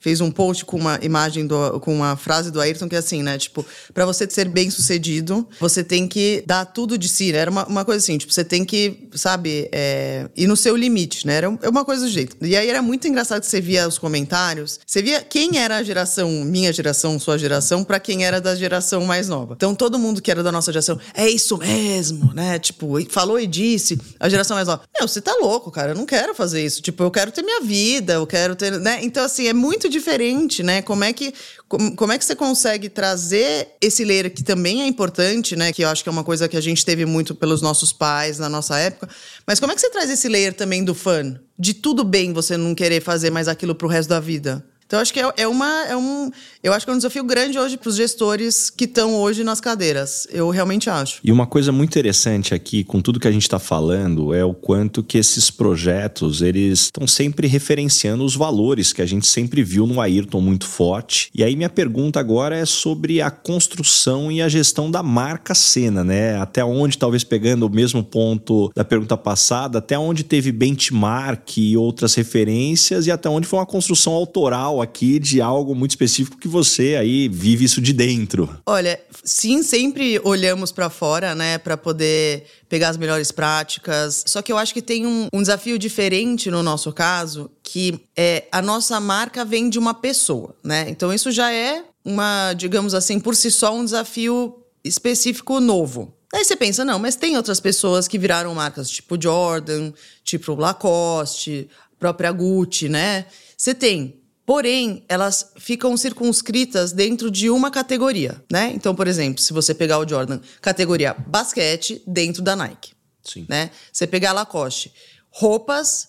fez 0.00 0.20
um 0.20 0.30
post 0.30 0.64
com 0.64 0.78
uma 0.78 0.98
imagem 1.02 1.46
do, 1.46 1.78
com 1.80 1.94
uma 1.94 2.16
frase 2.16 2.50
do 2.50 2.60
Ayrton 2.60 2.88
que 2.88 2.96
é 2.96 2.98
assim, 2.98 3.22
né? 3.22 3.36
Tipo, 3.38 3.64
para 3.92 4.06
você 4.06 4.28
ser 4.28 4.48
bem 4.48 4.70
sucedido, 4.70 5.46
você 5.60 5.84
tem 5.84 6.08
que 6.08 6.42
dar 6.46 6.64
tudo 6.64 6.96
de 6.96 7.08
si. 7.08 7.32
Né? 7.32 7.38
Era 7.38 7.50
uma, 7.50 7.66
uma 7.66 7.84
coisa 7.84 8.02
assim, 8.02 8.16
tipo, 8.16 8.32
você 8.32 8.42
tem 8.42 8.64
que, 8.64 9.08
sabe, 9.14 9.68
é, 9.70 10.28
ir 10.34 10.46
no 10.46 10.56
seu 10.56 10.74
limite, 10.74 11.26
né? 11.26 11.34
Era 11.34 11.58
é 11.62 11.68
uma 11.68 11.84
coisa 11.84 12.04
do 12.04 12.10
jeito. 12.10 12.36
E 12.40 12.56
aí 12.56 12.68
era 12.68 12.80
muito 12.80 13.06
engraçado 13.06 13.40
que 13.40 13.46
você 13.46 13.60
via 13.60 13.86
os 13.86 13.98
comentários, 13.98 14.80
você 14.86 15.02
via 15.02 15.20
quem 15.20 15.58
era 15.58 15.76
a 15.76 15.82
geração, 15.82 16.30
minha 16.44 16.72
geração, 16.72 17.18
sua 17.18 17.36
geração, 17.36 17.84
para 17.84 18.00
quem 18.00 18.24
era 18.24 18.40
da 18.40 18.54
geração 18.54 19.04
mais 19.04 19.28
nova. 19.28 19.54
Então 19.54 19.74
todo 19.74 19.98
mundo 19.98 20.22
que 20.22 20.30
era 20.30 20.42
da 20.42 20.50
nossa 20.50 20.72
geração, 20.72 20.98
é 21.14 21.28
isso 21.28 21.58
mesmo, 21.58 22.32
né? 22.32 22.58
Tipo, 22.58 22.96
falou 23.10 23.38
e 23.38 23.46
disse, 23.46 24.00
a 24.18 24.28
geração 24.28 24.56
mais 24.56 24.66
nova, 24.66 24.82
meu, 24.98 25.06
você 25.06 25.20
tá 25.20 25.36
louco, 25.40 25.70
cara, 25.70 25.92
eu 25.92 25.96
não 25.96 26.06
quero 26.06 26.34
fazer 26.34 26.64
isso. 26.64 26.80
Tipo, 26.80 27.02
eu 27.02 27.10
quero 27.10 27.30
ter 27.30 27.42
minha 27.42 27.60
vida, 27.60 28.14
eu 28.14 28.26
quero 28.26 28.56
ter, 28.56 28.78
né? 28.80 29.00
Então 29.02 29.24
assim, 29.24 29.46
é 29.46 29.52
muito 29.52 29.89
diferente, 29.90 30.62
né? 30.62 30.80
Como 30.80 31.04
é 31.04 31.12
que 31.12 31.34
como, 31.68 31.94
como 31.94 32.12
é 32.12 32.18
que 32.18 32.24
você 32.24 32.34
consegue 32.34 32.88
trazer 32.88 33.68
esse 33.80 34.04
layer 34.04 34.32
que 34.32 34.42
também 34.42 34.82
é 34.82 34.86
importante, 34.86 35.54
né? 35.54 35.72
Que 35.72 35.82
eu 35.82 35.88
acho 35.88 36.02
que 36.02 36.08
é 36.08 36.12
uma 36.12 36.24
coisa 36.24 36.48
que 36.48 36.56
a 36.56 36.60
gente 36.60 36.84
teve 36.84 37.04
muito 37.04 37.34
pelos 37.34 37.60
nossos 37.60 37.92
pais 37.92 38.38
na 38.38 38.48
nossa 38.48 38.78
época. 38.78 39.08
Mas 39.46 39.60
como 39.60 39.72
é 39.72 39.74
que 39.74 39.80
você 39.80 39.90
traz 39.90 40.08
esse 40.08 40.28
layer 40.28 40.54
também 40.54 40.82
do 40.82 40.94
fã? 40.94 41.38
De 41.58 41.74
tudo 41.74 42.04
bem 42.04 42.32
você 42.32 42.56
não 42.56 42.74
querer 42.74 43.02
fazer 43.02 43.30
mais 43.30 43.48
aquilo 43.48 43.74
pro 43.74 43.88
resto 43.88 44.08
da 44.08 44.20
vida? 44.20 44.64
Então, 44.90 44.98
acho 44.98 45.12
que 45.12 45.20
é, 45.20 45.32
é, 45.36 45.46
uma, 45.46 45.84
é 45.86 45.96
um. 45.96 46.32
Eu 46.62 46.74
acho 46.74 46.84
que 46.84 46.90
é 46.90 46.94
um 46.94 46.98
desafio 46.98 47.24
grande 47.24 47.58
hoje 47.58 47.78
para 47.78 47.88
os 47.88 47.96
gestores 47.96 48.68
que 48.68 48.84
estão 48.84 49.14
hoje 49.14 49.42
nas 49.42 49.62
cadeiras. 49.62 50.26
Eu 50.30 50.50
realmente 50.50 50.90
acho. 50.90 51.18
E 51.24 51.32
uma 51.32 51.46
coisa 51.46 51.72
muito 51.72 51.88
interessante 51.88 52.54
aqui, 52.54 52.84
com 52.84 53.00
tudo 53.00 53.18
que 53.18 53.26
a 53.26 53.32
gente 53.32 53.44
está 53.44 53.58
falando, 53.58 54.34
é 54.34 54.44
o 54.44 54.52
quanto 54.52 55.02
que 55.02 55.16
esses 55.16 55.50
projetos 55.50 56.42
eles 56.42 56.80
estão 56.80 57.06
sempre 57.06 57.46
referenciando 57.46 58.22
os 58.22 58.36
valores 58.36 58.92
que 58.92 59.00
a 59.00 59.06
gente 59.06 59.26
sempre 59.26 59.62
viu 59.62 59.86
no 59.86 60.02
Ayrton 60.02 60.42
muito 60.42 60.66
forte. 60.66 61.30
E 61.34 61.42
aí 61.42 61.56
minha 61.56 61.70
pergunta 61.70 62.20
agora 62.20 62.54
é 62.54 62.66
sobre 62.66 63.22
a 63.22 63.30
construção 63.30 64.30
e 64.30 64.42
a 64.42 64.48
gestão 64.48 64.90
da 64.90 65.02
marca 65.02 65.54
Cena, 65.54 66.04
né? 66.04 66.36
Até 66.36 66.62
onde, 66.62 66.98
talvez 66.98 67.24
pegando 67.24 67.64
o 67.64 67.70
mesmo 67.70 68.04
ponto 68.04 68.70
da 68.76 68.84
pergunta 68.84 69.16
passada, 69.16 69.78
até 69.78 69.98
onde 69.98 70.24
teve 70.24 70.52
benchmark 70.52 71.56
e 71.56 71.74
outras 71.74 72.14
referências 72.14 73.06
e 73.06 73.10
até 73.10 73.30
onde 73.30 73.46
foi 73.46 73.58
uma 73.60 73.66
construção 73.66 74.12
autoral 74.12 74.82
aqui 74.82 75.18
de 75.18 75.40
algo 75.40 75.74
muito 75.74 75.92
específico 75.92 76.36
que 76.36 76.49
você 76.50 76.96
aí 76.96 77.28
vive 77.28 77.64
isso 77.64 77.80
de 77.80 77.92
dentro. 77.92 78.60
Olha, 78.66 79.00
sim, 79.24 79.62
sempre 79.62 80.20
olhamos 80.24 80.72
para 80.72 80.90
fora, 80.90 81.34
né, 81.34 81.58
para 81.58 81.76
poder 81.76 82.44
pegar 82.68 82.90
as 82.90 82.96
melhores 82.96 83.32
práticas. 83.32 84.24
Só 84.26 84.42
que 84.42 84.52
eu 84.52 84.58
acho 84.58 84.74
que 84.74 84.82
tem 84.82 85.06
um, 85.06 85.28
um 85.32 85.40
desafio 85.40 85.78
diferente 85.78 86.50
no 86.50 86.62
nosso 86.62 86.92
caso, 86.92 87.50
que 87.62 88.00
é 88.16 88.44
a 88.50 88.60
nossa 88.60 89.00
marca 89.00 89.44
vem 89.44 89.70
de 89.70 89.78
uma 89.78 89.94
pessoa, 89.94 90.54
né? 90.62 90.86
Então 90.88 91.12
isso 91.12 91.30
já 91.30 91.52
é 91.52 91.84
uma, 92.04 92.52
digamos 92.54 92.94
assim, 92.94 93.20
por 93.20 93.34
si 93.34 93.50
só 93.50 93.74
um 93.74 93.84
desafio 93.84 94.56
específico 94.84 95.60
novo. 95.60 96.14
Aí 96.32 96.44
você 96.44 96.54
pensa, 96.54 96.84
não, 96.84 96.98
mas 96.98 97.16
tem 97.16 97.36
outras 97.36 97.58
pessoas 97.58 98.06
que 98.06 98.18
viraram 98.18 98.54
marcas 98.54 98.88
tipo 98.88 99.20
Jordan, 99.20 99.92
tipo 100.22 100.54
Lacoste, 100.54 101.68
própria 101.98 102.30
Gucci, 102.30 102.88
né? 102.88 103.26
Você 103.56 103.74
tem. 103.74 104.19
Porém, 104.50 105.04
elas 105.08 105.52
ficam 105.58 105.96
circunscritas 105.96 106.90
dentro 106.90 107.30
de 107.30 107.48
uma 107.48 107.70
categoria, 107.70 108.42
né? 108.50 108.72
Então, 108.74 108.96
por 108.96 109.06
exemplo, 109.06 109.40
se 109.40 109.52
você 109.52 109.72
pegar 109.72 110.00
o 110.00 110.08
Jordan, 110.08 110.40
categoria 110.60 111.14
basquete 111.14 112.02
dentro 112.04 112.42
da 112.42 112.56
Nike. 112.56 112.90
Sim. 113.22 113.46
Né? 113.48 113.70
Você 113.92 114.08
pegar 114.08 114.30
a 114.30 114.32
Lacoste, 114.32 114.92
roupas, 115.30 116.08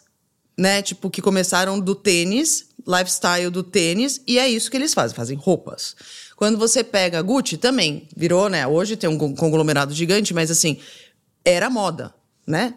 né, 0.57 0.81
tipo 0.81 1.07
que 1.11 1.21
começaram 1.21 1.79
do 1.79 1.93
tênis, 1.93 2.69
lifestyle 2.79 3.51
do 3.51 3.61
tênis, 3.61 4.19
e 4.25 4.39
é 4.39 4.49
isso 4.49 4.71
que 4.71 4.77
eles 4.77 4.95
fazem, 4.95 5.15
fazem 5.15 5.37
roupas. 5.37 5.95
Quando 6.35 6.57
você 6.57 6.83
pega 6.83 7.19
a 7.19 7.21
Gucci, 7.21 7.57
também 7.57 8.07
virou, 8.17 8.49
né? 8.49 8.65
Hoje 8.65 8.97
tem 8.97 9.07
um 9.07 9.35
conglomerado 9.35 9.93
gigante, 9.93 10.33
mas 10.33 10.49
assim, 10.49 10.79
era 11.45 11.69
moda, 11.69 12.11
né? 12.47 12.73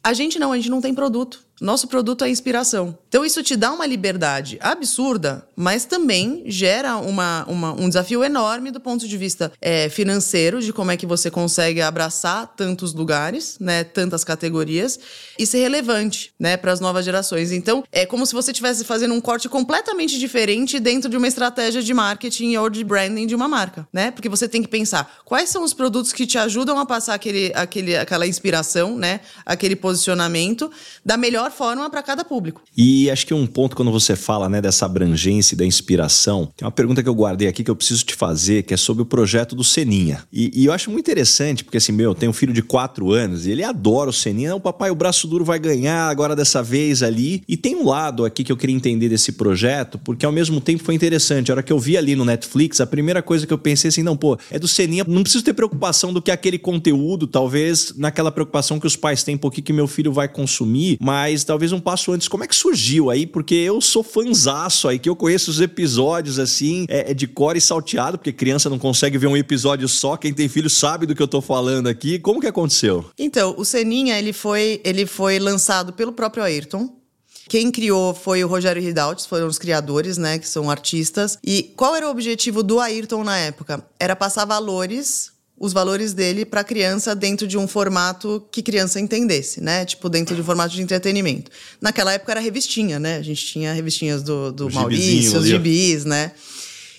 A 0.00 0.12
gente 0.12 0.38
não, 0.38 0.52
a 0.52 0.56
gente 0.56 0.70
não 0.70 0.80
tem 0.80 0.94
produto. 0.94 1.47
Nosso 1.60 1.88
produto 1.88 2.24
é 2.24 2.30
inspiração. 2.30 2.96
Então, 3.08 3.24
isso 3.24 3.42
te 3.42 3.56
dá 3.56 3.72
uma 3.72 3.86
liberdade 3.86 4.58
absurda, 4.60 5.46
mas 5.56 5.84
também 5.84 6.44
gera 6.46 6.96
uma, 6.96 7.44
uma 7.48 7.72
um 7.72 7.88
desafio 7.88 8.22
enorme 8.22 8.70
do 8.70 8.80
ponto 8.80 9.08
de 9.08 9.16
vista 9.16 9.52
é, 9.60 9.88
financeiro, 9.88 10.60
de 10.60 10.72
como 10.72 10.90
é 10.90 10.96
que 10.96 11.06
você 11.06 11.30
consegue 11.30 11.80
abraçar 11.80 12.54
tantos 12.56 12.94
lugares, 12.94 13.56
né, 13.60 13.82
tantas 13.82 14.24
categorias, 14.24 14.98
e 15.38 15.46
ser 15.46 15.58
relevante 15.58 16.32
né, 16.38 16.56
para 16.56 16.72
as 16.72 16.80
novas 16.80 17.04
gerações. 17.04 17.50
Então, 17.50 17.82
é 17.90 18.06
como 18.06 18.26
se 18.26 18.34
você 18.34 18.50
estivesse 18.50 18.84
fazendo 18.84 19.14
um 19.14 19.20
corte 19.20 19.48
completamente 19.48 20.18
diferente 20.18 20.78
dentro 20.78 21.10
de 21.10 21.16
uma 21.16 21.26
estratégia 21.26 21.82
de 21.82 21.94
marketing 21.94 22.56
ou 22.56 22.70
de 22.70 22.84
branding 22.84 23.26
de 23.26 23.34
uma 23.34 23.48
marca. 23.48 23.88
Né? 23.92 24.10
Porque 24.10 24.28
você 24.28 24.48
tem 24.48 24.62
que 24.62 24.68
pensar 24.68 25.18
quais 25.24 25.48
são 25.48 25.64
os 25.64 25.72
produtos 25.72 26.12
que 26.12 26.26
te 26.26 26.38
ajudam 26.38 26.78
a 26.78 26.86
passar 26.86 27.14
aquele, 27.14 27.52
aquele, 27.54 27.96
aquela 27.96 28.26
inspiração, 28.26 28.96
né, 28.96 29.20
aquele 29.44 29.74
posicionamento, 29.74 30.70
da 31.04 31.16
melhor 31.16 31.47
melhor 31.48 31.50
forma 31.50 31.90
para 31.90 32.02
cada 32.02 32.24
público. 32.24 32.62
E 32.76 33.10
acho 33.10 33.26
que 33.26 33.34
um 33.34 33.46
ponto 33.46 33.74
quando 33.74 33.90
você 33.90 34.14
fala 34.14 34.48
né, 34.48 34.60
dessa 34.60 34.86
abrangência 34.86 35.54
e 35.54 35.58
da 35.58 35.64
inspiração, 35.64 36.50
tem 36.56 36.64
uma 36.64 36.70
pergunta 36.72 37.02
que 37.02 37.08
eu 37.08 37.14
guardei 37.14 37.48
aqui 37.48 37.64
que 37.64 37.70
eu 37.70 37.76
preciso 37.76 38.04
te 38.04 38.14
fazer, 38.14 38.62
que 38.62 38.74
é 38.74 38.76
sobre 38.76 39.02
o 39.02 39.06
projeto 39.06 39.56
do 39.56 39.64
Seninha. 39.64 40.24
E, 40.32 40.50
e 40.54 40.66
eu 40.66 40.72
acho 40.72 40.90
muito 40.90 41.04
interessante, 41.04 41.64
porque 41.64 41.78
assim, 41.78 41.92
meu, 41.92 42.14
tem 42.14 42.28
um 42.28 42.32
filho 42.32 42.52
de 42.52 42.62
quatro 42.62 43.12
anos 43.12 43.46
e 43.46 43.50
ele 43.50 43.64
adora 43.64 44.10
o 44.10 44.12
Seninha. 44.12 44.54
O 44.54 44.60
papai, 44.60 44.90
o 44.90 44.94
braço 44.94 45.26
duro 45.26 45.44
vai 45.44 45.58
ganhar 45.58 46.08
agora 46.08 46.36
dessa 46.36 46.62
vez 46.62 47.02
ali. 47.02 47.42
E 47.48 47.56
tem 47.56 47.76
um 47.76 47.86
lado 47.86 48.24
aqui 48.24 48.44
que 48.44 48.52
eu 48.52 48.56
queria 48.56 48.76
entender 48.76 49.08
desse 49.08 49.32
projeto, 49.32 49.98
porque 49.98 50.26
ao 50.26 50.32
mesmo 50.32 50.60
tempo 50.60 50.84
foi 50.84 50.94
interessante. 50.94 51.50
A 51.50 51.54
hora 51.54 51.62
que 51.62 51.72
eu 51.72 51.78
vi 51.78 51.96
ali 51.96 52.14
no 52.14 52.24
Netflix, 52.24 52.80
a 52.80 52.86
primeira 52.86 53.22
coisa 53.22 53.46
que 53.46 53.52
eu 53.52 53.58
pensei 53.58 53.88
assim, 53.88 54.02
não, 54.02 54.16
pô, 54.16 54.38
é 54.50 54.58
do 54.58 54.68
Seninha, 54.68 55.04
não 55.06 55.22
preciso 55.22 55.44
ter 55.44 55.54
preocupação 55.54 56.12
do 56.12 56.20
que 56.20 56.30
aquele 56.30 56.58
conteúdo, 56.58 57.26
talvez 57.26 57.94
naquela 57.96 58.30
preocupação 58.30 58.78
que 58.78 58.86
os 58.86 58.96
pais 58.96 59.22
têm, 59.22 59.36
por 59.36 59.52
que 59.52 59.72
meu 59.72 59.86
filho 59.86 60.12
vai 60.12 60.28
consumir, 60.28 60.98
mas 61.00 61.37
mas 61.38 61.44
talvez 61.44 61.70
um 61.70 61.78
passo 61.78 62.10
antes. 62.10 62.26
Como 62.26 62.42
é 62.42 62.48
que 62.48 62.56
surgiu 62.56 63.10
aí? 63.10 63.24
Porque 63.24 63.54
eu 63.54 63.80
sou 63.80 64.02
fanzaço 64.02 64.88
aí, 64.88 64.98
que 64.98 65.08
eu 65.08 65.14
conheço 65.14 65.50
os 65.50 65.60
episódios 65.60 66.38
assim, 66.38 66.84
é, 66.88 67.12
é 67.12 67.14
de 67.14 67.28
core 67.28 67.58
e 67.58 67.60
salteado, 67.60 68.18
porque 68.18 68.32
criança 68.32 68.68
não 68.68 68.78
consegue 68.78 69.16
ver 69.16 69.28
um 69.28 69.36
episódio 69.36 69.88
só. 69.88 70.16
Quem 70.16 70.34
tem 70.34 70.48
filho 70.48 70.68
sabe 70.68 71.06
do 71.06 71.14
que 71.14 71.22
eu 71.22 71.28
tô 71.28 71.40
falando 71.40 71.86
aqui. 71.86 72.18
Como 72.18 72.40
que 72.40 72.46
aconteceu? 72.48 73.04
Então, 73.16 73.54
o 73.56 73.64
Seninha, 73.64 74.18
ele 74.18 74.32
foi, 74.32 74.80
ele 74.84 75.06
foi 75.06 75.38
lançado 75.38 75.92
pelo 75.92 76.12
próprio 76.12 76.42
Ayrton. 76.42 76.96
Quem 77.48 77.70
criou 77.70 78.12
foi 78.12 78.42
o 78.42 78.48
Rogério 78.48 78.82
Ridaltes, 78.82 79.24
foram 79.24 79.46
os 79.46 79.58
criadores, 79.58 80.18
né, 80.18 80.38
que 80.38 80.48
são 80.48 80.68
artistas. 80.68 81.38
E 81.42 81.72
qual 81.76 81.94
era 81.94 82.06
o 82.06 82.10
objetivo 82.10 82.62
do 82.62 82.80
Ayrton 82.80 83.22
na 83.22 83.38
época? 83.38 83.82
Era 83.98 84.16
passar 84.16 84.44
valores 84.44 85.30
os 85.60 85.72
valores 85.72 86.12
dele 86.12 86.44
para 86.44 86.60
a 86.60 86.64
criança 86.64 87.14
dentro 87.14 87.46
de 87.46 87.58
um 87.58 87.66
formato 87.66 88.46
que 88.50 88.62
criança 88.62 89.00
entendesse, 89.00 89.60
né? 89.60 89.84
Tipo, 89.84 90.08
dentro 90.08 90.34
de 90.34 90.40
um 90.40 90.44
formato 90.44 90.74
de 90.74 90.82
entretenimento. 90.82 91.50
Naquela 91.80 92.12
época 92.12 92.32
era 92.32 92.40
revistinha, 92.40 92.98
né? 92.98 93.16
A 93.16 93.22
gente 93.22 93.44
tinha 93.44 93.72
revistinhas 93.72 94.22
do, 94.22 94.52
do 94.52 94.70
Maurício, 94.70 95.38
os 95.38 95.46
gibis, 95.46 96.04
né? 96.04 96.32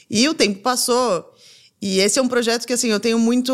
E 0.09 0.27
o 0.27 0.33
tempo 0.33 0.59
passou. 0.59 1.33
E 1.81 1.99
esse 1.99 2.19
é 2.19 2.21
um 2.21 2.27
projeto 2.27 2.65
que, 2.65 2.73
assim, 2.73 2.89
eu 2.89 2.99
tenho 2.99 3.17
muito, 3.17 3.53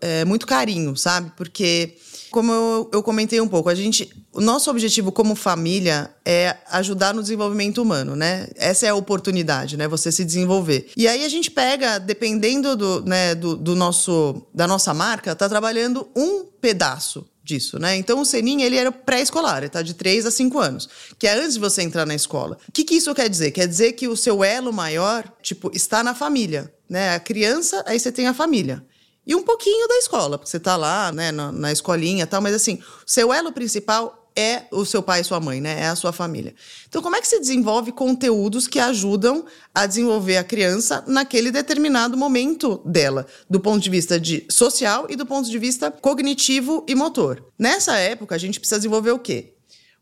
é, 0.00 0.24
muito 0.24 0.46
carinho, 0.46 0.94
sabe? 0.96 1.32
Porque 1.36 1.94
como 2.34 2.50
eu, 2.50 2.90
eu, 2.92 3.00
comentei 3.00 3.40
um 3.40 3.46
pouco, 3.46 3.68
a 3.68 3.76
gente, 3.76 4.10
o 4.32 4.40
nosso 4.40 4.68
objetivo 4.68 5.12
como 5.12 5.36
família 5.36 6.12
é 6.24 6.56
ajudar 6.72 7.14
no 7.14 7.22
desenvolvimento 7.22 7.80
humano, 7.80 8.16
né? 8.16 8.48
Essa 8.56 8.86
é 8.86 8.88
a 8.88 8.94
oportunidade, 8.96 9.76
né? 9.76 9.86
Você 9.86 10.10
se 10.10 10.24
desenvolver. 10.24 10.90
E 10.96 11.06
aí 11.06 11.24
a 11.24 11.28
gente 11.28 11.48
pega, 11.48 12.00
dependendo 12.00 12.74
do, 12.74 13.04
né, 13.04 13.36
do, 13.36 13.54
do 13.54 13.76
nosso, 13.76 14.44
da 14.52 14.66
nossa 14.66 14.92
marca, 14.92 15.36
tá 15.36 15.48
trabalhando 15.48 16.08
um 16.16 16.44
pedaço 16.60 17.24
disso, 17.40 17.78
né? 17.78 17.94
Então 17.94 18.20
o 18.20 18.24
Seninha, 18.24 18.66
ele 18.66 18.78
era 18.78 18.90
pré-escolar, 18.90 19.58
ele 19.58 19.68
tá 19.68 19.80
de 19.80 19.94
3 19.94 20.26
a 20.26 20.30
5 20.32 20.58
anos, 20.58 20.88
que 21.16 21.28
é 21.28 21.38
antes 21.38 21.54
de 21.54 21.60
você 21.60 21.82
entrar 21.82 22.04
na 22.04 22.16
escola. 22.16 22.58
O 22.68 22.72
que, 22.72 22.82
que 22.82 22.96
isso 22.96 23.14
quer 23.14 23.28
dizer? 23.28 23.52
Quer 23.52 23.68
dizer 23.68 23.92
que 23.92 24.08
o 24.08 24.16
seu 24.16 24.42
elo 24.42 24.72
maior, 24.72 25.32
tipo, 25.40 25.70
está 25.72 26.02
na 26.02 26.16
família, 26.16 26.74
né? 26.90 27.14
A 27.14 27.20
criança, 27.20 27.84
aí 27.86 28.00
você 28.00 28.10
tem 28.10 28.26
a 28.26 28.34
família 28.34 28.84
e 29.26 29.34
um 29.34 29.42
pouquinho 29.42 29.88
da 29.88 29.96
escola, 29.96 30.38
porque 30.38 30.50
você 30.50 30.58
está 30.58 30.76
lá, 30.76 31.10
né, 31.12 31.32
na, 31.32 31.50
na 31.50 31.72
escolinha 31.72 32.24
e 32.24 32.26
tal, 32.26 32.42
mas 32.42 32.54
assim, 32.54 32.78
seu 33.06 33.32
elo 33.32 33.52
principal 33.52 34.24
é 34.36 34.64
o 34.72 34.84
seu 34.84 35.02
pai 35.02 35.20
e 35.20 35.24
sua 35.24 35.38
mãe, 35.38 35.60
né? 35.60 35.80
É 35.80 35.86
a 35.86 35.94
sua 35.94 36.12
família. 36.12 36.54
Então, 36.88 37.00
como 37.00 37.14
é 37.14 37.20
que 37.20 37.28
se 37.28 37.38
desenvolve 37.38 37.92
conteúdos 37.92 38.66
que 38.66 38.80
ajudam 38.80 39.44
a 39.72 39.86
desenvolver 39.86 40.36
a 40.36 40.44
criança 40.44 41.04
naquele 41.06 41.50
determinado 41.50 42.16
momento 42.16 42.80
dela, 42.84 43.26
do 43.48 43.60
ponto 43.60 43.80
de 43.82 43.88
vista 43.88 44.18
de 44.18 44.44
social 44.50 45.06
e 45.08 45.14
do 45.14 45.24
ponto 45.24 45.48
de 45.48 45.58
vista 45.58 45.90
cognitivo 45.90 46.84
e 46.88 46.94
motor? 46.94 47.44
Nessa 47.58 47.96
época, 47.96 48.34
a 48.34 48.38
gente 48.38 48.58
precisa 48.58 48.80
desenvolver 48.80 49.12
o 49.12 49.18
quê? 49.18 49.54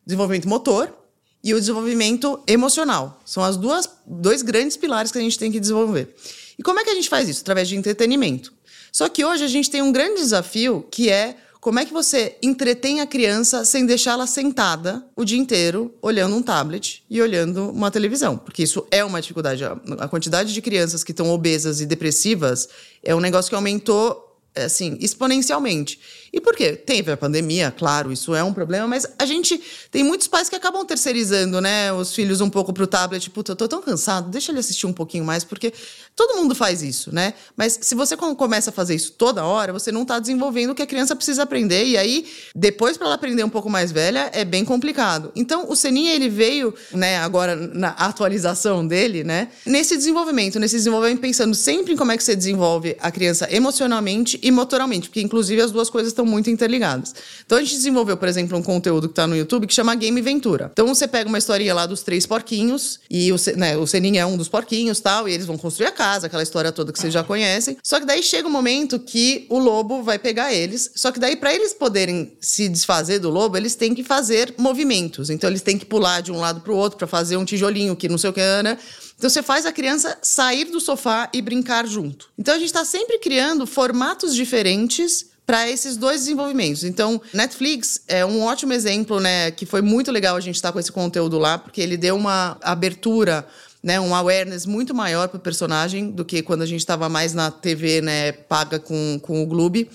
Desenvolvimento 0.05 0.49
motor 0.49 0.97
e 1.45 1.53
o 1.53 1.61
desenvolvimento 1.61 2.43
emocional. 2.47 3.21
São 3.27 3.43
as 3.43 3.57
duas 3.57 3.89
dois 4.07 4.41
grandes 4.43 4.77
pilares 4.77 5.13
que 5.13 5.19
a 5.19 5.23
gente 5.23 5.39
tem 5.39 5.53
que 5.53 5.61
desenvolver. 5.61 6.15
E 6.59 6.63
como 6.63 6.81
é 6.81 6.85
que 6.85 6.91
a 6.91 6.95
gente 6.95 7.09
faz 7.09 7.29
isso? 7.29 7.43
Através 7.43 7.69
de 7.69 7.77
entretenimento. 7.77 8.53
Só 8.93 9.09
que 9.09 9.25
hoje 9.25 9.43
a 9.43 9.49
gente 9.49 9.71
tem 9.71 9.81
um 9.81 9.91
grande 9.91 10.21
desafio 10.21 10.87
que 10.91 11.09
é 11.09 11.37
como 11.63 11.79
é 11.79 11.85
que 11.85 11.93
você 11.93 12.37
entretém 12.43 13.01
a 13.01 13.07
criança 13.07 13.65
sem 13.65 13.87
deixá-la 13.87 14.27
sentada 14.27 15.07
o 15.15 15.25
dia 15.25 15.39
inteiro 15.39 15.95
olhando 16.03 16.35
um 16.35 16.43
tablet 16.43 17.05
e 17.09 17.23
olhando 17.23 17.71
uma 17.71 17.89
televisão? 17.89 18.37
Porque 18.37 18.65
isso 18.65 18.85
é 18.91 19.05
uma 19.05 19.21
dificuldade. 19.21 19.63
A 19.65 20.09
quantidade 20.09 20.53
de 20.53 20.61
crianças 20.61 21.05
que 21.05 21.13
estão 21.13 21.31
obesas 21.31 21.81
e 21.81 21.87
depressivas 21.87 22.69
é 23.03 23.15
um 23.15 23.21
negócio 23.21 23.49
que 23.49 23.55
aumentou 23.55 24.29
assim, 24.57 24.99
exponencialmente. 25.01 26.01
E 26.33 26.41
por 26.41 26.57
quê? 26.57 26.73
Teve 26.73 27.13
a 27.13 27.17
pandemia, 27.17 27.71
claro, 27.71 28.11
isso 28.11 28.35
é 28.35 28.43
um 28.43 28.55
problema, 28.55 28.87
mas 28.87 29.07
a 29.19 29.27
gente 29.27 29.61
tem 29.91 30.03
muitos 30.03 30.27
pais 30.27 30.49
que 30.49 30.57
acabam 30.57 30.83
terceirizando, 30.87 31.61
né, 31.61 31.93
os 31.93 32.15
filhos 32.15 32.41
um 32.41 32.49
pouco 32.49 32.73
pro 32.73 32.87
tablet, 32.87 33.29
puta, 33.29 33.53
eu 33.53 33.57
tô 33.57 33.69
tão 33.69 33.83
cansado, 33.83 34.31
deixa 34.31 34.51
ele 34.51 34.59
assistir 34.59 34.87
um 34.87 34.95
pouquinho 34.95 35.25
mais, 35.25 35.45
porque 35.45 35.75
todo 36.17 36.37
mundo 36.37 36.55
faz 36.55 36.83
isso, 36.83 37.15
né? 37.15 37.35
Mas 37.55 37.79
se 37.83 37.95
você 37.95 38.17
começa 38.17 38.71
a 38.71 38.73
fazer 38.73 38.95
isso 38.95 39.13
toda 39.13 39.45
hora, 39.45 39.75
você 39.75 39.93
não 39.93 40.07
tá 40.07 40.19
desenvolvendo 40.19 40.71
o 40.71 40.75
que 40.75 40.81
a 40.81 40.87
criança 40.87 41.15
precisa 41.15 41.43
aprender, 41.43 41.85
e 41.85 41.99
aí, 41.99 42.27
depois 42.55 42.97
para 42.97 43.09
ela 43.09 43.15
aprender 43.15 43.45
um 43.45 43.51
pouco 43.51 43.69
mais 43.69 43.93
velha, 43.93 44.31
é 44.33 44.43
bem 44.43 44.65
complicado. 44.65 45.31
Então, 45.37 45.67
o 45.69 45.77
Seninha, 45.77 46.15
ele 46.15 46.31
veio, 46.31 46.75
né, 46.93 47.19
agora 47.19 47.55
na 47.55 47.91
atualização 47.91 48.87
dele, 48.87 49.23
né, 49.23 49.49
nesse 49.67 49.99
desenvolvimento, 49.99 50.59
nesse 50.59 50.77
desenvolvimento 50.77 51.21
pensando 51.21 51.55
sempre 51.55 51.93
em 51.93 51.97
como 51.97 52.11
é 52.11 52.17
que 52.17 52.25
você 52.25 52.35
desenvolve 52.35 52.97
a 53.01 53.11
criança 53.11 53.47
emocionalmente 53.55 54.39
e 54.43 54.51
motoralmente, 54.51 55.09
porque 55.09 55.21
inclusive 55.21 55.61
as 55.61 55.71
duas 55.71 55.91
coisas 55.91 56.11
estão 56.11 56.22
estão 56.23 56.27
muito 56.27 56.49
interligadas. 56.49 57.15
Então 57.45 57.59
a 57.59 57.61
gente 57.61 57.75
desenvolveu, 57.75 58.17
por 58.17 58.29
exemplo, 58.29 58.57
um 58.57 58.63
conteúdo 58.63 59.09
que 59.09 59.13
está 59.13 59.27
no 59.27 59.37
YouTube 59.37 59.67
que 59.67 59.75
chama 59.75 59.95
Game 59.95 60.21
Ventura. 60.23 60.71
Então 60.73 60.87
você 60.87 61.07
pega 61.07 61.29
uma 61.29 61.39
historinha 61.39 61.75
lá 61.75 61.87
dos 61.87 62.03
três 62.03 62.25
porquinhos, 62.25 63.01
e 63.11 63.33
o, 63.33 63.37
né, 63.57 63.77
o 63.77 63.85
é 64.17 64.27
um 64.27 64.37
dos 64.37 64.49
porquinhos 64.49 65.01
tal, 65.01 65.29
e 65.29 65.33
eles 65.33 65.47
vão 65.47 65.59
construir 65.59 65.89
a 65.89 65.93
casa, 65.93 66.27
aquela 66.27 66.43
história 66.43 66.73
toda 66.73 66.93
que 66.93 66.99
vocês 66.99 67.13
já 67.13 67.23
conhecem. 67.23 67.77
Só 67.83 68.01
que 68.01 68.07
daí 68.07 68.23
chega 68.23 68.49
um 68.49 68.51
momento 68.51 68.99
que 68.99 69.47
o 69.49 69.59
lobo 69.59 70.03
vai 70.03 70.19
pegar 70.19 70.53
eles, 70.53 70.91
só 70.95 71.11
que 71.11 71.19
daí 71.19 71.37
para 71.37 71.53
eles 71.53 71.75
poderem 71.75 72.33
se 72.41 72.69
desfazer 72.69 73.19
do 73.19 73.31
lobo, 73.31 73.57
eles 73.57 73.75
têm 73.75 73.95
que 73.95 74.05
fazer 74.05 74.55
movimentos. 74.59 75.31
Então 75.31 75.51
eles 75.51 75.63
têm 75.63 75.77
que 75.77 75.85
pular 75.85 76.21
de 76.21 76.33
um 76.33 76.39
lado 76.39 76.61
para 76.61 76.73
o 76.73 76.77
outro 76.77 76.99
para 76.99 77.07
fazer 77.07 77.37
um 77.37 77.45
tijolinho 77.45 77.97
que 77.97 78.09
não 78.09 78.19
sei 78.19 78.31
o 78.31 78.33
que, 78.33 78.41
né? 78.63 78.79
Então 79.17 79.31
você 79.31 79.43
faz 79.43 79.67
a 79.67 79.73
criança 79.73 80.19
sair 80.21 80.65
do 80.65 80.81
sofá 80.81 81.31
e 81.33 81.41
brincar 81.41 81.87
junto. 81.87 82.29
Então 82.37 82.55
a 82.55 82.59
gente 82.59 82.67
está 82.67 82.85
sempre 82.85 83.19
criando 83.19 83.67
formatos 83.67 84.35
diferentes 84.35 85.32
para 85.53 85.69
esses 85.69 85.99
dois 85.99 86.21
desenvolvimentos. 86.21 86.83
Então, 86.83 87.21
Netflix 87.31 88.01
é 88.09 88.25
um 88.25 88.41
ótimo 88.41 88.73
exemplo, 88.73 89.21
né? 89.21 89.51
Que 89.51 89.67
foi 89.67 89.83
muito 89.83 90.11
legal 90.11 90.35
a 90.35 90.41
gente 90.41 90.55
estar 90.55 90.69
tá 90.69 90.73
com 90.73 90.81
esse 90.81 90.91
conteúdo 90.91 91.39
lá, 91.39 91.59
porque 91.59 91.83
ele 91.83 91.99
deu 91.99 92.17
uma 92.17 92.57
abertura 92.63 93.47
né, 93.83 94.01
um 94.01 94.15
awareness 94.15 94.65
muito 94.65 94.95
maior 94.95 95.29
para 95.29 95.37
o 95.37 95.41
personagem 95.41 96.11
do 96.11 96.25
que 96.25 96.41
quando 96.41 96.63
a 96.63 96.67
gente 96.67 96.81
estava 96.81 97.07
mais 97.07 97.35
na 97.35 97.51
TV 97.51 98.01
né, 98.01 98.33
paga 98.33 98.79
com, 98.79 99.21
com 99.21 99.43
o 99.43 99.47
Gloob. 99.47 99.91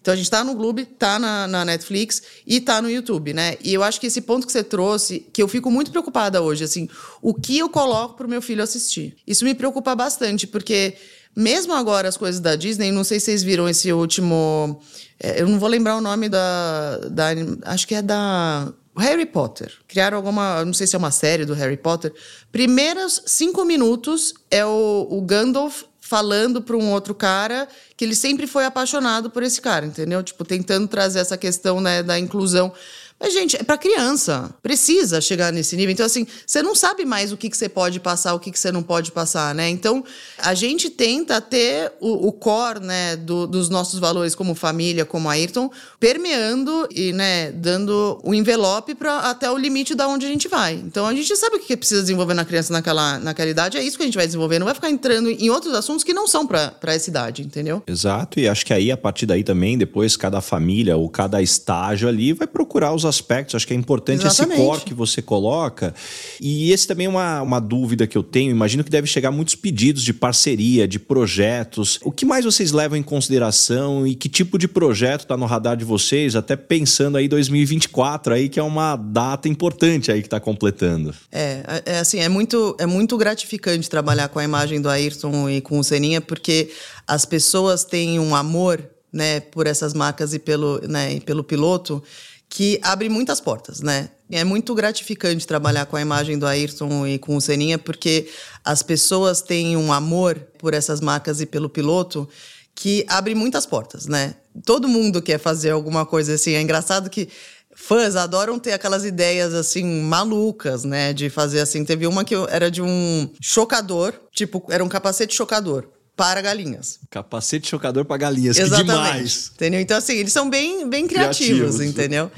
Então 0.00 0.14
a 0.14 0.16
gente 0.16 0.26
está 0.26 0.44
no 0.44 0.54
Gloob, 0.54 0.82
está 0.82 1.18
na, 1.18 1.48
na, 1.48 1.64
Netflix 1.64 2.22
e 2.46 2.58
está 2.58 2.80
no 2.80 2.88
YouTube, 2.88 3.34
né? 3.34 3.56
E 3.64 3.74
eu 3.74 3.82
acho 3.82 4.00
que 4.00 4.06
esse 4.06 4.20
ponto 4.20 4.46
que 4.46 4.52
você 4.52 4.62
trouxe, 4.62 5.26
que 5.32 5.42
eu 5.42 5.48
fico 5.48 5.72
muito 5.72 5.90
preocupada 5.90 6.40
hoje, 6.40 6.62
assim, 6.62 6.88
o 7.20 7.34
que 7.34 7.58
eu 7.58 7.68
coloco 7.68 8.14
para 8.14 8.26
o 8.26 8.30
meu 8.30 8.40
filho 8.40 8.62
assistir? 8.62 9.16
Isso 9.26 9.44
me 9.44 9.54
preocupa 9.54 9.92
bastante, 9.96 10.46
porque 10.46 10.94
mesmo 11.34 11.72
agora 11.72 12.08
as 12.08 12.16
coisas 12.16 12.40
da 12.40 12.56
Disney, 12.56 12.90
não 12.90 13.04
sei 13.04 13.20
se 13.20 13.26
vocês 13.26 13.42
viram 13.42 13.68
esse 13.68 13.92
último. 13.92 14.80
É, 15.18 15.40
eu 15.40 15.48
não 15.48 15.58
vou 15.58 15.68
lembrar 15.68 15.96
o 15.96 16.00
nome 16.00 16.28
da. 16.28 16.98
da 17.10 17.26
acho 17.64 17.86
que 17.86 17.94
é 17.94 18.02
da. 18.02 18.72
Harry 18.96 19.26
Potter. 19.26 19.72
Criaram 19.86 20.16
alguma. 20.16 20.64
Não 20.64 20.74
sei 20.74 20.86
se 20.86 20.96
é 20.96 20.98
uma 20.98 21.10
série 21.10 21.44
do 21.44 21.54
Harry 21.54 21.76
Potter. 21.76 22.12
Primeiros 22.50 23.22
cinco 23.26 23.64
minutos 23.64 24.34
é 24.50 24.64
o, 24.64 25.06
o 25.10 25.22
Gandalf 25.22 25.84
falando 26.10 26.60
para 26.60 26.76
um 26.76 26.90
outro 26.90 27.14
cara 27.14 27.68
que 27.96 28.04
ele 28.04 28.16
sempre 28.16 28.48
foi 28.48 28.64
apaixonado 28.64 29.30
por 29.30 29.44
esse 29.44 29.60
cara, 29.60 29.86
entendeu? 29.86 30.20
Tipo, 30.24 30.44
tentando 30.44 30.88
trazer 30.88 31.20
essa 31.20 31.38
questão 31.38 31.80
né, 31.80 32.02
da 32.02 32.18
inclusão. 32.18 32.72
Mas, 33.20 33.34
gente, 33.34 33.54
é 33.56 33.62
para 33.62 33.76
criança. 33.76 34.50
Precisa 34.62 35.20
chegar 35.20 35.52
nesse 35.52 35.76
nível. 35.76 35.92
Então, 35.92 36.06
assim, 36.06 36.26
você 36.46 36.62
não 36.62 36.74
sabe 36.74 37.04
mais 37.04 37.32
o 37.32 37.36
que, 37.36 37.50
que 37.50 37.56
você 37.56 37.68
pode 37.68 38.00
passar, 38.00 38.32
o 38.32 38.40
que, 38.40 38.50
que 38.50 38.58
você 38.58 38.72
não 38.72 38.82
pode 38.82 39.12
passar, 39.12 39.54
né? 39.54 39.68
Então, 39.68 40.02
a 40.38 40.54
gente 40.54 40.88
tenta 40.88 41.38
ter 41.38 41.92
o, 42.00 42.28
o 42.28 42.32
core, 42.32 42.80
né, 42.80 43.16
do, 43.16 43.46
dos 43.46 43.68
nossos 43.68 44.00
valores 44.00 44.34
como 44.34 44.54
família, 44.54 45.04
como 45.04 45.28
Ayrton, 45.28 45.70
permeando 45.98 46.88
e, 46.90 47.12
né, 47.12 47.52
dando 47.52 48.18
o 48.24 48.32
envelope 48.32 48.94
para 48.94 49.18
até 49.18 49.50
o 49.50 49.56
limite 49.58 49.94
da 49.94 50.08
onde 50.08 50.24
a 50.24 50.28
gente 50.28 50.48
vai. 50.48 50.74
Então, 50.74 51.06
a 51.06 51.14
gente 51.14 51.36
sabe 51.36 51.56
o 51.56 51.60
que, 51.60 51.66
que 51.66 51.76
precisa 51.76 52.00
desenvolver 52.00 52.32
na 52.32 52.46
criança 52.46 52.72
naquela, 52.72 53.18
naquela 53.18 53.50
idade, 53.50 53.76
é 53.76 53.82
isso 53.82 53.98
que 53.98 54.02
a 54.02 54.06
gente 54.06 54.16
vai 54.16 54.26
desenvolver. 54.26 54.58
Não 54.58 54.64
vai 54.64 54.74
ficar 54.74 54.88
entrando 54.88 55.28
em 55.28 55.50
outros 55.50 55.74
assuntos 55.74 56.02
que 56.02 56.14
não 56.14 56.26
são 56.26 56.46
para 56.46 56.74
essa 56.84 57.10
idade, 57.10 57.42
entendeu? 57.42 57.82
Exato. 57.86 58.40
E 58.40 58.48
acho 58.48 58.64
que 58.64 58.72
aí, 58.72 58.90
a 58.90 58.96
partir 58.96 59.26
daí 59.26 59.44
também, 59.44 59.76
depois, 59.76 60.16
cada 60.16 60.40
família 60.40 60.96
ou 60.96 61.08
cada 61.10 61.42
estágio 61.42 62.08
ali 62.08 62.32
vai 62.32 62.46
procurar 62.46 62.94
os 62.94 63.04
aspectos. 63.10 63.54
Acho 63.54 63.66
que 63.66 63.74
é 63.74 63.76
importante 63.76 64.24
Exatamente. 64.24 64.58
esse 64.58 64.66
core 64.66 64.80
que 64.82 64.94
você 64.94 65.20
coloca. 65.20 65.94
E 66.40 66.72
esse 66.72 66.86
também 66.86 67.06
é 67.06 67.10
uma, 67.10 67.42
uma 67.42 67.60
dúvida 67.60 68.06
que 68.06 68.16
eu 68.16 68.22
tenho. 68.22 68.50
Imagino 68.50 68.82
que 68.82 68.90
deve 68.90 69.06
chegar 69.06 69.30
muitos 69.30 69.54
pedidos 69.54 70.02
de 70.02 70.14
parceria, 70.14 70.86
de 70.86 70.98
projetos. 70.98 71.98
O 72.02 72.10
que 72.10 72.24
mais 72.24 72.44
vocês 72.44 72.72
levam 72.72 72.96
em 72.96 73.02
consideração 73.02 74.06
e 74.06 74.14
que 74.14 74.28
tipo 74.28 74.56
de 74.56 74.68
projeto 74.68 75.22
está 75.22 75.36
no 75.36 75.46
radar 75.46 75.76
de 75.76 75.84
vocês, 75.84 76.36
até 76.36 76.56
pensando 76.56 77.16
aí 77.16 77.28
2024 77.28 78.34
aí, 78.34 78.48
que 78.48 78.60
é 78.60 78.62
uma 78.62 78.96
data 78.96 79.48
importante 79.48 80.10
aí 80.10 80.20
que 80.20 80.26
está 80.26 80.40
completando? 80.40 81.14
É, 81.32 81.82
é 81.84 81.98
assim, 81.98 82.20
é 82.20 82.28
muito, 82.28 82.76
é 82.78 82.86
muito 82.86 83.16
gratificante 83.18 83.90
trabalhar 83.90 84.28
com 84.28 84.38
a 84.38 84.44
imagem 84.44 84.80
do 84.80 84.88
Ayrton 84.88 85.50
e 85.50 85.60
com 85.60 85.78
o 85.78 85.84
Seninha, 85.84 86.20
porque 86.20 86.70
as 87.06 87.24
pessoas 87.24 87.84
têm 87.84 88.20
um 88.20 88.34
amor 88.34 88.88
né, 89.12 89.40
por 89.40 89.66
essas 89.66 89.92
marcas 89.92 90.32
e 90.34 90.38
pelo, 90.38 90.80
né, 90.86 91.14
e 91.14 91.20
pelo 91.20 91.42
piloto 91.42 92.02
que 92.50 92.80
abre 92.82 93.08
muitas 93.08 93.40
portas, 93.40 93.80
né? 93.80 94.10
É 94.28 94.42
muito 94.42 94.74
gratificante 94.74 95.46
trabalhar 95.46 95.86
com 95.86 95.96
a 95.96 96.00
imagem 96.00 96.36
do 96.36 96.46
Ayrton 96.46 97.06
e 97.06 97.16
com 97.16 97.36
o 97.36 97.40
Seninha, 97.40 97.78
porque 97.78 98.28
as 98.64 98.82
pessoas 98.82 99.40
têm 99.40 99.76
um 99.76 99.92
amor 99.92 100.34
por 100.58 100.74
essas 100.74 101.00
marcas 101.00 101.40
e 101.40 101.46
pelo 101.46 101.70
piloto 101.70 102.28
que 102.74 103.06
abre 103.08 103.36
muitas 103.36 103.66
portas, 103.66 104.06
né? 104.06 104.34
Todo 104.66 104.88
mundo 104.88 105.22
quer 105.22 105.38
fazer 105.38 105.70
alguma 105.70 106.04
coisa 106.04 106.34
assim. 106.34 106.54
É 106.54 106.60
engraçado 106.60 107.08
que 107.08 107.28
fãs 107.74 108.16
adoram 108.16 108.58
ter 108.58 108.72
aquelas 108.72 109.04
ideias 109.04 109.54
assim 109.54 109.84
malucas, 110.02 110.82
né? 110.82 111.12
De 111.12 111.30
fazer 111.30 111.60
assim. 111.60 111.84
Teve 111.84 112.06
uma 112.06 112.24
que 112.24 112.34
era 112.48 112.68
de 112.68 112.82
um 112.82 113.30
chocador, 113.40 114.12
tipo, 114.32 114.64
era 114.70 114.82
um 114.82 114.88
capacete 114.88 115.34
chocador 115.36 115.88
para 116.20 116.42
galinhas. 116.42 116.98
Capacete 117.08 117.66
chocador 117.66 118.04
para 118.04 118.18
galinhas, 118.18 118.58
Exatamente. 118.58 118.86
que 118.86 118.92
demais. 118.92 119.50
Entendeu? 119.54 119.80
Então, 119.80 119.96
assim, 119.96 120.12
eles 120.16 120.32
são 120.34 120.50
bem, 120.50 120.86
bem 120.86 121.06
criativos, 121.06 121.76
criativos. 121.76 121.80
entendeu? 121.80 122.30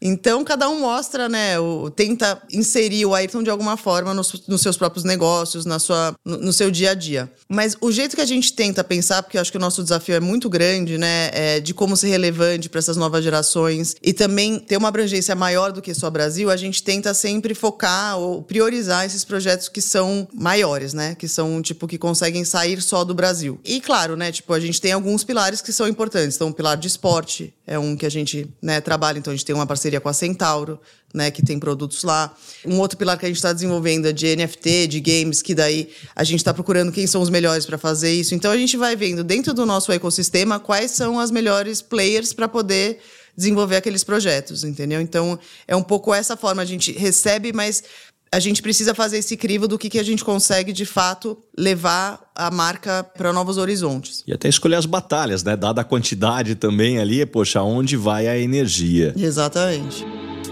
Então, 0.00 0.42
cada 0.44 0.68
um 0.68 0.80
mostra, 0.80 1.28
né, 1.28 1.58
o, 1.60 1.90
tenta 1.90 2.40
inserir 2.50 3.04
o 3.04 3.14
Ayrton 3.14 3.42
de 3.42 3.50
alguma 3.50 3.76
forma 3.76 4.14
nos, 4.14 4.46
nos, 4.46 4.62
seus 4.62 4.76
próprios 4.76 5.04
negócios, 5.04 5.66
na 5.66 5.78
sua, 5.78 6.14
no, 6.24 6.38
no, 6.38 6.52
seu 6.52 6.70
dia 6.70 6.92
a 6.92 6.94
dia. 6.94 7.30
Mas 7.48 7.76
o 7.80 7.92
jeito 7.92 8.16
que 8.16 8.22
a 8.22 8.26
gente 8.26 8.52
tenta 8.52 8.82
pensar, 8.82 9.22
porque 9.22 9.36
eu 9.36 9.40
acho 9.40 9.50
que 9.50 9.58
o 9.58 9.60
nosso 9.60 9.82
desafio 9.82 10.14
é 10.14 10.20
muito 10.20 10.48
grande, 10.48 10.96
né, 10.96 11.30
é 11.32 11.60
de 11.60 11.74
como 11.74 11.96
ser 11.96 12.08
relevante 12.08 12.68
para 12.68 12.78
essas 12.78 12.96
novas 12.96 13.22
gerações 13.22 13.94
e 14.02 14.12
também 14.12 14.58
ter 14.58 14.76
uma 14.76 14.88
abrangência 14.88 15.34
maior 15.34 15.72
do 15.72 15.82
que 15.82 15.92
só 15.92 16.08
Brasil, 16.08 16.50
a 16.50 16.56
gente 16.56 16.82
tenta 16.82 17.12
sempre 17.12 17.54
focar 17.54 18.18
ou 18.18 18.42
priorizar 18.42 19.04
esses 19.04 19.24
projetos 19.24 19.68
que 19.68 19.82
são 19.82 20.26
maiores, 20.32 20.94
né, 20.94 21.14
que 21.14 21.28
são, 21.28 21.60
tipo, 21.60 21.86
que 21.86 21.98
conseguem 21.98 22.44
sair 22.44 22.80
só 22.80 23.04
do 23.04 23.14
Brasil. 23.14 23.60
E, 23.64 23.80
claro, 23.80 24.16
né, 24.16 24.32
tipo, 24.32 24.52
a 24.52 24.60
gente 24.60 24.80
tem 24.80 24.92
alguns 24.92 25.24
pilares 25.24 25.60
que 25.60 25.72
são 25.72 25.86
importantes. 25.86 26.36
Então, 26.36 26.48
o 26.48 26.54
pilar 26.54 26.76
de 26.76 26.88
esporte 26.88 27.52
é 27.70 27.78
um 27.78 27.94
que 27.94 28.04
a 28.04 28.08
gente, 28.08 28.52
né, 28.60 28.80
trabalha. 28.80 29.20
Então, 29.20 29.32
a 29.32 29.36
gente 29.36 29.46
tem 29.46 29.54
uma 29.54 29.64
parceria 29.64 30.00
com 30.00 30.08
a 30.08 30.12
Centauro, 30.12 30.76
né, 31.14 31.30
que 31.30 31.40
tem 31.40 31.56
produtos 31.56 32.02
lá. 32.02 32.34
Um 32.66 32.80
outro 32.80 32.98
pilar 32.98 33.16
que 33.16 33.24
a 33.24 33.28
gente 33.28 33.36
está 33.36 33.52
desenvolvendo 33.52 34.08
é 34.08 34.12
de 34.12 34.34
NFT, 34.34 34.88
de 34.88 34.98
games, 34.98 35.40
que 35.40 35.54
daí 35.54 35.88
a 36.16 36.24
gente 36.24 36.40
está 36.40 36.52
procurando 36.52 36.90
quem 36.90 37.06
são 37.06 37.22
os 37.22 37.30
melhores 37.30 37.64
para 37.64 37.78
fazer 37.78 38.12
isso. 38.12 38.34
Então 38.34 38.50
a 38.50 38.56
gente 38.56 38.76
vai 38.76 38.96
vendo 38.96 39.22
dentro 39.22 39.54
do 39.54 39.64
nosso 39.64 39.92
ecossistema 39.92 40.58
quais 40.58 40.90
são 40.90 41.20
as 41.20 41.30
melhores 41.30 41.80
players 41.80 42.32
para 42.32 42.48
poder 42.48 42.98
desenvolver 43.36 43.76
aqueles 43.76 44.02
projetos, 44.02 44.64
entendeu? 44.64 45.00
Então 45.00 45.38
é 45.68 45.76
um 45.76 45.82
pouco 45.82 46.12
essa 46.12 46.36
forma 46.36 46.62
a 46.62 46.64
gente 46.64 46.90
recebe, 46.90 47.52
mas 47.52 47.84
a 48.32 48.38
gente 48.38 48.62
precisa 48.62 48.94
fazer 48.94 49.18
esse 49.18 49.36
crivo 49.36 49.66
do 49.66 49.76
que, 49.76 49.90
que 49.90 49.98
a 49.98 50.04
gente 50.04 50.24
consegue 50.24 50.72
de 50.72 50.84
fato 50.84 51.36
levar 51.58 52.30
a 52.34 52.48
marca 52.50 53.02
para 53.02 53.32
novos 53.32 53.58
horizontes. 53.58 54.22
E 54.26 54.32
até 54.32 54.48
escolher 54.48 54.76
as 54.76 54.86
batalhas, 54.86 55.42
né? 55.42 55.56
Dada 55.56 55.80
a 55.80 55.84
quantidade 55.84 56.54
também 56.54 57.00
ali, 57.00 57.26
poxa, 57.26 57.60
onde 57.62 57.96
vai 57.96 58.28
a 58.28 58.38
energia? 58.38 59.12
Exatamente. 59.16 60.06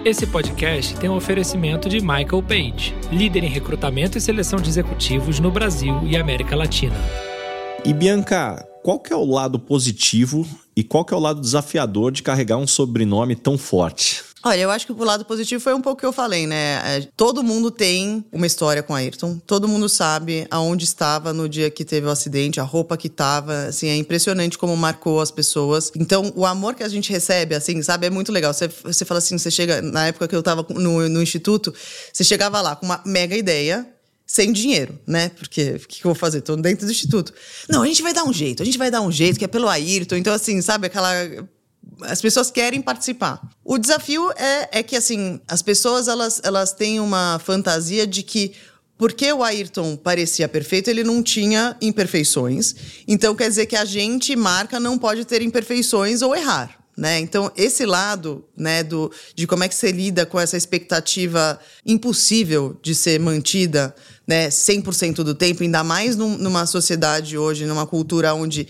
Esse 0.04 0.26
podcast 0.26 0.96
tem 0.96 1.08
um 1.08 1.14
oferecimento 1.14 1.88
de 1.88 2.00
Michael 2.00 2.42
Page, 2.42 2.94
líder 3.12 3.44
em 3.44 3.48
recrutamento 3.48 4.18
e 4.18 4.20
seleção 4.20 4.60
de 4.60 4.68
executivos 4.68 5.38
no 5.38 5.50
Brasil 5.50 6.00
e 6.04 6.16
América 6.16 6.56
Latina. 6.56 6.96
E 7.84 7.92
Bianca, 7.92 8.66
qual 8.82 8.98
que 8.98 9.12
é 9.12 9.16
o 9.16 9.24
lado 9.24 9.58
positivo 9.58 10.46
e 10.76 10.82
qual 10.82 11.04
que 11.04 11.14
é 11.14 11.16
o 11.16 11.20
lado 11.20 11.40
desafiador 11.40 12.10
de 12.10 12.22
carregar 12.22 12.56
um 12.56 12.66
sobrenome 12.66 13.36
tão 13.36 13.56
forte? 13.56 14.27
Olha, 14.44 14.60
eu 14.60 14.70
acho 14.70 14.86
que 14.86 14.92
o 14.92 15.04
lado 15.04 15.24
positivo 15.24 15.60
foi 15.60 15.74
um 15.74 15.80
pouco 15.80 15.98
o 15.98 16.00
que 16.00 16.06
eu 16.06 16.12
falei, 16.12 16.46
né? 16.46 16.80
É, 16.84 17.08
todo 17.16 17.42
mundo 17.42 17.72
tem 17.72 18.24
uma 18.30 18.46
história 18.46 18.82
com 18.84 18.94
Ayrton. 18.94 19.38
Todo 19.44 19.66
mundo 19.66 19.88
sabe 19.88 20.46
aonde 20.48 20.84
estava 20.84 21.32
no 21.32 21.48
dia 21.48 21.68
que 21.70 21.84
teve 21.84 22.06
o 22.06 22.10
acidente, 22.10 22.60
a 22.60 22.62
roupa 22.62 22.96
que 22.96 23.08
estava. 23.08 23.64
Assim, 23.64 23.88
é 23.88 23.96
impressionante 23.96 24.56
como 24.56 24.76
marcou 24.76 25.20
as 25.20 25.32
pessoas. 25.32 25.90
Então, 25.96 26.32
o 26.36 26.46
amor 26.46 26.76
que 26.76 26.84
a 26.84 26.88
gente 26.88 27.10
recebe, 27.10 27.54
assim, 27.54 27.82
sabe, 27.82 28.06
é 28.06 28.10
muito 28.10 28.30
legal. 28.30 28.54
Você, 28.54 28.68
você 28.68 29.04
fala 29.04 29.18
assim, 29.18 29.36
você 29.36 29.50
chega. 29.50 29.82
Na 29.82 30.06
época 30.06 30.28
que 30.28 30.36
eu 30.36 30.40
estava 30.40 30.64
no, 30.70 31.08
no 31.08 31.20
instituto, 31.20 31.74
você 32.12 32.22
chegava 32.22 32.60
lá 32.60 32.76
com 32.76 32.86
uma 32.86 33.02
mega 33.04 33.36
ideia, 33.36 33.86
sem 34.24 34.52
dinheiro, 34.52 34.96
né? 35.04 35.30
Porque 35.30 35.70
o 35.70 35.80
que, 35.80 36.00
que 36.00 36.04
eu 36.04 36.10
vou 36.10 36.14
fazer? 36.14 36.42
Tô 36.42 36.54
dentro 36.54 36.86
do 36.86 36.92
instituto. 36.92 37.34
Não, 37.68 37.82
a 37.82 37.86
gente 37.86 38.02
vai 38.02 38.14
dar 38.14 38.22
um 38.22 38.32
jeito, 38.32 38.62
a 38.62 38.66
gente 38.66 38.78
vai 38.78 38.90
dar 38.90 39.00
um 39.00 39.10
jeito, 39.10 39.36
que 39.36 39.44
é 39.44 39.48
pelo 39.48 39.68
Ayrton. 39.68 40.14
Então, 40.14 40.32
assim, 40.32 40.62
sabe, 40.62 40.86
aquela 40.86 41.12
as 42.02 42.20
pessoas 42.20 42.50
querem 42.50 42.80
participar. 42.80 43.40
O 43.64 43.78
desafio 43.78 44.30
é, 44.32 44.78
é 44.78 44.82
que, 44.82 44.96
assim, 44.96 45.40
as 45.48 45.62
pessoas 45.62 46.08
elas, 46.08 46.40
elas 46.44 46.72
têm 46.72 47.00
uma 47.00 47.40
fantasia 47.44 48.06
de 48.06 48.22
que 48.22 48.52
porque 48.96 49.32
o 49.32 49.44
Ayrton 49.44 49.96
parecia 49.96 50.48
perfeito, 50.48 50.90
ele 50.90 51.04
não 51.04 51.22
tinha 51.22 51.76
imperfeições. 51.80 52.74
Então 53.06 53.32
quer 53.34 53.48
dizer 53.48 53.66
que 53.66 53.76
a 53.76 53.84
gente, 53.84 54.34
marca, 54.34 54.80
não 54.80 54.98
pode 54.98 55.24
ter 55.24 55.40
imperfeições 55.40 56.20
ou 56.20 56.34
errar. 56.34 56.76
Né? 56.96 57.20
Então, 57.20 57.48
esse 57.56 57.86
lado 57.86 58.44
né, 58.56 58.82
do, 58.82 59.08
de 59.32 59.46
como 59.46 59.62
é 59.62 59.68
que 59.68 59.74
você 59.76 59.92
lida 59.92 60.26
com 60.26 60.40
essa 60.40 60.56
expectativa 60.56 61.60
impossível 61.86 62.76
de 62.82 62.92
ser 62.92 63.20
mantida 63.20 63.94
né, 64.26 64.48
100% 64.48 65.22
do 65.22 65.32
tempo, 65.32 65.62
ainda 65.62 65.84
mais 65.84 66.16
num, 66.16 66.36
numa 66.36 66.66
sociedade 66.66 67.38
hoje, 67.38 67.66
numa 67.66 67.86
cultura 67.86 68.34
onde 68.34 68.66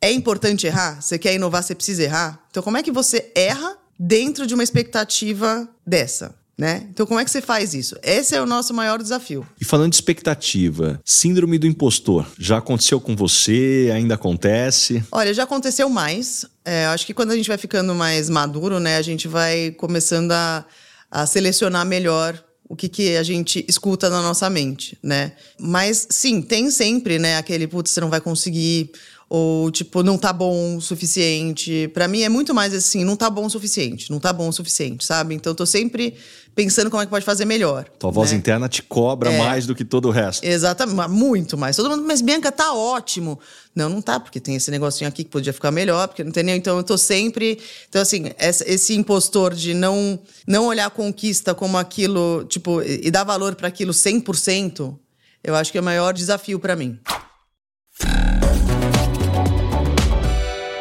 é 0.00 0.12
importante 0.12 0.66
errar? 0.66 1.00
Você 1.00 1.18
quer 1.18 1.34
inovar, 1.34 1.62
você 1.62 1.74
precisa 1.74 2.02
errar? 2.02 2.42
Então, 2.50 2.62
como 2.62 2.76
é 2.76 2.82
que 2.82 2.92
você 2.92 3.30
erra 3.34 3.76
dentro 3.98 4.46
de 4.46 4.54
uma 4.54 4.62
expectativa 4.62 5.68
dessa? 5.86 6.36
Né? 6.56 6.88
Então, 6.90 7.06
como 7.06 7.20
é 7.20 7.24
que 7.24 7.30
você 7.30 7.40
faz 7.40 7.72
isso? 7.72 7.96
Esse 8.02 8.34
é 8.34 8.42
o 8.42 8.46
nosso 8.46 8.74
maior 8.74 9.00
desafio. 9.00 9.46
E 9.60 9.64
falando 9.64 9.90
de 9.90 9.96
expectativa, 9.96 11.00
síndrome 11.04 11.56
do 11.56 11.68
impostor, 11.68 12.26
já 12.36 12.58
aconteceu 12.58 13.00
com 13.00 13.14
você? 13.14 13.92
Ainda 13.94 14.16
acontece? 14.16 15.04
Olha, 15.12 15.32
já 15.32 15.44
aconteceu 15.44 15.88
mais. 15.88 16.44
É, 16.64 16.86
acho 16.86 17.06
que 17.06 17.14
quando 17.14 17.30
a 17.30 17.36
gente 17.36 17.46
vai 17.46 17.56
ficando 17.56 17.94
mais 17.94 18.28
maduro, 18.28 18.80
né, 18.80 18.96
a 18.96 19.02
gente 19.02 19.28
vai 19.28 19.70
começando 19.70 20.32
a, 20.32 20.66
a 21.08 21.26
selecionar 21.26 21.86
melhor 21.86 22.42
o 22.68 22.76
que, 22.76 22.88
que 22.88 23.16
a 23.16 23.22
gente 23.22 23.64
escuta 23.66 24.10
na 24.10 24.20
nossa 24.20 24.50
mente, 24.50 24.98
né? 25.02 25.32
Mas 25.58 26.06
sim, 26.10 26.42
tem 26.42 26.70
sempre, 26.70 27.18
né, 27.18 27.38
aquele 27.38 27.66
putz, 27.66 27.92
você 27.92 28.00
não 28.00 28.10
vai 28.10 28.20
conseguir, 28.20 28.90
ou 29.28 29.70
tipo, 29.70 30.02
não 30.02 30.16
tá 30.16 30.32
bom 30.32 30.76
o 30.76 30.80
suficiente. 30.80 31.88
Para 31.92 32.08
mim 32.08 32.22
é 32.22 32.28
muito 32.28 32.54
mais 32.54 32.72
assim, 32.72 33.04
não 33.04 33.14
tá 33.14 33.28
bom 33.28 33.44
o 33.44 33.50
suficiente, 33.50 34.10
não 34.10 34.18
tá 34.18 34.32
bom 34.32 34.48
o 34.48 34.52
suficiente, 34.52 35.04
sabe? 35.04 35.34
Então 35.34 35.50
eu 35.50 35.54
tô 35.54 35.66
sempre 35.66 36.14
pensando 36.54 36.90
como 36.90 37.02
é 37.02 37.06
que 37.06 37.10
pode 37.10 37.24
fazer 37.24 37.44
melhor. 37.44 37.84
Tua 37.98 38.10
voz 38.10 38.32
né? 38.32 38.38
interna 38.38 38.68
te 38.68 38.82
cobra 38.82 39.30
é, 39.30 39.38
mais 39.38 39.66
do 39.66 39.74
que 39.74 39.84
todo 39.84 40.08
o 40.08 40.10
resto. 40.10 40.44
Exatamente, 40.44 41.08
muito 41.08 41.58
mais. 41.58 41.76
Todo 41.76 41.90
mundo, 41.90 42.04
mas 42.04 42.22
Bianca, 42.22 42.50
tá 42.50 42.72
ótimo. 42.72 43.38
Não, 43.76 43.88
não 43.88 44.00
tá, 44.00 44.18
porque 44.18 44.40
tem 44.40 44.56
esse 44.56 44.70
negocinho 44.70 45.08
aqui 45.08 45.22
que 45.24 45.30
podia 45.30 45.52
ficar 45.52 45.70
melhor, 45.70 46.08
porque 46.08 46.24
não 46.24 46.30
entendeu? 46.30 46.56
Então 46.56 46.78
eu 46.78 46.82
tô 46.82 46.96
sempre. 46.96 47.60
Então, 47.88 48.00
assim, 48.00 48.32
esse 48.38 48.94
impostor 48.94 49.54
de 49.54 49.74
não, 49.74 50.18
não 50.46 50.66
olhar 50.66 50.86
a 50.86 50.90
conquista 50.90 51.54
como 51.54 51.76
aquilo, 51.76 52.44
tipo, 52.48 52.82
e 52.82 53.10
dar 53.10 53.24
valor 53.24 53.54
para 53.54 53.68
aquilo 53.68 53.92
100%, 53.92 54.98
eu 55.44 55.54
acho 55.54 55.70
que 55.70 55.78
é 55.78 55.80
o 55.80 55.84
maior 55.84 56.12
desafio 56.12 56.58
para 56.58 56.74
mim. 56.74 56.98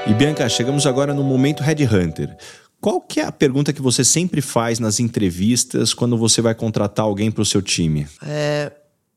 E 0.10 0.14
Bianca, 0.14 0.47
chegamos 0.47 0.88
agora 0.88 1.14
no 1.14 1.22
momento 1.22 1.62
Headhunter. 1.62 2.38
Qual 2.80 3.01
que 3.01 3.20
é 3.20 3.26
a 3.26 3.32
pergunta 3.32 3.74
que 3.74 3.82
você 3.82 4.05
sempre 4.05 4.41
faz 4.41 4.80
nas 4.80 5.01
entrevistas 5.01 5.93
quando 5.93 6.18
você 6.18 6.41
vai 6.41 6.55
contratar 6.55 7.03
alguém 7.03 7.30
para 7.30 7.41
o 7.41 7.45
seu 7.45 7.62
time? 7.62 8.08
É, 8.26 8.72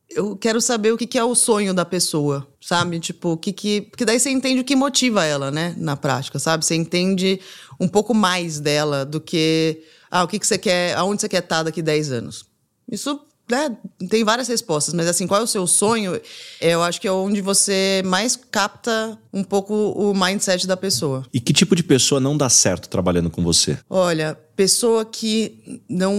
eu 0.09 0.36
quero 0.36 0.61
saber 0.61 0.93
o 0.93 0.99
que, 0.99 1.07
que 1.07 1.16
é 1.16 1.22
o 1.22 1.36
sonho 1.36 1.72
da 1.72 1.84
pessoa, 1.84 2.45
sabe? 2.61 2.99
Tipo, 2.99 3.30
o 3.30 3.36
que 3.36 3.53
que... 3.53 3.82
Porque 3.82 4.05
daí 4.05 4.18
você 4.18 4.30
entende 4.30 4.62
o 4.62 4.64
que 4.64 4.74
motiva 4.74 5.24
ela, 5.24 5.53
né? 5.53 5.76
Na 5.78 5.97
prática, 5.97 6.41
sabe? 6.41 6.64
Você 6.64 6.74
entende 6.74 7.41
um 7.78 7.86
pouco 7.86 8.12
mais 8.12 8.59
dela 8.59 9.05
do 9.05 9.20
que... 9.20 9.82
Ah, 10.11 10.24
o 10.24 10.28
que, 10.28 10.41
que 10.41 10.47
você 10.47 10.59
quer... 10.59 10.97
Aonde 10.97 11.20
você 11.20 11.28
quer 11.28 11.45
estar 11.45 11.62
daqui 11.62 11.82
10 11.82 12.11
anos? 12.11 12.47
Isso 12.91 13.20
né, 13.51 13.76
tem 14.09 14.24
várias 14.24 14.48
respostas, 14.48 14.94
mas 14.94 15.07
assim, 15.07 15.26
qual 15.26 15.40
é 15.40 15.44
o 15.44 15.46
seu 15.46 15.66
sonho? 15.66 16.20
Eu 16.61 16.82
acho 16.82 17.01
que 17.01 17.09
é 17.09 17.12
onde 17.12 17.40
você 17.40 18.03
mais 18.05 18.36
capta 18.36 19.18
um 19.32 19.42
pouco 19.42 19.74
o 19.74 20.14
mindset 20.14 20.66
da 20.66 20.76
pessoa. 20.76 21.24
E 21.32 21.40
que 21.40 21.53
tipo 21.53 21.74
de 21.74 21.82
pessoa 21.82 22.20
não 22.20 22.36
dá 22.36 22.48
certo 22.48 22.88
trabalhando 22.88 23.30
com 23.30 23.42
você? 23.42 23.78
Olha, 23.88 24.38
pessoa 24.55 25.05
que 25.05 25.82
não 25.88 26.14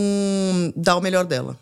dá 0.76 0.96
o 0.96 1.02
melhor 1.02 1.26
dela. 1.26 1.58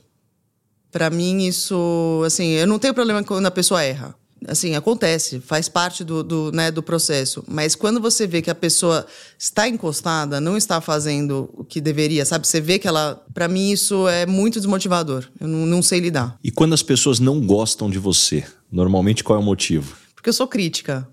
Para 0.92 1.10
mim, 1.10 1.46
isso, 1.46 2.24
assim, 2.26 2.48
eu 2.54 2.66
não 2.66 2.80
tenho 2.80 2.94
problema 2.94 3.24
quando 3.24 3.46
a 3.46 3.52
pessoa 3.52 3.84
erra 3.84 4.16
assim, 4.48 4.76
acontece, 4.76 5.40
faz 5.40 5.68
parte 5.68 6.04
do, 6.04 6.24
do, 6.24 6.52
né, 6.52 6.72
do 6.72 6.82
processo. 6.82 7.44
Mas 7.48 7.76
quando 7.76 8.00
você 8.00 8.26
vê 8.26 8.42
que 8.42 8.50
a 8.50 8.56
pessoa 8.56 9.06
está 9.38 9.68
encostada, 9.68 10.40
não 10.40 10.56
está 10.56 10.80
fazendo 10.82 11.50
o 11.54 11.64
que 11.64 11.82
deveria, 11.82 12.26
sabe? 12.26 12.48
Você 12.48 12.62
vê 12.62 12.80
que 12.80 12.88
ela. 12.88 13.24
Para 13.34 13.48
mim, 13.48 13.72
isso 13.72 14.08
é 14.08 14.26
muito 14.26 14.60
desmotivador. 14.60 15.26
Eu 15.40 15.48
não, 15.48 15.66
não 15.66 15.82
sei 15.82 16.00
lidar. 16.00 16.38
E 16.44 16.52
quando 16.52 16.74
as 16.74 16.84
pessoas 16.84 17.20
não 17.20 17.42
gostam 17.42 17.90
de 17.90 18.00
você, 18.00 18.44
normalmente 18.72 19.24
qual 19.24 19.40
é 19.40 19.42
o 19.42 19.46
motivo? 19.46 19.98
Porque 20.16 20.30
eu 20.30 20.34
sou 20.34 20.48
crítica 20.48 21.08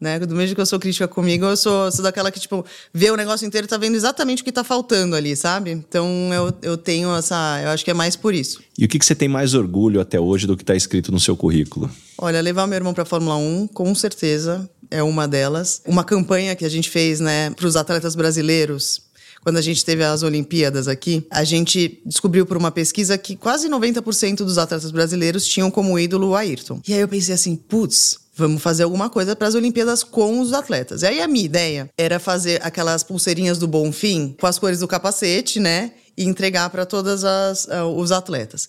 né? 0.00 0.18
Do 0.18 0.34
mesmo 0.34 0.54
que 0.54 0.60
eu 0.60 0.66
sou 0.66 0.78
crítica 0.78 1.06
comigo, 1.06 1.44
eu 1.44 1.56
sou, 1.56 1.92
sou 1.92 2.02
daquela 2.02 2.30
que, 2.30 2.40
tipo, 2.40 2.64
vê 2.92 3.10
o 3.10 3.16
negócio 3.16 3.46
inteiro 3.46 3.66
e 3.66 3.68
tá 3.68 3.76
vendo 3.76 3.94
exatamente 3.94 4.42
o 4.42 4.44
que 4.44 4.50
tá 4.50 4.64
faltando 4.64 5.14
ali, 5.14 5.36
sabe? 5.36 5.70
Então 5.70 6.08
eu, 6.32 6.52
eu 6.62 6.76
tenho 6.76 7.14
essa. 7.14 7.60
Eu 7.62 7.70
acho 7.70 7.84
que 7.84 7.90
é 7.90 7.94
mais 7.94 8.16
por 8.16 8.34
isso. 8.34 8.60
E 8.78 8.84
o 8.84 8.88
que, 8.88 8.98
que 8.98 9.04
você 9.04 9.14
tem 9.14 9.28
mais 9.28 9.52
orgulho 9.52 10.00
até 10.00 10.18
hoje 10.18 10.46
do 10.46 10.56
que 10.56 10.64
tá 10.64 10.74
escrito 10.74 11.12
no 11.12 11.20
seu 11.20 11.36
currículo? 11.36 11.90
Olha, 12.16 12.40
levar 12.40 12.66
meu 12.66 12.76
irmão 12.76 12.94
pra 12.94 13.04
Fórmula 13.04 13.36
1, 13.36 13.68
com 13.68 13.94
certeza, 13.94 14.68
é 14.90 15.02
uma 15.02 15.28
delas. 15.28 15.82
Uma 15.86 16.04
campanha 16.04 16.56
que 16.56 16.64
a 16.64 16.68
gente 16.68 16.88
fez, 16.88 17.20
né, 17.20 17.50
pros 17.50 17.76
atletas 17.76 18.14
brasileiros 18.14 19.10
quando 19.42 19.56
a 19.56 19.62
gente 19.62 19.84
teve 19.84 20.04
as 20.04 20.22
Olimpíadas 20.22 20.86
aqui, 20.86 21.26
a 21.30 21.44
gente 21.44 22.00
descobriu 22.04 22.44
por 22.44 22.56
uma 22.56 22.70
pesquisa 22.70 23.16
que 23.16 23.34
quase 23.36 23.68
90% 23.68 24.36
dos 24.38 24.58
atletas 24.58 24.90
brasileiros 24.90 25.46
tinham 25.46 25.70
como 25.70 25.98
ídolo 25.98 26.28
o 26.28 26.34
Ayrton. 26.36 26.80
E 26.86 26.92
aí 26.92 27.00
eu 27.00 27.08
pensei 27.08 27.34
assim, 27.34 27.56
putz, 27.56 28.18
vamos 28.40 28.62
fazer 28.62 28.82
alguma 28.82 29.08
coisa 29.08 29.36
para 29.36 29.46
as 29.46 29.54
Olimpíadas 29.54 30.02
com 30.02 30.40
os 30.40 30.52
atletas. 30.52 31.02
E 31.02 31.06
aí 31.06 31.20
a 31.20 31.28
minha 31.28 31.44
ideia 31.44 31.90
era 31.96 32.18
fazer 32.18 32.60
aquelas 32.64 33.04
pulseirinhas 33.04 33.58
do 33.58 33.68
Bonfim 33.68 34.34
com 34.40 34.46
as 34.46 34.58
cores 34.58 34.80
do 34.80 34.88
capacete, 34.88 35.60
né? 35.60 35.92
E 36.16 36.24
entregar 36.24 36.68
para 36.70 36.84
todos 36.84 37.22
uh, 37.22 37.84
os 37.96 38.10
atletas. 38.10 38.68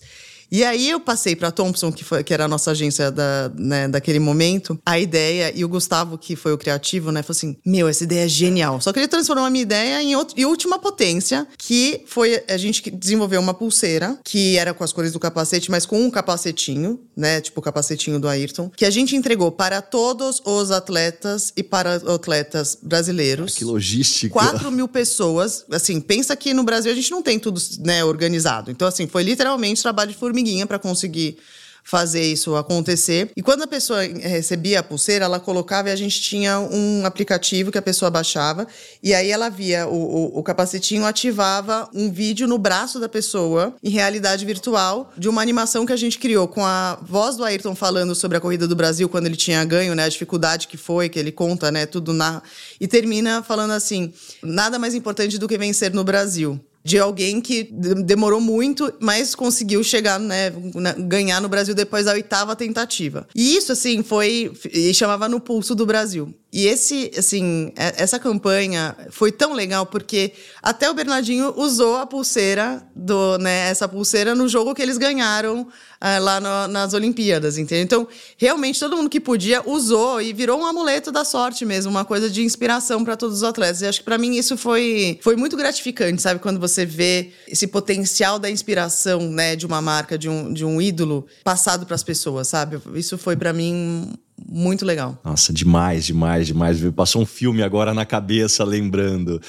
E 0.51 0.65
aí 0.65 0.89
eu 0.89 0.99
passei 0.99 1.33
para 1.33 1.49
Thompson, 1.49 1.91
que, 1.91 2.03
foi, 2.03 2.23
que 2.23 2.33
era 2.33 2.43
a 2.43 2.47
nossa 2.47 2.71
agência 2.71 3.09
da, 3.09 3.49
né, 3.55 3.87
daquele 3.87 4.19
momento, 4.19 4.77
a 4.85 4.99
ideia, 4.99 5.53
e 5.55 5.63
o 5.63 5.69
Gustavo, 5.69 6.17
que 6.17 6.35
foi 6.35 6.51
o 6.51 6.57
criativo, 6.57 7.09
né, 7.09 7.23
falou 7.23 7.37
assim: 7.37 7.55
Meu, 7.65 7.87
essa 7.87 8.03
ideia 8.03 8.25
é 8.25 8.27
genial. 8.27 8.81
Só 8.81 8.91
que 8.91 8.99
ele 8.99 9.07
transformou 9.07 9.45
a 9.45 9.49
minha 9.49 9.61
ideia 9.61 10.03
em, 10.03 10.13
outro, 10.13 10.37
em 10.37 10.43
última 10.43 10.77
potência, 10.77 11.47
que 11.57 12.03
foi 12.05 12.43
a 12.49 12.57
gente 12.57 12.91
desenvolveu 12.91 13.39
uma 13.39 13.53
pulseira, 13.53 14.19
que 14.25 14.57
era 14.57 14.73
com 14.73 14.83
as 14.83 14.91
cores 14.91 15.13
do 15.13 15.19
capacete, 15.19 15.71
mas 15.71 15.85
com 15.85 16.01
um 16.01 16.11
capacetinho, 16.11 16.99
né? 17.15 17.39
Tipo 17.39 17.61
o 17.61 17.63
capacetinho 17.63 18.19
do 18.19 18.27
Ayrton, 18.27 18.69
que 18.75 18.83
a 18.83 18.89
gente 18.89 19.15
entregou 19.15 19.51
para 19.53 19.81
todos 19.81 20.41
os 20.43 20.69
atletas 20.69 21.53
e 21.55 21.63
para 21.63 21.95
atletas 21.95 22.77
brasileiros. 22.81 23.53
Ah, 23.55 23.57
que 23.57 23.63
logística. 23.63 24.33
4 24.33 24.69
mil 24.69 24.87
pessoas. 24.87 25.65
Assim, 25.71 26.01
pensa 26.01 26.35
que 26.35 26.53
no 26.53 26.63
Brasil 26.63 26.91
a 26.91 26.95
gente 26.95 27.09
não 27.09 27.21
tem 27.21 27.39
tudo 27.39 27.61
né, 27.79 28.03
organizado. 28.03 28.69
Então, 28.69 28.85
assim, 28.87 29.07
foi 29.07 29.23
literalmente 29.23 29.81
trabalho 29.81 30.11
de 30.11 30.17
formiga 30.17 30.40
formiguinha 30.41 30.65
para 30.65 30.79
conseguir 30.79 31.37
fazer 31.83 32.23
isso 32.23 32.55
acontecer. 32.55 33.31
E 33.35 33.41
quando 33.41 33.63
a 33.63 33.67
pessoa 33.67 34.03
recebia 34.03 34.79
a 34.79 34.83
pulseira, 34.83 35.25
ela 35.25 35.39
colocava 35.39 35.89
e 35.89 35.91
a 35.91 35.95
gente 35.95 36.21
tinha 36.21 36.59
um 36.59 37.03
aplicativo 37.07 37.71
que 37.71 37.77
a 37.77 37.81
pessoa 37.81 38.11
baixava 38.11 38.67
e 39.01 39.15
aí 39.15 39.31
ela 39.31 39.49
via 39.49 39.87
o, 39.87 39.95
o, 39.95 40.39
o, 40.39 40.43
capacetinho 40.43 41.03
ativava 41.03 41.89
um 41.91 42.11
vídeo 42.11 42.47
no 42.47 42.59
braço 42.59 42.99
da 42.99 43.09
pessoa 43.09 43.75
em 43.83 43.89
realidade 43.89 44.45
virtual 44.45 45.11
de 45.17 45.27
uma 45.27 45.41
animação 45.41 45.83
que 45.83 45.91
a 45.91 45.97
gente 45.97 46.19
criou 46.19 46.47
com 46.47 46.63
a 46.63 46.99
voz 47.01 47.35
do 47.35 47.43
Ayrton 47.43 47.73
falando 47.73 48.13
sobre 48.13 48.37
a 48.37 48.41
corrida 48.41 48.67
do 48.67 48.75
Brasil 48.75 49.09
quando 49.09 49.25
ele 49.25 49.35
tinha 49.35 49.65
ganho, 49.65 49.95
né, 49.95 50.03
a 50.03 50.09
dificuldade 50.09 50.67
que 50.67 50.77
foi, 50.77 51.09
que 51.09 51.17
ele 51.17 51.31
conta, 51.31 51.71
né, 51.71 51.87
tudo 51.87 52.13
na 52.13 52.43
e 52.79 52.87
termina 52.87 53.41
falando 53.41 53.71
assim: 53.71 54.13
nada 54.43 54.77
mais 54.77 54.93
importante 54.93 55.39
do 55.39 55.47
que 55.47 55.57
vencer 55.57 55.91
no 55.91 56.03
Brasil 56.03 56.61
de 56.83 56.97
alguém 56.97 57.39
que 57.39 57.69
demorou 58.05 58.41
muito, 58.41 58.93
mas 58.99 59.35
conseguiu 59.35 59.83
chegar, 59.83 60.19
né, 60.19 60.51
ganhar 60.97 61.39
no 61.41 61.49
Brasil 61.49 61.75
depois 61.75 62.05
da 62.05 62.13
oitava 62.13 62.55
tentativa. 62.55 63.27
E 63.35 63.55
isso, 63.55 63.71
assim, 63.71 64.01
foi. 64.03 64.51
E 64.71 64.93
chamava 64.93 65.29
No 65.29 65.39
Pulso 65.39 65.75
do 65.75 65.85
Brasil. 65.85 66.33
E 66.53 66.65
esse, 66.67 67.09
assim, 67.17 67.71
essa 67.77 68.19
campanha 68.19 68.93
foi 69.09 69.31
tão 69.31 69.53
legal 69.53 69.85
porque 69.85 70.33
até 70.61 70.89
o 70.89 70.93
Bernardinho 70.93 71.53
usou 71.55 71.95
a 71.95 72.05
pulseira 72.05 72.85
do, 72.93 73.37
né, 73.37 73.69
essa 73.69 73.87
pulseira 73.87 74.35
no 74.35 74.49
jogo 74.49 74.75
que 74.75 74.81
eles 74.81 74.97
ganharam 74.97 75.61
uh, 75.61 76.21
lá 76.21 76.41
no, 76.41 76.67
nas 76.67 76.93
Olimpíadas, 76.93 77.57
entendeu? 77.57 77.83
Então, 77.83 78.07
realmente 78.35 78.81
todo 78.81 78.97
mundo 78.97 79.09
que 79.09 79.21
podia 79.21 79.61
usou 79.65 80.21
e 80.21 80.33
virou 80.33 80.59
um 80.59 80.65
amuleto 80.65 81.09
da 81.09 81.23
sorte 81.23 81.63
mesmo, 81.63 81.89
uma 81.89 82.03
coisa 82.03 82.29
de 82.29 82.43
inspiração 82.43 83.05
para 83.05 83.15
todos 83.15 83.37
os 83.37 83.43
atletas. 83.43 83.81
E 83.81 83.85
acho 83.85 83.99
que 83.99 84.05
para 84.05 84.17
mim 84.17 84.35
isso 84.35 84.57
foi, 84.57 85.19
foi 85.21 85.37
muito 85.37 85.55
gratificante, 85.55 86.21
sabe, 86.21 86.41
quando 86.41 86.59
você 86.59 86.70
vê 86.85 87.31
esse 87.47 87.67
potencial 87.67 88.39
da 88.39 88.49
inspiração, 88.49 89.29
né, 89.29 89.55
de 89.55 89.65
uma 89.65 89.81
marca, 89.81 90.17
de 90.17 90.29
um, 90.29 90.53
de 90.53 90.65
um 90.65 90.81
ídolo 90.81 91.25
passado 91.43 91.85
para 91.85 91.95
as 91.95 92.03
pessoas, 92.03 92.47
sabe? 92.47 92.79
Isso 92.95 93.17
foi 93.17 93.35
para 93.35 93.53
mim 93.53 94.13
muito 94.49 94.85
legal. 94.85 95.19
Nossa, 95.23 95.53
demais, 95.53 96.05
demais, 96.05 96.47
demais. 96.47 96.79
Passou 96.95 97.21
um 97.21 97.25
filme 97.25 97.61
agora 97.61 97.93
na 97.93 98.05
cabeça, 98.05 98.63
lembrando. 98.63 99.41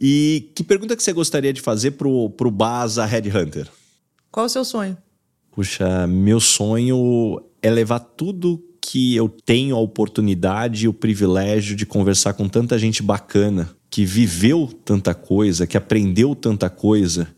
E 0.00 0.50
que 0.54 0.64
pergunta 0.64 0.96
que 0.96 1.02
você 1.02 1.12
gostaria 1.12 1.52
de 1.52 1.60
fazer 1.60 1.92
pro, 1.92 2.30
pro 2.30 2.50
Baza 2.50 3.04
Headhunter? 3.04 3.68
Qual 4.30 4.44
é 4.44 4.46
o 4.46 4.50
seu 4.50 4.64
sonho? 4.64 4.96
Puxa, 5.52 6.06
meu 6.06 6.40
sonho 6.40 7.42
é 7.60 7.70
levar 7.70 7.98
tudo 8.00 8.62
que 8.80 9.14
eu 9.14 9.28
tenho 9.28 9.76
a 9.76 9.80
oportunidade 9.80 10.84
e 10.84 10.88
o 10.88 10.92
privilégio 10.92 11.76
de 11.76 11.84
conversar 11.84 12.32
com 12.32 12.48
tanta 12.48 12.78
gente 12.78 13.02
bacana, 13.02 13.70
que 13.90 14.04
viveu 14.04 14.70
tanta 14.84 15.12
coisa, 15.14 15.66
que 15.66 15.76
aprendeu 15.76 16.34
tanta 16.34 16.70
coisa 16.70 17.28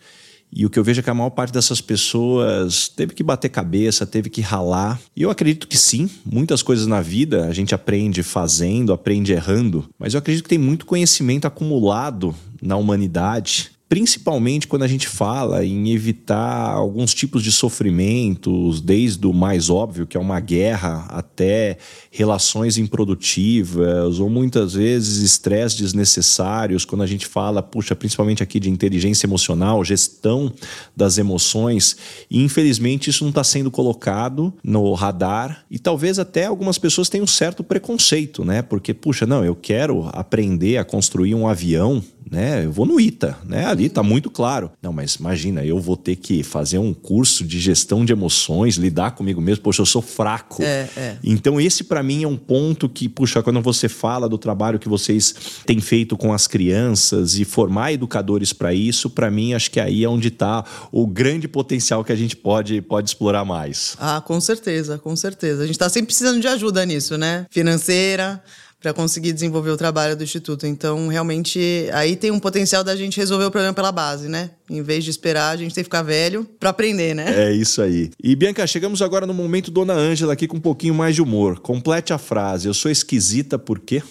e 0.54 0.66
o 0.66 0.70
que 0.70 0.78
eu 0.78 0.84
vejo 0.84 1.00
é 1.00 1.02
que 1.02 1.08
a 1.08 1.14
maior 1.14 1.30
parte 1.30 1.50
dessas 1.50 1.80
pessoas 1.80 2.86
teve 2.86 3.14
que 3.14 3.22
bater 3.22 3.48
cabeça, 3.48 4.06
teve 4.06 4.28
que 4.28 4.42
ralar. 4.42 5.00
E 5.16 5.22
eu 5.22 5.30
acredito 5.30 5.66
que 5.66 5.78
sim, 5.78 6.10
muitas 6.26 6.62
coisas 6.62 6.86
na 6.86 7.00
vida 7.00 7.46
a 7.46 7.54
gente 7.54 7.74
aprende 7.74 8.22
fazendo, 8.22 8.92
aprende 8.92 9.32
errando, 9.32 9.88
mas 9.98 10.12
eu 10.12 10.18
acredito 10.18 10.42
que 10.42 10.50
tem 10.50 10.58
muito 10.58 10.84
conhecimento 10.84 11.46
acumulado 11.46 12.34
na 12.60 12.76
humanidade 12.76 13.70
principalmente 13.92 14.66
quando 14.66 14.84
a 14.84 14.88
gente 14.88 15.06
fala 15.06 15.66
em 15.66 15.90
evitar 15.90 16.70
alguns 16.70 17.12
tipos 17.12 17.42
de 17.42 17.52
sofrimentos, 17.52 18.80
desde 18.80 19.26
o 19.26 19.34
mais 19.34 19.68
óbvio, 19.68 20.06
que 20.06 20.16
é 20.16 20.20
uma 20.20 20.40
guerra, 20.40 21.04
até 21.10 21.76
relações 22.10 22.78
improdutivas, 22.78 24.18
ou 24.18 24.30
muitas 24.30 24.72
vezes 24.72 25.18
estresse 25.18 25.76
desnecessários, 25.76 26.86
quando 26.86 27.02
a 27.02 27.06
gente 27.06 27.26
fala, 27.26 27.62
puxa, 27.62 27.94
principalmente 27.94 28.42
aqui 28.42 28.58
de 28.58 28.70
inteligência 28.70 29.26
emocional, 29.26 29.84
gestão 29.84 30.50
das 30.96 31.18
emoções, 31.18 31.94
e 32.30 32.42
infelizmente 32.42 33.10
isso 33.10 33.24
não 33.24 33.28
está 33.28 33.44
sendo 33.44 33.70
colocado 33.70 34.54
no 34.64 34.90
radar, 34.94 35.66
e 35.70 35.78
talvez 35.78 36.18
até 36.18 36.46
algumas 36.46 36.78
pessoas 36.78 37.10
tenham 37.10 37.24
um 37.24 37.26
certo 37.26 37.62
preconceito, 37.62 38.42
né? 38.42 38.62
Porque, 38.62 38.94
puxa, 38.94 39.26
não, 39.26 39.44
eu 39.44 39.54
quero 39.54 40.08
aprender 40.14 40.78
a 40.78 40.84
construir 40.84 41.34
um 41.34 41.46
avião, 41.46 42.02
né? 42.30 42.64
Eu 42.64 42.72
vou 42.72 42.86
no 42.86 42.98
ITA, 42.98 43.36
né? 43.44 43.66
Ali 43.66 43.81
tá 43.88 44.02
muito 44.02 44.30
claro. 44.30 44.70
Não, 44.82 44.92
mas 44.92 45.14
imagina, 45.16 45.64
eu 45.64 45.78
vou 45.78 45.96
ter 45.96 46.16
que 46.16 46.42
fazer 46.42 46.78
um 46.78 46.92
curso 46.92 47.44
de 47.44 47.58
gestão 47.58 48.04
de 48.04 48.12
emoções, 48.12 48.76
lidar 48.76 49.12
comigo 49.12 49.40
mesmo. 49.40 49.62
Poxa, 49.62 49.82
eu 49.82 49.86
sou 49.86 50.02
fraco. 50.02 50.62
É, 50.62 50.88
é. 50.96 51.16
Então 51.22 51.60
esse 51.60 51.84
para 51.84 52.02
mim 52.02 52.24
é 52.24 52.28
um 52.28 52.36
ponto 52.36 52.88
que, 52.88 53.08
puxa, 53.08 53.42
quando 53.42 53.60
você 53.60 53.88
fala 53.88 54.28
do 54.28 54.38
trabalho 54.38 54.78
que 54.78 54.88
vocês 54.88 55.34
têm 55.66 55.80
feito 55.80 56.16
com 56.16 56.32
as 56.32 56.46
crianças 56.46 57.38
e 57.38 57.44
formar 57.44 57.92
educadores 57.92 58.52
para 58.52 58.74
isso, 58.74 59.10
para 59.10 59.30
mim 59.30 59.54
acho 59.54 59.70
que 59.70 59.80
aí 59.80 60.04
é 60.04 60.08
onde 60.08 60.28
está 60.28 60.64
o 60.90 61.06
grande 61.06 61.48
potencial 61.48 62.04
que 62.04 62.12
a 62.12 62.16
gente 62.16 62.36
pode 62.36 62.80
pode 62.82 63.10
explorar 63.10 63.44
mais. 63.44 63.96
Ah, 63.98 64.20
com 64.20 64.40
certeza, 64.40 64.98
com 64.98 65.14
certeza. 65.16 65.62
A 65.62 65.66
gente 65.66 65.74
está 65.74 65.88
sempre 65.88 66.06
precisando 66.06 66.40
de 66.40 66.48
ajuda 66.48 66.84
nisso, 66.84 67.16
né? 67.16 67.46
Financeira, 67.50 68.42
para 68.82 68.92
conseguir 68.92 69.32
desenvolver 69.32 69.70
o 69.70 69.76
trabalho 69.76 70.16
do 70.16 70.24
Instituto. 70.24 70.66
Então, 70.66 71.06
realmente, 71.06 71.88
aí 71.92 72.16
tem 72.16 72.32
um 72.32 72.40
potencial 72.40 72.82
da 72.82 72.96
gente 72.96 73.16
resolver 73.16 73.44
o 73.44 73.50
problema 73.50 73.72
pela 73.72 73.92
base, 73.92 74.28
né? 74.28 74.50
Em 74.68 74.82
vez 74.82 75.04
de 75.04 75.10
esperar, 75.10 75.50
a 75.50 75.56
gente 75.56 75.72
tem 75.72 75.84
que 75.84 75.86
ficar 75.86 76.02
velho 76.02 76.44
para 76.58 76.70
aprender, 76.70 77.14
né? 77.14 77.48
É 77.48 77.52
isso 77.52 77.80
aí. 77.80 78.10
E, 78.22 78.34
Bianca, 78.34 78.66
chegamos 78.66 79.00
agora 79.00 79.24
no 79.24 79.32
momento 79.32 79.70
Dona 79.70 79.94
Ângela 79.94 80.32
aqui 80.32 80.48
com 80.48 80.56
um 80.56 80.60
pouquinho 80.60 80.94
mais 80.94 81.14
de 81.14 81.22
humor. 81.22 81.60
Complete 81.60 82.12
a 82.12 82.18
frase. 82.18 82.66
Eu 82.66 82.74
sou 82.74 82.90
esquisita 82.90 83.56
por 83.56 83.78
quê? 83.78 84.02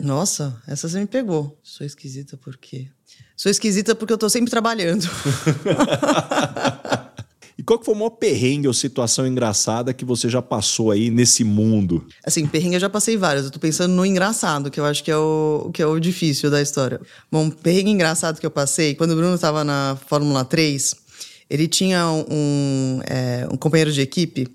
Nossa, 0.00 0.56
essa 0.66 0.88
você 0.88 0.98
me 0.98 1.06
pegou. 1.06 1.58
Sou 1.62 1.86
esquisita 1.86 2.36
por 2.38 2.56
quê? 2.56 2.88
Sou 3.36 3.50
esquisita 3.50 3.94
porque 3.94 4.12
eu 4.12 4.18
tô 4.18 4.30
sempre 4.30 4.50
trabalhando. 4.50 5.06
Qual 7.66 7.78
que 7.78 7.84
foi 7.84 7.94
o 7.94 7.96
maior 7.96 8.10
perrengue 8.10 8.66
ou 8.66 8.74
situação 8.74 9.26
engraçada 9.26 9.94
que 9.94 10.04
você 10.04 10.28
já 10.28 10.42
passou 10.42 10.90
aí 10.90 11.10
nesse 11.10 11.44
mundo? 11.44 12.06
Assim, 12.24 12.46
perrengue 12.46 12.76
eu 12.76 12.80
já 12.80 12.90
passei 12.90 13.16
vários. 13.16 13.46
Eu 13.46 13.50
tô 13.50 13.58
pensando 13.58 13.92
no 13.92 14.04
engraçado, 14.04 14.70
que 14.70 14.78
eu 14.78 14.84
acho 14.84 15.02
que 15.02 15.10
é 15.10 15.16
o, 15.16 15.70
que 15.72 15.82
é 15.82 15.86
o 15.86 15.98
difícil 15.98 16.50
da 16.50 16.60
história. 16.60 17.00
Bom, 17.30 17.50
perrengue 17.50 17.90
engraçado 17.90 18.38
que 18.38 18.46
eu 18.46 18.50
passei, 18.50 18.94
quando 18.94 19.12
o 19.12 19.16
Bruno 19.16 19.38
tava 19.38 19.64
na 19.64 19.98
Fórmula 20.06 20.44
3, 20.44 20.94
ele 21.48 21.68
tinha 21.68 22.06
um, 22.08 23.00
é, 23.06 23.46
um 23.50 23.56
companheiro 23.56 23.92
de 23.92 24.00
equipe 24.00 24.48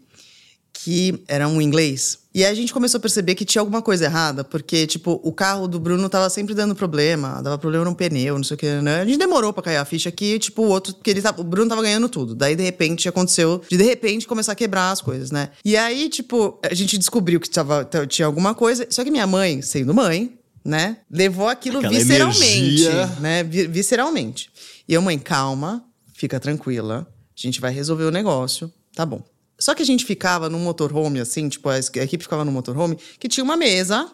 que 0.73 1.23
era 1.27 1.47
um 1.47 1.61
inglês. 1.61 2.19
E 2.39 2.45
aí 2.45 2.53
a 2.53 2.55
gente 2.55 2.71
começou 2.71 2.99
a 2.99 3.01
perceber 3.01 3.35
que 3.35 3.43
tinha 3.43 3.61
alguma 3.61 3.81
coisa 3.81 4.05
errada, 4.05 4.45
porque, 4.45 4.87
tipo, 4.87 5.19
o 5.21 5.33
carro 5.33 5.67
do 5.67 5.77
Bruno 5.77 6.07
tava 6.07 6.29
sempre 6.29 6.53
dando 6.53 6.73
problema, 6.73 7.41
dava 7.43 7.57
problema 7.57 7.83
no 7.83 7.93
pneu, 7.93 8.37
não 8.37 8.45
sei 8.45 8.55
o 8.55 8.57
que, 8.57 8.65
né? 8.81 9.01
A 9.01 9.05
gente 9.05 9.17
demorou 9.17 9.51
pra 9.51 9.61
cair 9.61 9.75
a 9.75 9.83
ficha 9.83 10.09
que, 10.09 10.39
tipo, 10.39 10.61
o 10.61 10.69
outro, 10.69 10.93
porque 10.93 11.09
ele 11.09 11.21
tava, 11.21 11.41
o 11.41 11.43
Bruno 11.43 11.67
tava 11.67 11.81
ganhando 11.81 12.07
tudo. 12.07 12.33
Daí, 12.33 12.55
de 12.55 12.63
repente, 12.63 13.09
aconteceu 13.09 13.61
de, 13.69 13.75
de 13.75 13.83
repente, 13.83 14.25
começar 14.25 14.53
a 14.53 14.55
quebrar 14.55 14.89
as 14.89 15.01
coisas, 15.01 15.31
né? 15.31 15.49
E 15.65 15.75
aí, 15.75 16.07
tipo, 16.07 16.57
a 16.63 16.73
gente 16.73 16.97
descobriu 16.97 17.41
que 17.41 17.49
tava, 17.49 17.85
tinha 18.07 18.25
alguma 18.25 18.55
coisa, 18.55 18.87
só 18.89 19.03
que 19.03 19.11
minha 19.11 19.27
mãe, 19.27 19.61
sendo 19.61 19.93
mãe, 19.93 20.39
né, 20.63 20.99
levou 21.11 21.49
aquilo 21.49 21.79
Aquela 21.79 21.93
visceralmente, 21.93 22.83
energia. 22.85 23.05
né? 23.19 23.43
Visceralmente. 23.43 24.49
E 24.87 24.93
eu, 24.93 25.01
mãe, 25.01 25.19
calma, 25.19 25.83
fica 26.13 26.39
tranquila, 26.39 27.05
a 27.05 27.15
gente 27.35 27.59
vai 27.59 27.73
resolver 27.73 28.05
o 28.05 28.11
negócio, 28.11 28.71
tá 28.95 29.05
bom. 29.05 29.21
Só 29.59 29.75
que 29.75 29.83
a 29.83 29.85
gente 29.85 30.05
ficava 30.05 30.49
num 30.49 30.59
motorhome, 30.59 31.19
assim, 31.19 31.49
tipo, 31.49 31.67
a 31.67 31.77
equipe 31.77 32.23
ficava 32.23 32.45
no 32.45 32.51
motorhome, 32.51 32.97
que 33.19 33.27
tinha 33.27 33.43
uma 33.43 33.57
mesa, 33.57 34.09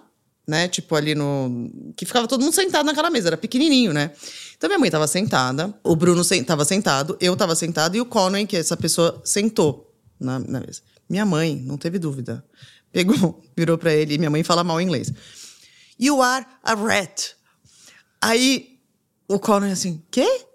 né? 0.47 0.67
Tipo, 0.67 0.95
ali 0.95 1.15
no. 1.15 1.69
Que 1.95 2.05
ficava 2.05 2.27
todo 2.27 2.41
mundo 2.41 2.53
sentado 2.53 2.85
naquela 2.85 3.09
mesa, 3.09 3.29
era 3.29 3.37
pequenininho, 3.37 3.93
né? 3.93 4.11
Então 4.57 4.67
minha 4.67 4.79
mãe 4.79 4.87
estava 4.87 5.07
sentada, 5.07 5.73
o 5.83 5.95
Bruno 5.95 6.21
estava 6.21 6.65
sentado, 6.65 7.17
eu 7.19 7.33
estava 7.33 7.55
sentado 7.55 7.95
e 7.95 8.01
o 8.01 8.05
Conway, 8.05 8.45
que 8.47 8.55
é 8.55 8.59
essa 8.59 8.77
pessoa, 8.77 9.21
sentou 9.23 9.93
na, 10.19 10.39
na 10.39 10.59
mesa. 10.59 10.81
Minha 11.09 11.25
mãe, 11.25 11.55
não 11.55 11.77
teve 11.77 11.99
dúvida, 11.99 12.43
pegou, 12.91 13.43
virou 13.55 13.77
para 13.77 13.93
ele, 13.93 14.17
minha 14.17 14.29
mãe 14.29 14.43
fala 14.43 14.63
mal 14.63 14.79
inglês. 14.81 15.11
You 15.99 16.21
are 16.21 16.45
a 16.63 16.73
rat. 16.73 17.35
Aí 18.21 18.79
o 19.27 19.39
Conway 19.39 19.71
assim, 19.71 20.01
quê? 20.09 20.45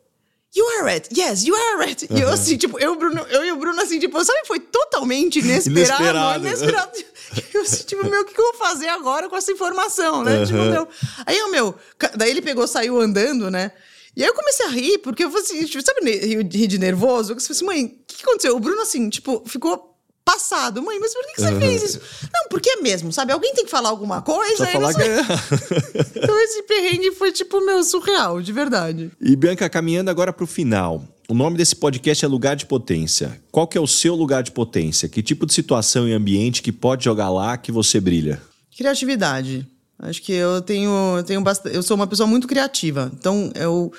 You 0.55 0.67
are 0.67 0.85
rat. 0.85 1.09
Yes, 1.17 1.45
you 1.45 1.55
are 1.55 1.87
rat. 1.87 2.03
Uhum. 2.11 2.19
E 2.19 2.21
eu 2.23 2.29
assim, 2.29 2.57
tipo, 2.57 2.79
eu, 2.81 2.97
Bruno, 2.97 3.21
eu 3.31 3.45
e 3.45 3.53
o 3.53 3.57
Bruno 3.57 3.81
assim, 3.81 4.01
tipo, 4.01 4.23
sabe, 4.25 4.41
foi 4.47 4.59
totalmente 4.59 5.39
inesperado. 5.39 6.03
Inesperado. 6.03 6.47
inesperado. 6.47 6.99
eu 7.55 7.63
assim, 7.63 7.85
tipo, 7.85 8.11
meu, 8.11 8.23
o 8.23 8.25
que, 8.25 8.41
eu 8.41 8.45
vou 8.45 8.55
fazer 8.55 8.89
agora 8.89 9.29
com 9.29 9.37
essa 9.37 9.53
informação, 9.53 10.25
né? 10.25 10.39
Uhum. 10.39 10.47
Tipo, 10.47 10.59
meu. 10.59 10.89
Aí 11.25 11.41
o 11.43 11.53
meu. 11.53 11.75
Daí 12.17 12.31
ele 12.31 12.43
pegou, 12.43 12.67
saiu 12.67 13.01
andando, 13.01 13.49
né? 13.49 13.71
E 14.17 14.23
aí 14.23 14.29
eu 14.29 14.35
comecei 14.35 14.67
a 14.67 14.71
rir, 14.71 14.99
porque 14.99 15.23
eu 15.23 15.31
falei 15.31 15.45
assim, 15.45 15.65
tipo, 15.65 15.85
sabe, 15.85 16.11
rir 16.11 16.67
de 16.67 16.79
nervoso? 16.79 17.33
Eu 17.33 17.41
falei 17.41 17.51
assim, 17.53 17.65
mãe, 17.65 17.85
o 17.85 18.05
que 18.07 18.23
aconteceu? 18.25 18.57
O 18.57 18.61
Bruno, 18.61 18.83
assim, 18.83 19.09
tipo, 19.09 19.45
ficou 19.47 19.90
passado. 20.33 20.83
Mãe, 20.83 20.99
mas 21.01 21.13
por 21.13 21.27
que, 21.27 21.35
que 21.35 21.41
você 21.41 21.53
uhum. 21.53 21.61
fez 21.61 21.83
isso? 21.83 22.01
Não, 22.33 22.49
porque 22.49 22.71
é 22.71 22.77
mesmo, 22.77 23.13
sabe? 23.13 23.33
Alguém 23.33 23.53
tem 23.55 23.65
que 23.65 23.71
falar 23.71 23.89
alguma 23.89 24.23
coisa. 24.23 24.65
Só 24.65 24.67
falar 24.67 24.95
que 24.95 25.03
é. 25.03 25.21
então 26.23 26.41
esse 26.41 26.63
perrengue 26.63 27.13
foi, 27.13 27.33
tipo, 27.33 27.65
meu, 27.65 27.83
surreal, 27.83 28.41
de 28.41 28.53
verdade. 28.53 29.11
E 29.21 29.35
Bianca, 29.35 29.69
caminhando 29.69 30.11
agora 30.11 30.33
pro 30.33 30.47
final. 30.47 31.05
O 31.29 31.35
nome 31.35 31.57
desse 31.57 31.77
podcast 31.77 32.25
é 32.25 32.29
Lugar 32.29 32.57
de 32.57 32.67
Potência. 32.67 33.41
Qual 33.51 33.67
que 33.67 33.79
é 33.79 33.81
o 33.81 33.87
seu 33.87 34.15
lugar 34.15 34.43
de 34.43 34.51
potência? 34.51 35.09
Que 35.09 35.23
tipo 35.23 35.47
de 35.47 35.55
situação 35.55 36.09
e 36.09 36.13
ambiente 36.13 36.63
que 36.63 36.73
pode 36.73 37.05
jogar 37.05 37.31
lá 37.31 37.57
que 37.57 37.71
você 37.71 38.01
brilha? 38.01 38.41
Criatividade. 38.77 39.67
Acho 39.99 40.23
que 40.23 40.33
eu 40.33 40.61
tenho, 40.63 40.91
eu 41.19 41.23
tenho 41.23 41.41
bastante, 41.41 41.77
eu 41.77 41.83
sou 41.83 41.95
uma 41.95 42.07
pessoa 42.07 42.27
muito 42.27 42.49
criativa. 42.49 43.13
Então 43.15 43.53
eu 43.55 43.93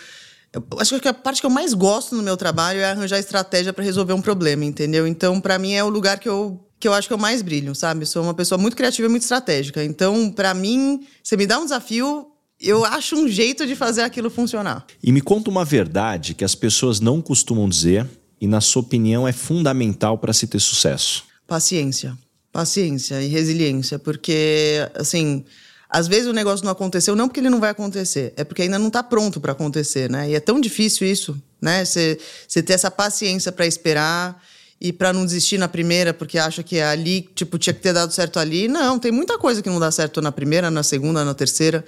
eu 0.54 0.64
acho 0.80 1.00
que 1.00 1.08
a 1.08 1.14
parte 1.14 1.40
que 1.40 1.46
eu 1.46 1.50
mais 1.50 1.74
gosto 1.74 2.16
no 2.16 2.22
meu 2.22 2.36
trabalho 2.36 2.80
é 2.80 2.92
arranjar 2.92 3.20
estratégia 3.20 3.72
para 3.72 3.84
resolver 3.84 4.14
um 4.14 4.22
problema, 4.22 4.66
entendeu? 4.66 5.08
Então, 5.08 5.40
para 5.40 5.58
mim, 5.58 5.74
é 5.74 5.84
o 5.84 5.90
lugar 5.90 6.20
que 6.20 6.28
eu, 6.28 6.60
que 6.78 6.88
eu 6.88 6.94
acho 6.94 7.08
que 7.08 7.14
eu 7.14 7.18
mais 7.18 7.42
brilho, 7.42 7.74
sabe? 7.74 8.02
Eu 8.02 8.08
sou 8.08 8.22
uma 8.22 8.34
pessoa 8.34 8.58
muito 8.58 8.76
criativa 8.76 9.08
e 9.08 9.10
muito 9.10 9.24
estratégica. 9.24 9.84
Então, 9.84 10.30
para 10.30 10.54
mim, 10.54 11.06
você 11.24 11.38
me 11.38 11.48
dá 11.48 11.58
um 11.58 11.64
desafio, 11.64 12.28
eu 12.60 12.84
acho 12.84 13.16
um 13.16 13.30
jeito 13.30 13.66
de 13.66 13.78
fazer 13.78 14.02
aquilo 14.02 14.30
funcionar. 14.30 14.86
E 15.02 15.12
me 15.12 15.22
conta 15.22 15.50
uma 15.50 15.64
verdade 15.64 16.34
que 16.34 16.44
as 16.44 16.54
pessoas 16.54 17.00
não 17.00 17.22
costumam 17.22 17.70
dizer 17.70 18.06
e, 18.40 18.46
na 18.46 18.60
sua 18.60 18.82
opinião, 18.82 19.26
é 19.26 19.32
fundamental 19.32 20.18
para 20.18 20.34
se 20.34 20.48
ter 20.48 20.60
sucesso. 20.60 21.24
Paciência. 21.48 22.18
Paciência 22.52 23.22
e 23.22 23.28
resiliência, 23.28 23.98
porque, 23.98 24.86
assim 24.96 25.46
às 25.92 26.08
vezes 26.08 26.28
o 26.28 26.32
negócio 26.32 26.64
não 26.64 26.72
aconteceu 26.72 27.18
não 27.18 27.28
porque 27.28 27.42
ele 27.42 27.50
não 27.50 27.60
vai 27.60 27.72
acontecer, 27.72 28.34
é 28.38 28.46
porque 28.46 28.62
ainda 28.62 28.80
não 28.80 28.88
está 28.88 29.04
pronto 29.04 29.42
para 29.42 29.52
acontecer, 29.52 30.10
né? 30.10 30.30
E 30.30 30.36
é 30.36 30.40
tão 30.40 30.62
difícil 30.62 31.06
isso, 31.06 31.38
né? 31.62 31.84
Você 31.84 32.18
ter 32.66 32.72
essa 32.72 32.90
paciência 32.90 33.52
para 33.52 33.68
esperar 33.68 34.42
e 34.80 34.94
para 34.94 35.12
não 35.12 35.26
desistir 35.26 35.58
na 35.58 35.68
primeira 35.68 36.14
porque 36.14 36.40
acha 36.40 36.64
que 36.64 36.78
é 36.78 36.86
ali, 36.86 37.30
tipo, 37.36 37.60
tinha 37.60 37.74
que 37.74 37.82
ter 37.82 37.92
dado 37.92 38.14
certo 38.14 38.40
ali. 38.40 38.70
Não, 38.70 38.98
tem 38.98 39.12
muita 39.12 39.38
coisa 39.38 39.62
que 39.62 39.70
não 39.70 39.82
dá 39.82 39.92
certo 39.92 40.22
na 40.22 40.32
primeira, 40.32 40.72
na 40.72 40.82
segunda, 40.82 41.26
na 41.26 41.34
terceira, 41.34 41.84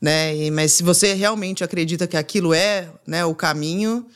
né? 0.00 0.36
E, 0.36 0.52
mas 0.52 0.74
se 0.74 0.84
você 0.84 1.12
realmente 1.14 1.64
acredita 1.64 2.06
que 2.06 2.16
aquilo 2.16 2.54
é, 2.54 2.88
né, 3.04 3.24
o 3.24 3.34
caminho, 3.34 4.06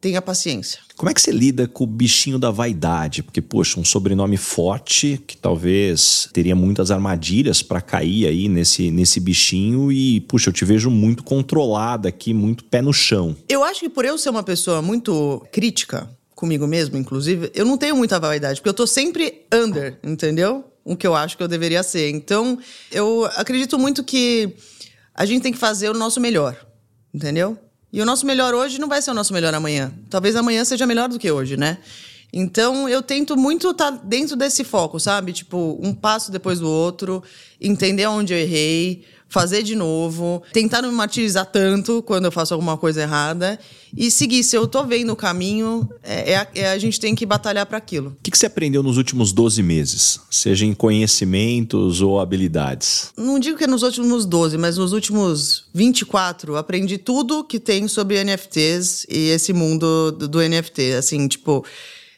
tenha 0.00 0.22
paciência. 0.22 0.80
Como 0.96 1.10
é 1.10 1.14
que 1.14 1.20
você 1.20 1.30
lida 1.30 1.66
com 1.66 1.84
o 1.84 1.86
bichinho 1.86 2.38
da 2.38 2.50
vaidade? 2.50 3.22
Porque, 3.22 3.40
poxa, 3.40 3.78
um 3.80 3.84
sobrenome 3.84 4.36
forte 4.36 5.20
que 5.26 5.36
talvez 5.36 6.28
teria 6.32 6.54
muitas 6.54 6.90
armadilhas 6.90 7.62
para 7.62 7.80
cair 7.80 8.26
aí 8.26 8.48
nesse, 8.48 8.90
nesse 8.90 9.20
bichinho 9.20 9.90
e, 9.90 10.20
puxa, 10.20 10.48
eu 10.50 10.52
te 10.52 10.64
vejo 10.64 10.90
muito 10.90 11.22
controlada 11.22 12.08
aqui, 12.08 12.32
muito 12.32 12.64
pé 12.64 12.80
no 12.80 12.92
chão. 12.92 13.36
Eu 13.48 13.64
acho 13.64 13.80
que 13.80 13.88
por 13.88 14.04
eu 14.04 14.16
ser 14.16 14.30
uma 14.30 14.42
pessoa 14.42 14.80
muito 14.80 15.44
crítica 15.52 16.08
comigo 16.34 16.66
mesmo, 16.66 16.98
inclusive, 16.98 17.50
eu 17.54 17.64
não 17.64 17.78
tenho 17.78 17.96
muita 17.96 18.20
vaidade, 18.20 18.60
porque 18.60 18.68
eu 18.68 18.74
tô 18.74 18.86
sempre 18.86 19.46
under, 19.52 19.98
entendeu? 20.04 20.64
O 20.84 20.94
que 20.94 21.06
eu 21.06 21.14
acho 21.14 21.36
que 21.36 21.42
eu 21.42 21.48
deveria 21.48 21.82
ser. 21.82 22.10
Então, 22.10 22.58
eu 22.92 23.24
acredito 23.36 23.78
muito 23.78 24.04
que 24.04 24.54
a 25.14 25.24
gente 25.24 25.42
tem 25.42 25.52
que 25.52 25.58
fazer 25.58 25.88
o 25.88 25.94
nosso 25.94 26.20
melhor, 26.20 26.54
entendeu? 27.12 27.58
E 27.92 28.00
o 28.00 28.04
nosso 28.04 28.26
melhor 28.26 28.54
hoje 28.54 28.80
não 28.80 28.88
vai 28.88 29.00
ser 29.00 29.10
o 29.10 29.14
nosso 29.14 29.32
melhor 29.32 29.54
amanhã. 29.54 29.92
Talvez 30.10 30.36
amanhã 30.36 30.64
seja 30.64 30.86
melhor 30.86 31.08
do 31.08 31.18
que 31.18 31.30
hoje, 31.30 31.56
né? 31.56 31.78
Então 32.32 32.88
eu 32.88 33.00
tento 33.00 33.36
muito 33.36 33.70
estar 33.70 33.92
tá 33.92 34.00
dentro 34.02 34.36
desse 34.36 34.64
foco, 34.64 34.98
sabe? 34.98 35.32
Tipo, 35.32 35.78
um 35.82 35.94
passo 35.94 36.30
depois 36.30 36.60
do 36.60 36.68
outro, 36.68 37.22
entender 37.60 38.06
onde 38.06 38.34
eu 38.34 38.38
errei, 38.38 39.04
fazer 39.28 39.62
de 39.62 39.74
novo, 39.74 40.42
tentar 40.52 40.82
não 40.82 40.90
me 40.90 40.94
martirizar 40.94 41.46
tanto 41.46 42.02
quando 42.02 42.26
eu 42.26 42.32
faço 42.32 42.54
alguma 42.54 42.76
coisa 42.76 43.02
errada 43.02 43.58
e 43.96 44.10
seguir. 44.10 44.42
Se 44.44 44.56
eu 44.56 44.66
tô 44.66 44.84
vendo 44.84 45.12
o 45.12 45.16
caminho, 45.16 45.88
é, 46.02 46.32
é, 46.32 46.48
é 46.54 46.70
a 46.70 46.78
gente 46.78 47.00
tem 47.00 47.14
que 47.14 47.26
batalhar 47.26 47.66
para 47.66 47.78
aquilo. 47.78 48.10
O 48.10 48.16
que, 48.22 48.30
que 48.30 48.38
você 48.38 48.46
aprendeu 48.46 48.82
nos 48.82 48.96
últimos 48.96 49.32
12 49.32 49.62
meses? 49.62 50.20
Seja 50.30 50.64
em 50.64 50.72
conhecimentos 50.72 52.00
ou 52.00 52.20
habilidades? 52.20 53.12
Não 53.16 53.38
digo 53.38 53.58
que 53.58 53.64
é 53.64 53.66
nos 53.66 53.82
últimos 53.82 54.24
12, 54.24 54.56
mas 54.58 54.76
nos 54.76 54.92
últimos 54.92 55.64
24, 55.74 56.56
aprendi 56.56 56.98
tudo 56.98 57.44
que 57.44 57.58
tem 57.58 57.88
sobre 57.88 58.22
NFTs 58.22 59.06
e 59.08 59.28
esse 59.30 59.52
mundo 59.52 60.12
do, 60.12 60.28
do 60.28 60.38
NFT. 60.40 60.92
Assim, 60.92 61.26
tipo 61.28 61.64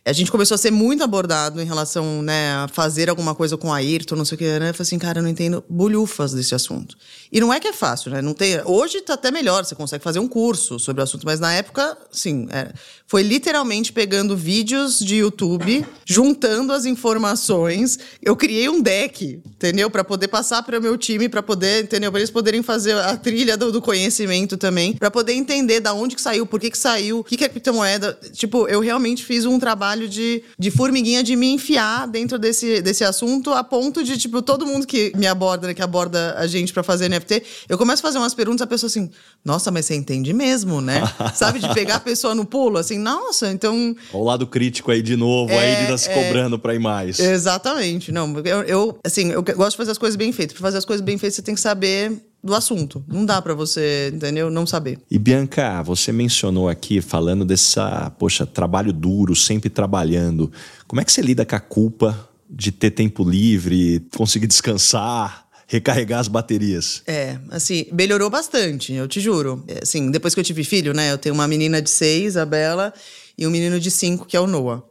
a 0.08 0.12
gente 0.12 0.30
começou 0.30 0.54
a 0.54 0.58
ser 0.58 0.70
muito 0.70 1.04
abordado 1.04 1.60
em 1.60 1.66
relação, 1.66 2.22
né, 2.22 2.52
a 2.54 2.68
fazer 2.68 3.10
alguma 3.10 3.34
coisa 3.34 3.58
com 3.58 3.72
a 3.72 3.76
Ayrton, 3.76 4.16
não 4.16 4.24
sei 4.24 4.36
o 4.36 4.38
que, 4.38 4.44
né? 4.58 4.70
Eu 4.70 4.74
falei 4.74 4.86
assim, 4.86 4.98
cara, 4.98 5.18
eu 5.18 5.22
não 5.22 5.28
entendo 5.28 5.62
bolhufas 5.68 6.32
desse 6.32 6.54
assunto. 6.54 6.96
E 7.30 7.38
não 7.40 7.52
é 7.52 7.60
que 7.60 7.68
é 7.68 7.72
fácil, 7.74 8.10
né? 8.10 8.22
Não 8.22 8.32
tem, 8.32 8.58
hoje 8.64 9.02
tá 9.02 9.14
até 9.14 9.30
melhor, 9.30 9.64
você 9.64 9.74
consegue 9.74 10.02
fazer 10.02 10.18
um 10.18 10.26
curso 10.26 10.78
sobre 10.78 11.02
o 11.02 11.04
assunto, 11.04 11.26
mas 11.26 11.38
na 11.38 11.52
época, 11.52 11.96
sim, 12.10 12.48
é, 12.50 12.72
foi 13.06 13.22
literalmente 13.22 13.92
pegando 13.92 14.34
vídeos 14.36 14.98
de 14.98 15.16
YouTube, 15.16 15.84
juntando 16.06 16.72
as 16.72 16.86
informações. 16.86 17.98
Eu 18.22 18.34
criei 18.34 18.68
um 18.68 18.80
deck, 18.80 19.42
entendeu? 19.46 19.90
Para 19.90 20.04
poder 20.04 20.28
passar 20.28 20.62
para 20.62 20.78
o 20.78 20.82
meu 20.82 20.96
time, 20.96 21.28
para 21.28 21.42
poder, 21.42 21.84
entendeu? 21.84 22.10
Para 22.10 22.20
eles 22.20 22.30
poderem 22.30 22.62
fazer 22.62 22.94
a 22.96 23.16
trilha 23.16 23.56
do, 23.56 23.70
do 23.70 23.82
conhecimento 23.82 24.56
também, 24.56 24.94
para 24.94 25.10
poder 25.10 25.34
entender 25.34 25.80
da 25.80 25.92
onde 25.92 26.16
que 26.16 26.22
saiu, 26.22 26.46
por 26.46 26.58
que 26.58 26.70
que 26.70 26.78
saiu, 26.78 27.20
o 27.20 27.24
que 27.24 27.36
que 27.36 27.44
é 27.44 27.48
criptomoeda. 27.48 28.18
Tipo, 28.32 28.66
eu 28.68 28.80
realmente 28.80 29.24
fiz 29.24 29.44
um 29.44 29.58
trabalho 29.58 29.97
de, 30.06 30.42
de 30.58 30.70
formiguinha 30.70 31.22
de 31.22 31.34
me 31.34 31.50
enfiar 31.50 32.06
dentro 32.06 32.38
desse, 32.38 32.82
desse 32.82 33.02
assunto 33.02 33.52
a 33.52 33.64
ponto 33.64 34.04
de, 34.04 34.18
tipo, 34.18 34.42
todo 34.42 34.66
mundo 34.66 34.86
que 34.86 35.12
me 35.16 35.26
aborda, 35.26 35.66
né, 35.66 35.74
que 35.74 35.82
aborda 35.82 36.34
a 36.38 36.46
gente 36.46 36.72
para 36.72 36.82
fazer 36.82 37.08
NFT, 37.08 37.42
eu 37.68 37.78
começo 37.78 38.00
a 38.02 38.06
fazer 38.06 38.18
umas 38.18 38.34
perguntas, 38.34 38.60
a 38.60 38.66
pessoa 38.66 38.88
assim, 38.88 39.10
nossa, 39.44 39.70
mas 39.70 39.86
você 39.86 39.94
entende 39.94 40.32
mesmo, 40.32 40.80
né? 40.80 41.02
Sabe, 41.34 41.58
de 41.58 41.72
pegar 41.72 41.96
a 41.96 42.00
pessoa 42.00 42.34
no 42.34 42.44
pulo, 42.44 42.76
assim, 42.76 42.98
nossa, 42.98 43.50
então. 43.50 43.96
o 44.12 44.22
lado 44.22 44.46
crítico 44.46 44.90
aí 44.90 45.00
de 45.00 45.16
novo, 45.16 45.50
é, 45.50 45.58
aí 45.58 45.76
de 45.76 45.82
estar 45.82 45.92
tá 45.92 45.98
se 45.98 46.10
é, 46.10 46.14
cobrando 46.14 46.58
para 46.58 46.74
ir 46.74 46.78
mais. 46.78 47.18
Exatamente. 47.18 48.12
Não, 48.12 48.38
eu, 48.40 48.62
eu, 48.62 48.98
assim, 49.02 49.30
eu 49.30 49.42
gosto 49.42 49.70
de 49.70 49.76
fazer 49.78 49.92
as 49.92 49.98
coisas 49.98 50.16
bem 50.16 50.32
feitas. 50.32 50.52
Para 50.52 50.62
fazer 50.62 50.78
as 50.78 50.84
coisas 50.84 51.04
bem 51.04 51.16
feitas, 51.16 51.36
você 51.36 51.42
tem 51.42 51.54
que 51.54 51.60
saber 51.60 52.12
do 52.42 52.54
assunto. 52.54 53.04
Não 53.08 53.24
dá 53.24 53.40
para 53.42 53.54
você, 53.54 54.10
entendeu? 54.14 54.50
Não 54.50 54.66
saber. 54.66 54.98
E 55.10 55.18
Bianca, 55.18 55.82
você 55.82 56.12
mencionou 56.12 56.68
aqui 56.68 57.00
falando 57.00 57.44
dessa, 57.44 58.10
poxa, 58.18 58.46
trabalho 58.46 58.92
duro, 58.92 59.34
sempre 59.34 59.68
trabalhando. 59.68 60.50
Como 60.86 61.00
é 61.00 61.04
que 61.04 61.12
você 61.12 61.20
lida 61.20 61.44
com 61.44 61.56
a 61.56 61.60
culpa 61.60 62.28
de 62.48 62.72
ter 62.72 62.92
tempo 62.92 63.28
livre, 63.28 64.06
conseguir 64.16 64.46
descansar? 64.46 65.48
recarregar 65.70 66.18
as 66.18 66.28
baterias. 66.28 67.02
É, 67.06 67.38
assim, 67.50 67.84
melhorou 67.92 68.30
bastante, 68.30 68.94
eu 68.94 69.06
te 69.06 69.20
juro. 69.20 69.62
É, 69.68 69.80
assim, 69.82 70.10
depois 70.10 70.34
que 70.34 70.40
eu 70.40 70.44
tive 70.44 70.64
filho, 70.64 70.94
né? 70.94 71.12
Eu 71.12 71.18
tenho 71.18 71.34
uma 71.34 71.46
menina 71.46 71.82
de 71.82 71.90
seis, 71.90 72.38
a 72.38 72.46
Bela, 72.46 72.90
e 73.36 73.46
um 73.46 73.50
menino 73.50 73.78
de 73.78 73.90
cinco, 73.90 74.24
que 74.24 74.34
é 74.34 74.40
o 74.40 74.46
Noah. 74.46 74.82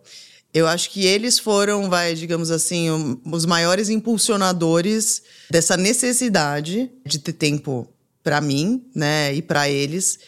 Eu 0.54 0.68
acho 0.68 0.90
que 0.90 1.06
eles 1.06 1.38
foram, 1.38 1.90
vai, 1.90 2.14
digamos 2.14 2.52
assim, 2.52 2.90
um, 2.90 3.20
os 3.32 3.46
maiores 3.46 3.90
impulsionadores 3.90 5.22
dessa 5.50 5.78
necessidade 5.78 6.90
de 7.06 7.20
ter 7.20 7.34
tempo 7.34 7.88
para 8.24 8.42
mim, 8.42 8.84
né, 8.94 9.34
e 9.34 9.42
para 9.42 9.70
eles, 9.70 10.20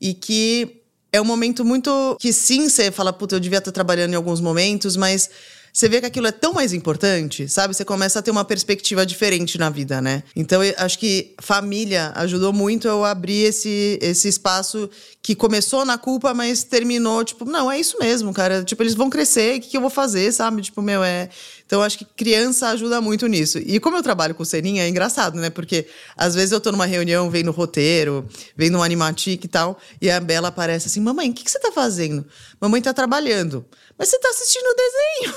e 0.00 0.14
que 0.14 0.82
é 1.12 1.20
um 1.20 1.24
momento 1.24 1.64
muito 1.64 2.16
que 2.18 2.32
sim, 2.32 2.68
você 2.68 2.90
fala, 2.90 3.12
puta, 3.12 3.36
eu 3.36 3.40
devia 3.40 3.58
estar 3.58 3.72
trabalhando 3.72 4.12
em 4.12 4.16
alguns 4.16 4.40
momentos, 4.40 4.96
mas 4.96 5.28
você 5.72 5.88
vê 5.88 6.00
que 6.00 6.06
aquilo 6.06 6.26
é 6.26 6.32
tão 6.32 6.52
mais 6.52 6.74
importante, 6.74 7.48
sabe? 7.48 7.72
Você 7.74 7.82
começa 7.82 8.18
a 8.18 8.22
ter 8.22 8.30
uma 8.30 8.44
perspectiva 8.44 9.06
diferente 9.06 9.56
na 9.56 9.70
vida, 9.70 10.02
né? 10.02 10.22
Então, 10.36 10.62
eu 10.62 10.74
acho 10.76 10.98
que 10.98 11.34
família 11.40 12.12
ajudou 12.16 12.52
muito 12.52 12.86
eu 12.86 13.04
abrir 13.06 13.44
esse, 13.44 13.98
esse 14.02 14.28
espaço 14.28 14.90
que 15.22 15.34
começou 15.34 15.86
na 15.86 15.96
culpa, 15.96 16.34
mas 16.34 16.62
terminou, 16.62 17.24
tipo, 17.24 17.46
não, 17.46 17.72
é 17.72 17.80
isso 17.80 17.98
mesmo, 17.98 18.34
cara. 18.34 18.62
Tipo, 18.62 18.82
eles 18.82 18.94
vão 18.94 19.08
crescer, 19.08 19.56
o 19.56 19.60
que, 19.62 19.70
que 19.70 19.76
eu 19.76 19.80
vou 19.80 19.88
fazer, 19.88 20.30
sabe? 20.32 20.60
Tipo, 20.60 20.82
meu, 20.82 21.02
é. 21.02 21.30
Então, 21.64 21.80
acho 21.80 21.96
que 21.96 22.04
criança 22.04 22.68
ajuda 22.68 23.00
muito 23.00 23.26
nisso. 23.26 23.58
E 23.58 23.80
como 23.80 23.96
eu 23.96 24.02
trabalho 24.02 24.34
com 24.34 24.44
Serinha, 24.44 24.82
é 24.82 24.88
engraçado, 24.90 25.38
né? 25.38 25.48
Porque 25.48 25.86
às 26.14 26.34
vezes 26.34 26.52
eu 26.52 26.60
tô 26.60 26.70
numa 26.70 26.84
reunião, 26.84 27.30
vendo 27.30 27.50
roteiro, 27.50 28.28
vendo 28.54 28.76
um 28.76 28.82
animatic 28.82 29.42
e 29.42 29.48
tal, 29.48 29.78
e 29.98 30.10
a 30.10 30.20
Bela 30.20 30.48
aparece 30.48 30.88
assim: 30.88 31.00
Mamãe, 31.00 31.30
o 31.30 31.32
que, 31.32 31.42
que 31.42 31.50
você 31.50 31.58
tá 31.58 31.72
fazendo? 31.72 32.26
Mamãe 32.60 32.82
tá 32.82 32.92
trabalhando. 32.92 33.64
Mas 34.02 34.08
você 34.08 34.18
tá 34.18 34.30
assistindo 34.30 34.66
o 34.66 34.74
desenho. 34.74 35.32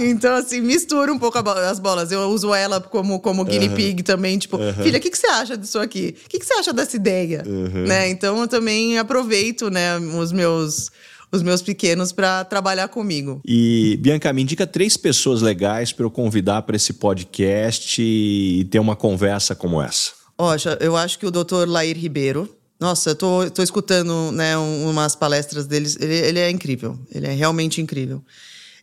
então, 0.16 0.34
assim, 0.36 0.62
mistura 0.62 1.12
um 1.12 1.18
pouco 1.18 1.36
as 1.38 1.78
bolas. 1.78 2.10
Eu 2.10 2.30
uso 2.30 2.54
ela 2.54 2.80
como, 2.80 3.20
como 3.20 3.44
guinea 3.44 3.68
pig 3.68 4.02
também. 4.02 4.38
Tipo, 4.38 4.56
uhum. 4.56 4.72
filha, 4.72 4.96
o 4.96 5.02
que, 5.02 5.10
que 5.10 5.18
você 5.18 5.26
acha 5.26 5.54
disso 5.54 5.78
aqui? 5.78 6.16
O 6.24 6.28
que, 6.30 6.38
que 6.38 6.46
você 6.46 6.54
acha 6.54 6.72
dessa 6.72 6.96
ideia? 6.96 7.42
Uhum. 7.46 7.84
Né? 7.84 8.08
Então, 8.08 8.40
eu 8.40 8.48
também 8.48 8.96
aproveito, 8.96 9.68
né, 9.68 9.98
os 9.98 10.32
meus 10.32 10.90
os 11.30 11.42
meus 11.42 11.60
pequenos 11.60 12.10
para 12.10 12.42
trabalhar 12.44 12.88
comigo. 12.88 13.42
E 13.44 13.98
Bianca, 14.00 14.32
me 14.32 14.40
indica 14.40 14.66
três 14.66 14.96
pessoas 14.96 15.42
legais 15.42 15.92
para 15.92 16.06
eu 16.06 16.10
convidar 16.10 16.62
para 16.62 16.76
esse 16.76 16.94
podcast 16.94 18.00
e 18.00 18.66
ter 18.70 18.78
uma 18.78 18.96
conversa 18.96 19.54
como 19.54 19.82
essa. 19.82 20.12
Oxa, 20.38 20.78
eu 20.80 20.96
acho 20.96 21.18
que 21.18 21.26
o 21.26 21.30
Dr. 21.30 21.66
Lair 21.66 21.98
Ribeiro. 21.98 22.48
Nossa, 22.84 23.08
eu 23.08 23.16
tô, 23.16 23.50
tô 23.50 23.62
escutando 23.62 24.30
né, 24.30 24.58
umas 24.58 25.16
palestras 25.16 25.66
deles. 25.66 25.96
Ele, 25.98 26.16
ele 26.16 26.38
é 26.38 26.50
incrível. 26.50 26.98
Ele 27.10 27.26
é 27.26 27.32
realmente 27.32 27.80
incrível. 27.80 28.22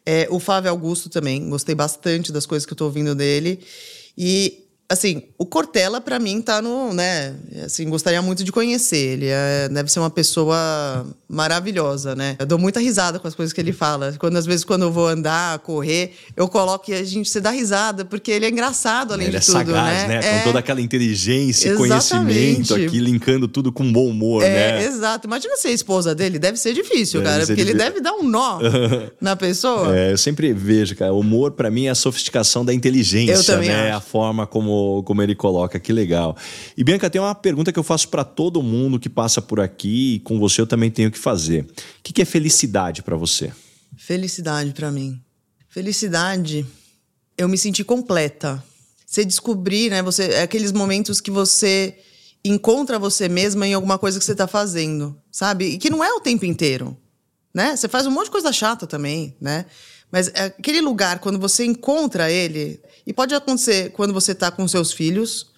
É, 0.04 0.28
o 0.32 0.40
Flávio 0.40 0.72
Augusto 0.72 1.08
também. 1.08 1.48
Gostei 1.48 1.76
bastante 1.76 2.32
das 2.32 2.48
coisas 2.48 2.66
que 2.66 2.74
eu 2.74 2.76
tô 2.76 2.86
ouvindo 2.86 3.14
dele. 3.14 3.60
E 4.18 4.61
assim, 4.92 5.24
o 5.38 5.46
Cortella 5.46 6.02
para 6.02 6.20
mim 6.20 6.42
tá 6.42 6.62
no, 6.62 6.94
né, 6.94 7.34
assim, 7.64 7.90
gostaria 7.90 8.22
muito 8.22 8.44
de 8.44 8.52
conhecer. 8.52 9.14
Ele 9.14 9.28
é, 9.28 9.70
deve 9.70 9.92
ser 9.92 10.00
uma 10.00 10.10
pessoa 10.10 11.06
maravilhosa, 11.30 12.14
né? 12.14 12.36
Eu 12.38 12.46
dou 12.46 12.60
muita 12.60 12.80
risada 12.80 13.18
com 13.18 13.28
as 13.28 13.34
coisas 13.34 13.54
que 13.54 13.62
ele 13.62 13.72
fala. 13.72 14.14
Quando 14.20 14.36
às 14.36 14.46
vezes 14.46 14.66
quando 14.66 14.82
eu 14.82 14.92
vou 14.92 15.08
andar, 15.08 15.60
correr, 15.60 16.12
eu 16.36 16.48
coloco 16.50 16.92
e 16.92 16.94
a 16.94 17.04
gente 17.04 17.30
se 17.30 17.40
dá 17.40 17.52
risada, 17.52 18.04
porque 18.04 18.30
ele 18.32 18.46
é 18.46 18.50
engraçado 18.50 19.14
além 19.14 19.28
ele 19.28 19.38
de 19.40 19.44
é 19.44 19.46
tudo, 19.46 19.54
sagaz, 19.54 20.08
né? 20.08 20.20
né? 20.20 20.20
É... 20.24 20.38
Com 20.40 20.44
toda 20.46 20.60
aquela 20.60 20.82
inteligência 20.82 21.72
e 21.72 21.76
conhecimento 21.78 22.76
aqui, 22.76 23.00
linkando 23.00 23.48
tudo 23.48 23.72
com 23.72 23.90
bom 23.92 24.08
humor, 24.08 24.44
é, 24.44 24.50
né? 24.50 24.86
Exato. 24.86 25.26
Imagina 25.26 25.56
ser 25.56 25.70
esposa 25.70 26.14
dele, 26.14 26.38
deve 26.38 26.58
ser 26.58 26.74
difícil, 26.74 27.22
deve 27.22 27.32
cara, 27.32 27.46
ser 27.46 27.54
porque 27.54 27.64
difícil. 27.64 27.82
ele 27.82 27.92
deve 27.92 28.02
dar 28.02 28.14
um 28.14 28.24
nó 28.24 28.60
na 29.22 29.38
pessoa. 29.38 29.96
É, 29.96 30.12
eu 30.12 30.18
sempre 30.18 30.52
vejo, 30.54 30.96
cara, 30.98 31.14
o 31.14 31.20
humor 31.20 31.52
para 31.52 31.72
mim 31.72 31.86
é 31.86 31.92
a 31.92 31.96
sofisticação 31.96 32.66
da 32.66 32.74
inteligência, 32.74 33.58
né? 33.58 33.90
Acho. 33.90 33.98
A 33.98 34.02
forma 34.02 34.46
como, 34.46 34.72
como 35.06 35.22
ele 35.22 35.36
coloca, 35.36 35.80
que 35.80 35.92
legal. 35.94 36.36
E 36.76 36.84
Bianca, 36.84 37.10
tem 37.10 37.22
uma 37.22 37.36
pergunta 37.36 37.72
que 37.72 37.80
eu 37.80 37.84
faço 37.84 38.08
para 38.10 38.24
todo 38.24 38.62
mundo 38.62 39.00
que 39.00 39.10
passa 39.10 39.42
por 39.42 39.60
aqui 39.60 40.16
e 40.16 40.20
com 40.20 40.40
você 40.40 40.62
eu 40.62 40.68
também 40.68 40.92
tenho 40.92 41.12
que 41.12 41.18
fazer. 41.18 41.64
O 41.64 41.68
que, 42.04 42.22
é 42.22 42.26
felicidade 42.26 43.02
para 43.02 43.16
você? 43.16 43.52
Felicidade 43.98 44.72
para 44.74 44.92
mim. 44.92 45.20
Felicidade, 45.70 46.66
eu 47.38 47.48
me 47.48 47.58
senti 47.58 47.84
completa. 47.84 48.64
Você 49.06 49.26
descobrir, 49.26 49.90
né? 49.90 50.02
Você, 50.02 50.26
é 50.26 50.42
aqueles 50.42 50.72
momentos 50.72 51.22
que 51.22 51.32
você 51.32 51.98
encontra 52.44 52.98
você 52.98 53.30
mesma 53.30 53.68
em 53.68 53.74
alguma 53.74 53.98
coisa 53.98 54.18
que 54.18 54.26
você 54.26 54.32
está 54.32 54.48
fazendo, 54.48 55.16
sabe? 55.32 55.66
E 55.66 55.78
que 55.78 55.90
não 55.90 56.04
é 56.04 56.12
o 56.14 56.20
tempo 56.20 56.46
inteiro, 56.46 56.98
né? 57.54 57.76
Você 57.76 57.88
faz 57.88 58.08
um 58.08 58.12
monte 58.12 58.26
de 58.26 58.32
coisa 58.32 58.52
chata 58.52 58.88
também, 58.88 59.36
né? 59.40 59.66
Mas 60.12 60.28
é 60.34 60.46
aquele 60.46 60.82
lugar, 60.82 61.20
quando 61.20 61.40
você 61.40 61.64
encontra 61.64 62.30
ele, 62.30 62.80
e 63.06 63.14
pode 63.14 63.34
acontecer 63.34 63.92
quando 63.92 64.14
você 64.14 64.34
está 64.34 64.52
com 64.52 64.68
seus 64.68 64.92
filhos, 64.92 65.52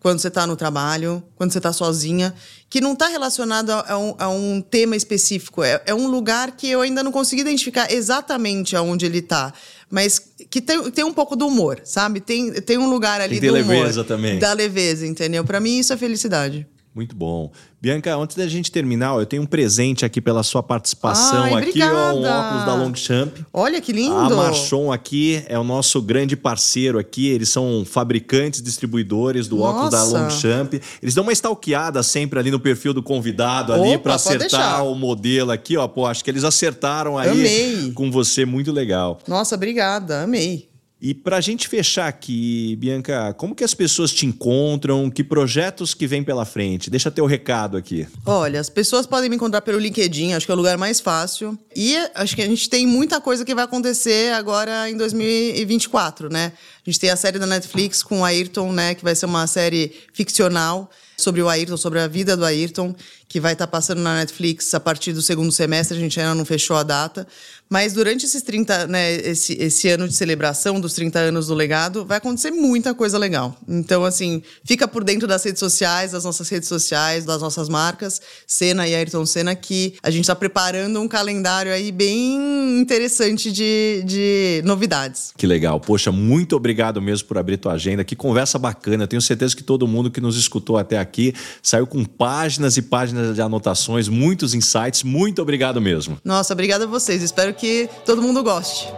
quando 0.00 0.20
você 0.20 0.28
está 0.28 0.46
no 0.46 0.56
trabalho, 0.56 1.22
quando 1.34 1.52
você 1.52 1.58
está 1.58 1.72
sozinha, 1.72 2.32
que 2.70 2.80
não 2.80 2.92
está 2.92 3.08
relacionado 3.08 3.70
a, 3.70 3.98
um, 3.98 4.14
a, 4.18 4.28
um, 4.28 4.60
tema 4.60 4.94
específico. 4.94 5.62
É, 5.62 5.82
é, 5.86 5.94
um 5.94 6.06
lugar 6.06 6.52
que 6.52 6.68
eu 6.68 6.80
ainda 6.80 7.02
não 7.02 7.10
consegui 7.10 7.42
identificar 7.42 7.92
exatamente 7.92 8.76
aonde 8.76 9.06
ele 9.06 9.18
está. 9.18 9.52
Mas 9.90 10.20
que 10.50 10.60
tem, 10.60 10.90
tem 10.90 11.04
um 11.04 11.12
pouco 11.12 11.34
do 11.34 11.48
humor, 11.48 11.80
sabe? 11.84 12.20
Tem, 12.20 12.52
tem 12.52 12.78
um 12.78 12.88
lugar 12.88 13.20
ali 13.20 13.40
tem 13.40 13.50
do 13.50 13.56
humor. 13.56 13.74
leveza 13.74 14.04
também. 14.04 14.38
Da 14.38 14.52
leveza, 14.52 15.06
entendeu? 15.06 15.44
Para 15.44 15.58
mim 15.58 15.78
isso 15.78 15.92
é 15.92 15.96
felicidade. 15.96 16.66
Muito 16.98 17.14
bom. 17.14 17.52
Bianca, 17.80 18.16
antes 18.16 18.36
da 18.36 18.48
gente 18.48 18.72
terminar, 18.72 19.16
eu 19.16 19.24
tenho 19.24 19.44
um 19.44 19.46
presente 19.46 20.04
aqui 20.04 20.20
pela 20.20 20.42
sua 20.42 20.64
participação 20.64 21.44
Ai, 21.44 21.62
aqui, 21.62 21.80
ó, 21.80 22.12
um 22.12 22.24
óculos 22.24 22.64
da 22.64 22.74
Longchamp. 22.74 23.36
Olha 23.52 23.80
que 23.80 23.92
lindo! 23.92 24.16
A 24.16 24.28
Marchon 24.30 24.90
aqui 24.90 25.44
é 25.46 25.56
o 25.56 25.62
nosso 25.62 26.02
grande 26.02 26.36
parceiro 26.36 26.98
aqui, 26.98 27.28
eles 27.28 27.50
são 27.50 27.84
fabricantes, 27.84 28.60
distribuidores 28.60 29.46
do 29.46 29.58
Nossa. 29.58 29.70
óculos 29.70 29.90
da 29.92 30.02
Longchamp. 30.02 30.74
Eles 31.00 31.14
dão 31.14 31.22
uma 31.22 31.32
stalkeada 31.32 32.02
sempre 32.02 32.40
ali 32.40 32.50
no 32.50 32.58
perfil 32.58 32.92
do 32.92 33.00
convidado 33.00 33.72
ali 33.72 33.96
para 33.96 34.16
acertar 34.16 34.84
o 34.84 34.96
modelo 34.96 35.52
aqui, 35.52 35.76
ó. 35.76 35.86
Pô, 35.86 36.04
acho 36.04 36.24
que 36.24 36.30
eles 36.32 36.42
acertaram 36.42 37.16
aí 37.16 37.30
Amei. 37.30 37.92
com 37.92 38.10
você, 38.10 38.44
muito 38.44 38.72
legal. 38.72 39.20
Nossa, 39.28 39.54
obrigada, 39.54 40.24
amei. 40.24 40.68
E 41.00 41.14
para 41.14 41.36
a 41.36 41.40
gente 41.40 41.68
fechar 41.68 42.08
aqui, 42.08 42.74
Bianca, 42.76 43.32
como 43.34 43.54
que 43.54 43.62
as 43.62 43.72
pessoas 43.72 44.12
te 44.12 44.26
encontram? 44.26 45.08
Que 45.08 45.22
projetos 45.22 45.94
que 45.94 46.08
vem 46.08 46.24
pela 46.24 46.44
frente? 46.44 46.90
Deixa 46.90 47.08
teu 47.08 47.24
recado 47.24 47.76
aqui. 47.76 48.06
Olha, 48.26 48.58
as 48.58 48.68
pessoas 48.68 49.06
podem 49.06 49.30
me 49.30 49.36
encontrar 49.36 49.60
pelo 49.60 49.78
LinkedIn, 49.78 50.32
acho 50.32 50.44
que 50.44 50.50
é 50.50 50.54
o 50.54 50.56
lugar 50.56 50.76
mais 50.76 50.98
fácil. 50.98 51.56
E 51.74 51.96
acho 52.16 52.34
que 52.34 52.42
a 52.42 52.46
gente 52.46 52.68
tem 52.68 52.84
muita 52.84 53.20
coisa 53.20 53.44
que 53.44 53.54
vai 53.54 53.64
acontecer 53.64 54.32
agora 54.32 54.90
em 54.90 54.96
2024, 54.96 56.28
né? 56.28 56.52
A 56.84 56.90
gente 56.90 56.98
tem 56.98 57.10
a 57.10 57.16
série 57.16 57.38
da 57.38 57.46
Netflix 57.46 58.02
com 58.02 58.20
o 58.20 58.24
Ayrton, 58.24 58.72
né? 58.72 58.96
Que 58.96 59.04
vai 59.04 59.14
ser 59.14 59.26
uma 59.26 59.46
série 59.46 59.94
ficcional 60.12 60.90
sobre 61.16 61.42
o 61.42 61.48
Ayrton, 61.48 61.76
sobre 61.76 62.00
a 62.00 62.08
vida 62.08 62.36
do 62.36 62.44
Ayrton, 62.44 62.94
que 63.28 63.38
vai 63.38 63.52
estar 63.52 63.66
tá 63.66 63.70
passando 63.70 64.00
na 64.00 64.16
Netflix 64.16 64.72
a 64.72 64.80
partir 64.80 65.12
do 65.12 65.20
segundo 65.20 65.52
semestre, 65.52 65.96
a 65.96 66.00
gente 66.00 66.18
ainda 66.18 66.34
não 66.34 66.44
fechou 66.44 66.76
a 66.76 66.82
data. 66.82 67.26
Mas 67.68 67.92
durante 67.92 68.24
esses 68.24 68.40
30, 68.40 68.86
né, 68.86 69.14
esse, 69.16 69.52
esse 69.60 69.88
ano 69.90 70.08
de 70.08 70.14
celebração 70.14 70.80
dos 70.80 70.94
30 70.94 71.18
anos 71.18 71.48
do 71.48 71.54
legado, 71.54 72.04
vai 72.06 72.16
acontecer 72.16 72.50
muita 72.50 72.94
coisa 72.94 73.18
legal. 73.18 73.54
Então, 73.68 74.04
assim, 74.04 74.42
fica 74.64 74.88
por 74.88 75.04
dentro 75.04 75.28
das 75.28 75.44
redes 75.44 75.60
sociais, 75.60 76.12
das 76.12 76.24
nossas 76.24 76.48
redes 76.48 76.66
sociais, 76.66 77.26
das 77.26 77.42
nossas 77.42 77.68
marcas, 77.68 78.22
Senna 78.46 78.88
e 78.88 78.94
Ayrton 78.94 79.26
Senna, 79.26 79.54
que 79.54 79.94
a 80.02 80.10
gente 80.10 80.22
está 80.22 80.34
preparando 80.34 80.98
um 80.98 81.06
calendário 81.06 81.70
aí 81.70 81.92
bem 81.92 82.80
interessante 82.80 83.52
de, 83.52 84.02
de 84.06 84.62
novidades. 84.64 85.34
Que 85.36 85.46
legal. 85.46 85.78
Poxa, 85.78 86.10
muito 86.10 86.56
obrigado 86.56 87.02
mesmo 87.02 87.28
por 87.28 87.36
abrir 87.36 87.58
tua 87.58 87.72
agenda. 87.72 88.02
Que 88.02 88.16
conversa 88.16 88.58
bacana. 88.58 89.06
Tenho 89.06 89.20
certeza 89.20 89.54
que 89.54 89.62
todo 89.62 89.86
mundo 89.86 90.10
que 90.10 90.22
nos 90.22 90.38
escutou 90.38 90.78
até 90.78 90.98
aqui 90.98 91.34
saiu 91.62 91.86
com 91.86 92.02
páginas 92.02 92.78
e 92.78 92.82
páginas 93.18 93.34
de 93.34 93.42
anotações, 93.42 94.08
muitos 94.08 94.54
insights. 94.54 95.02
Muito 95.02 95.42
obrigado 95.42 95.80
mesmo. 95.80 96.18
Nossa, 96.24 96.52
obrigada 96.52 96.84
a 96.84 96.86
vocês. 96.86 97.22
Espero 97.22 97.52
que 97.52 97.88
todo 98.06 98.22
mundo 98.22 98.42
goste. 98.42 98.88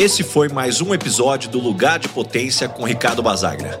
Esse 0.00 0.22
foi 0.22 0.48
mais 0.48 0.80
um 0.80 0.94
episódio 0.94 1.50
do 1.50 1.58
Lugar 1.58 1.98
de 1.98 2.08
Potência 2.08 2.68
com 2.68 2.84
Ricardo 2.84 3.22
Basagra. 3.22 3.80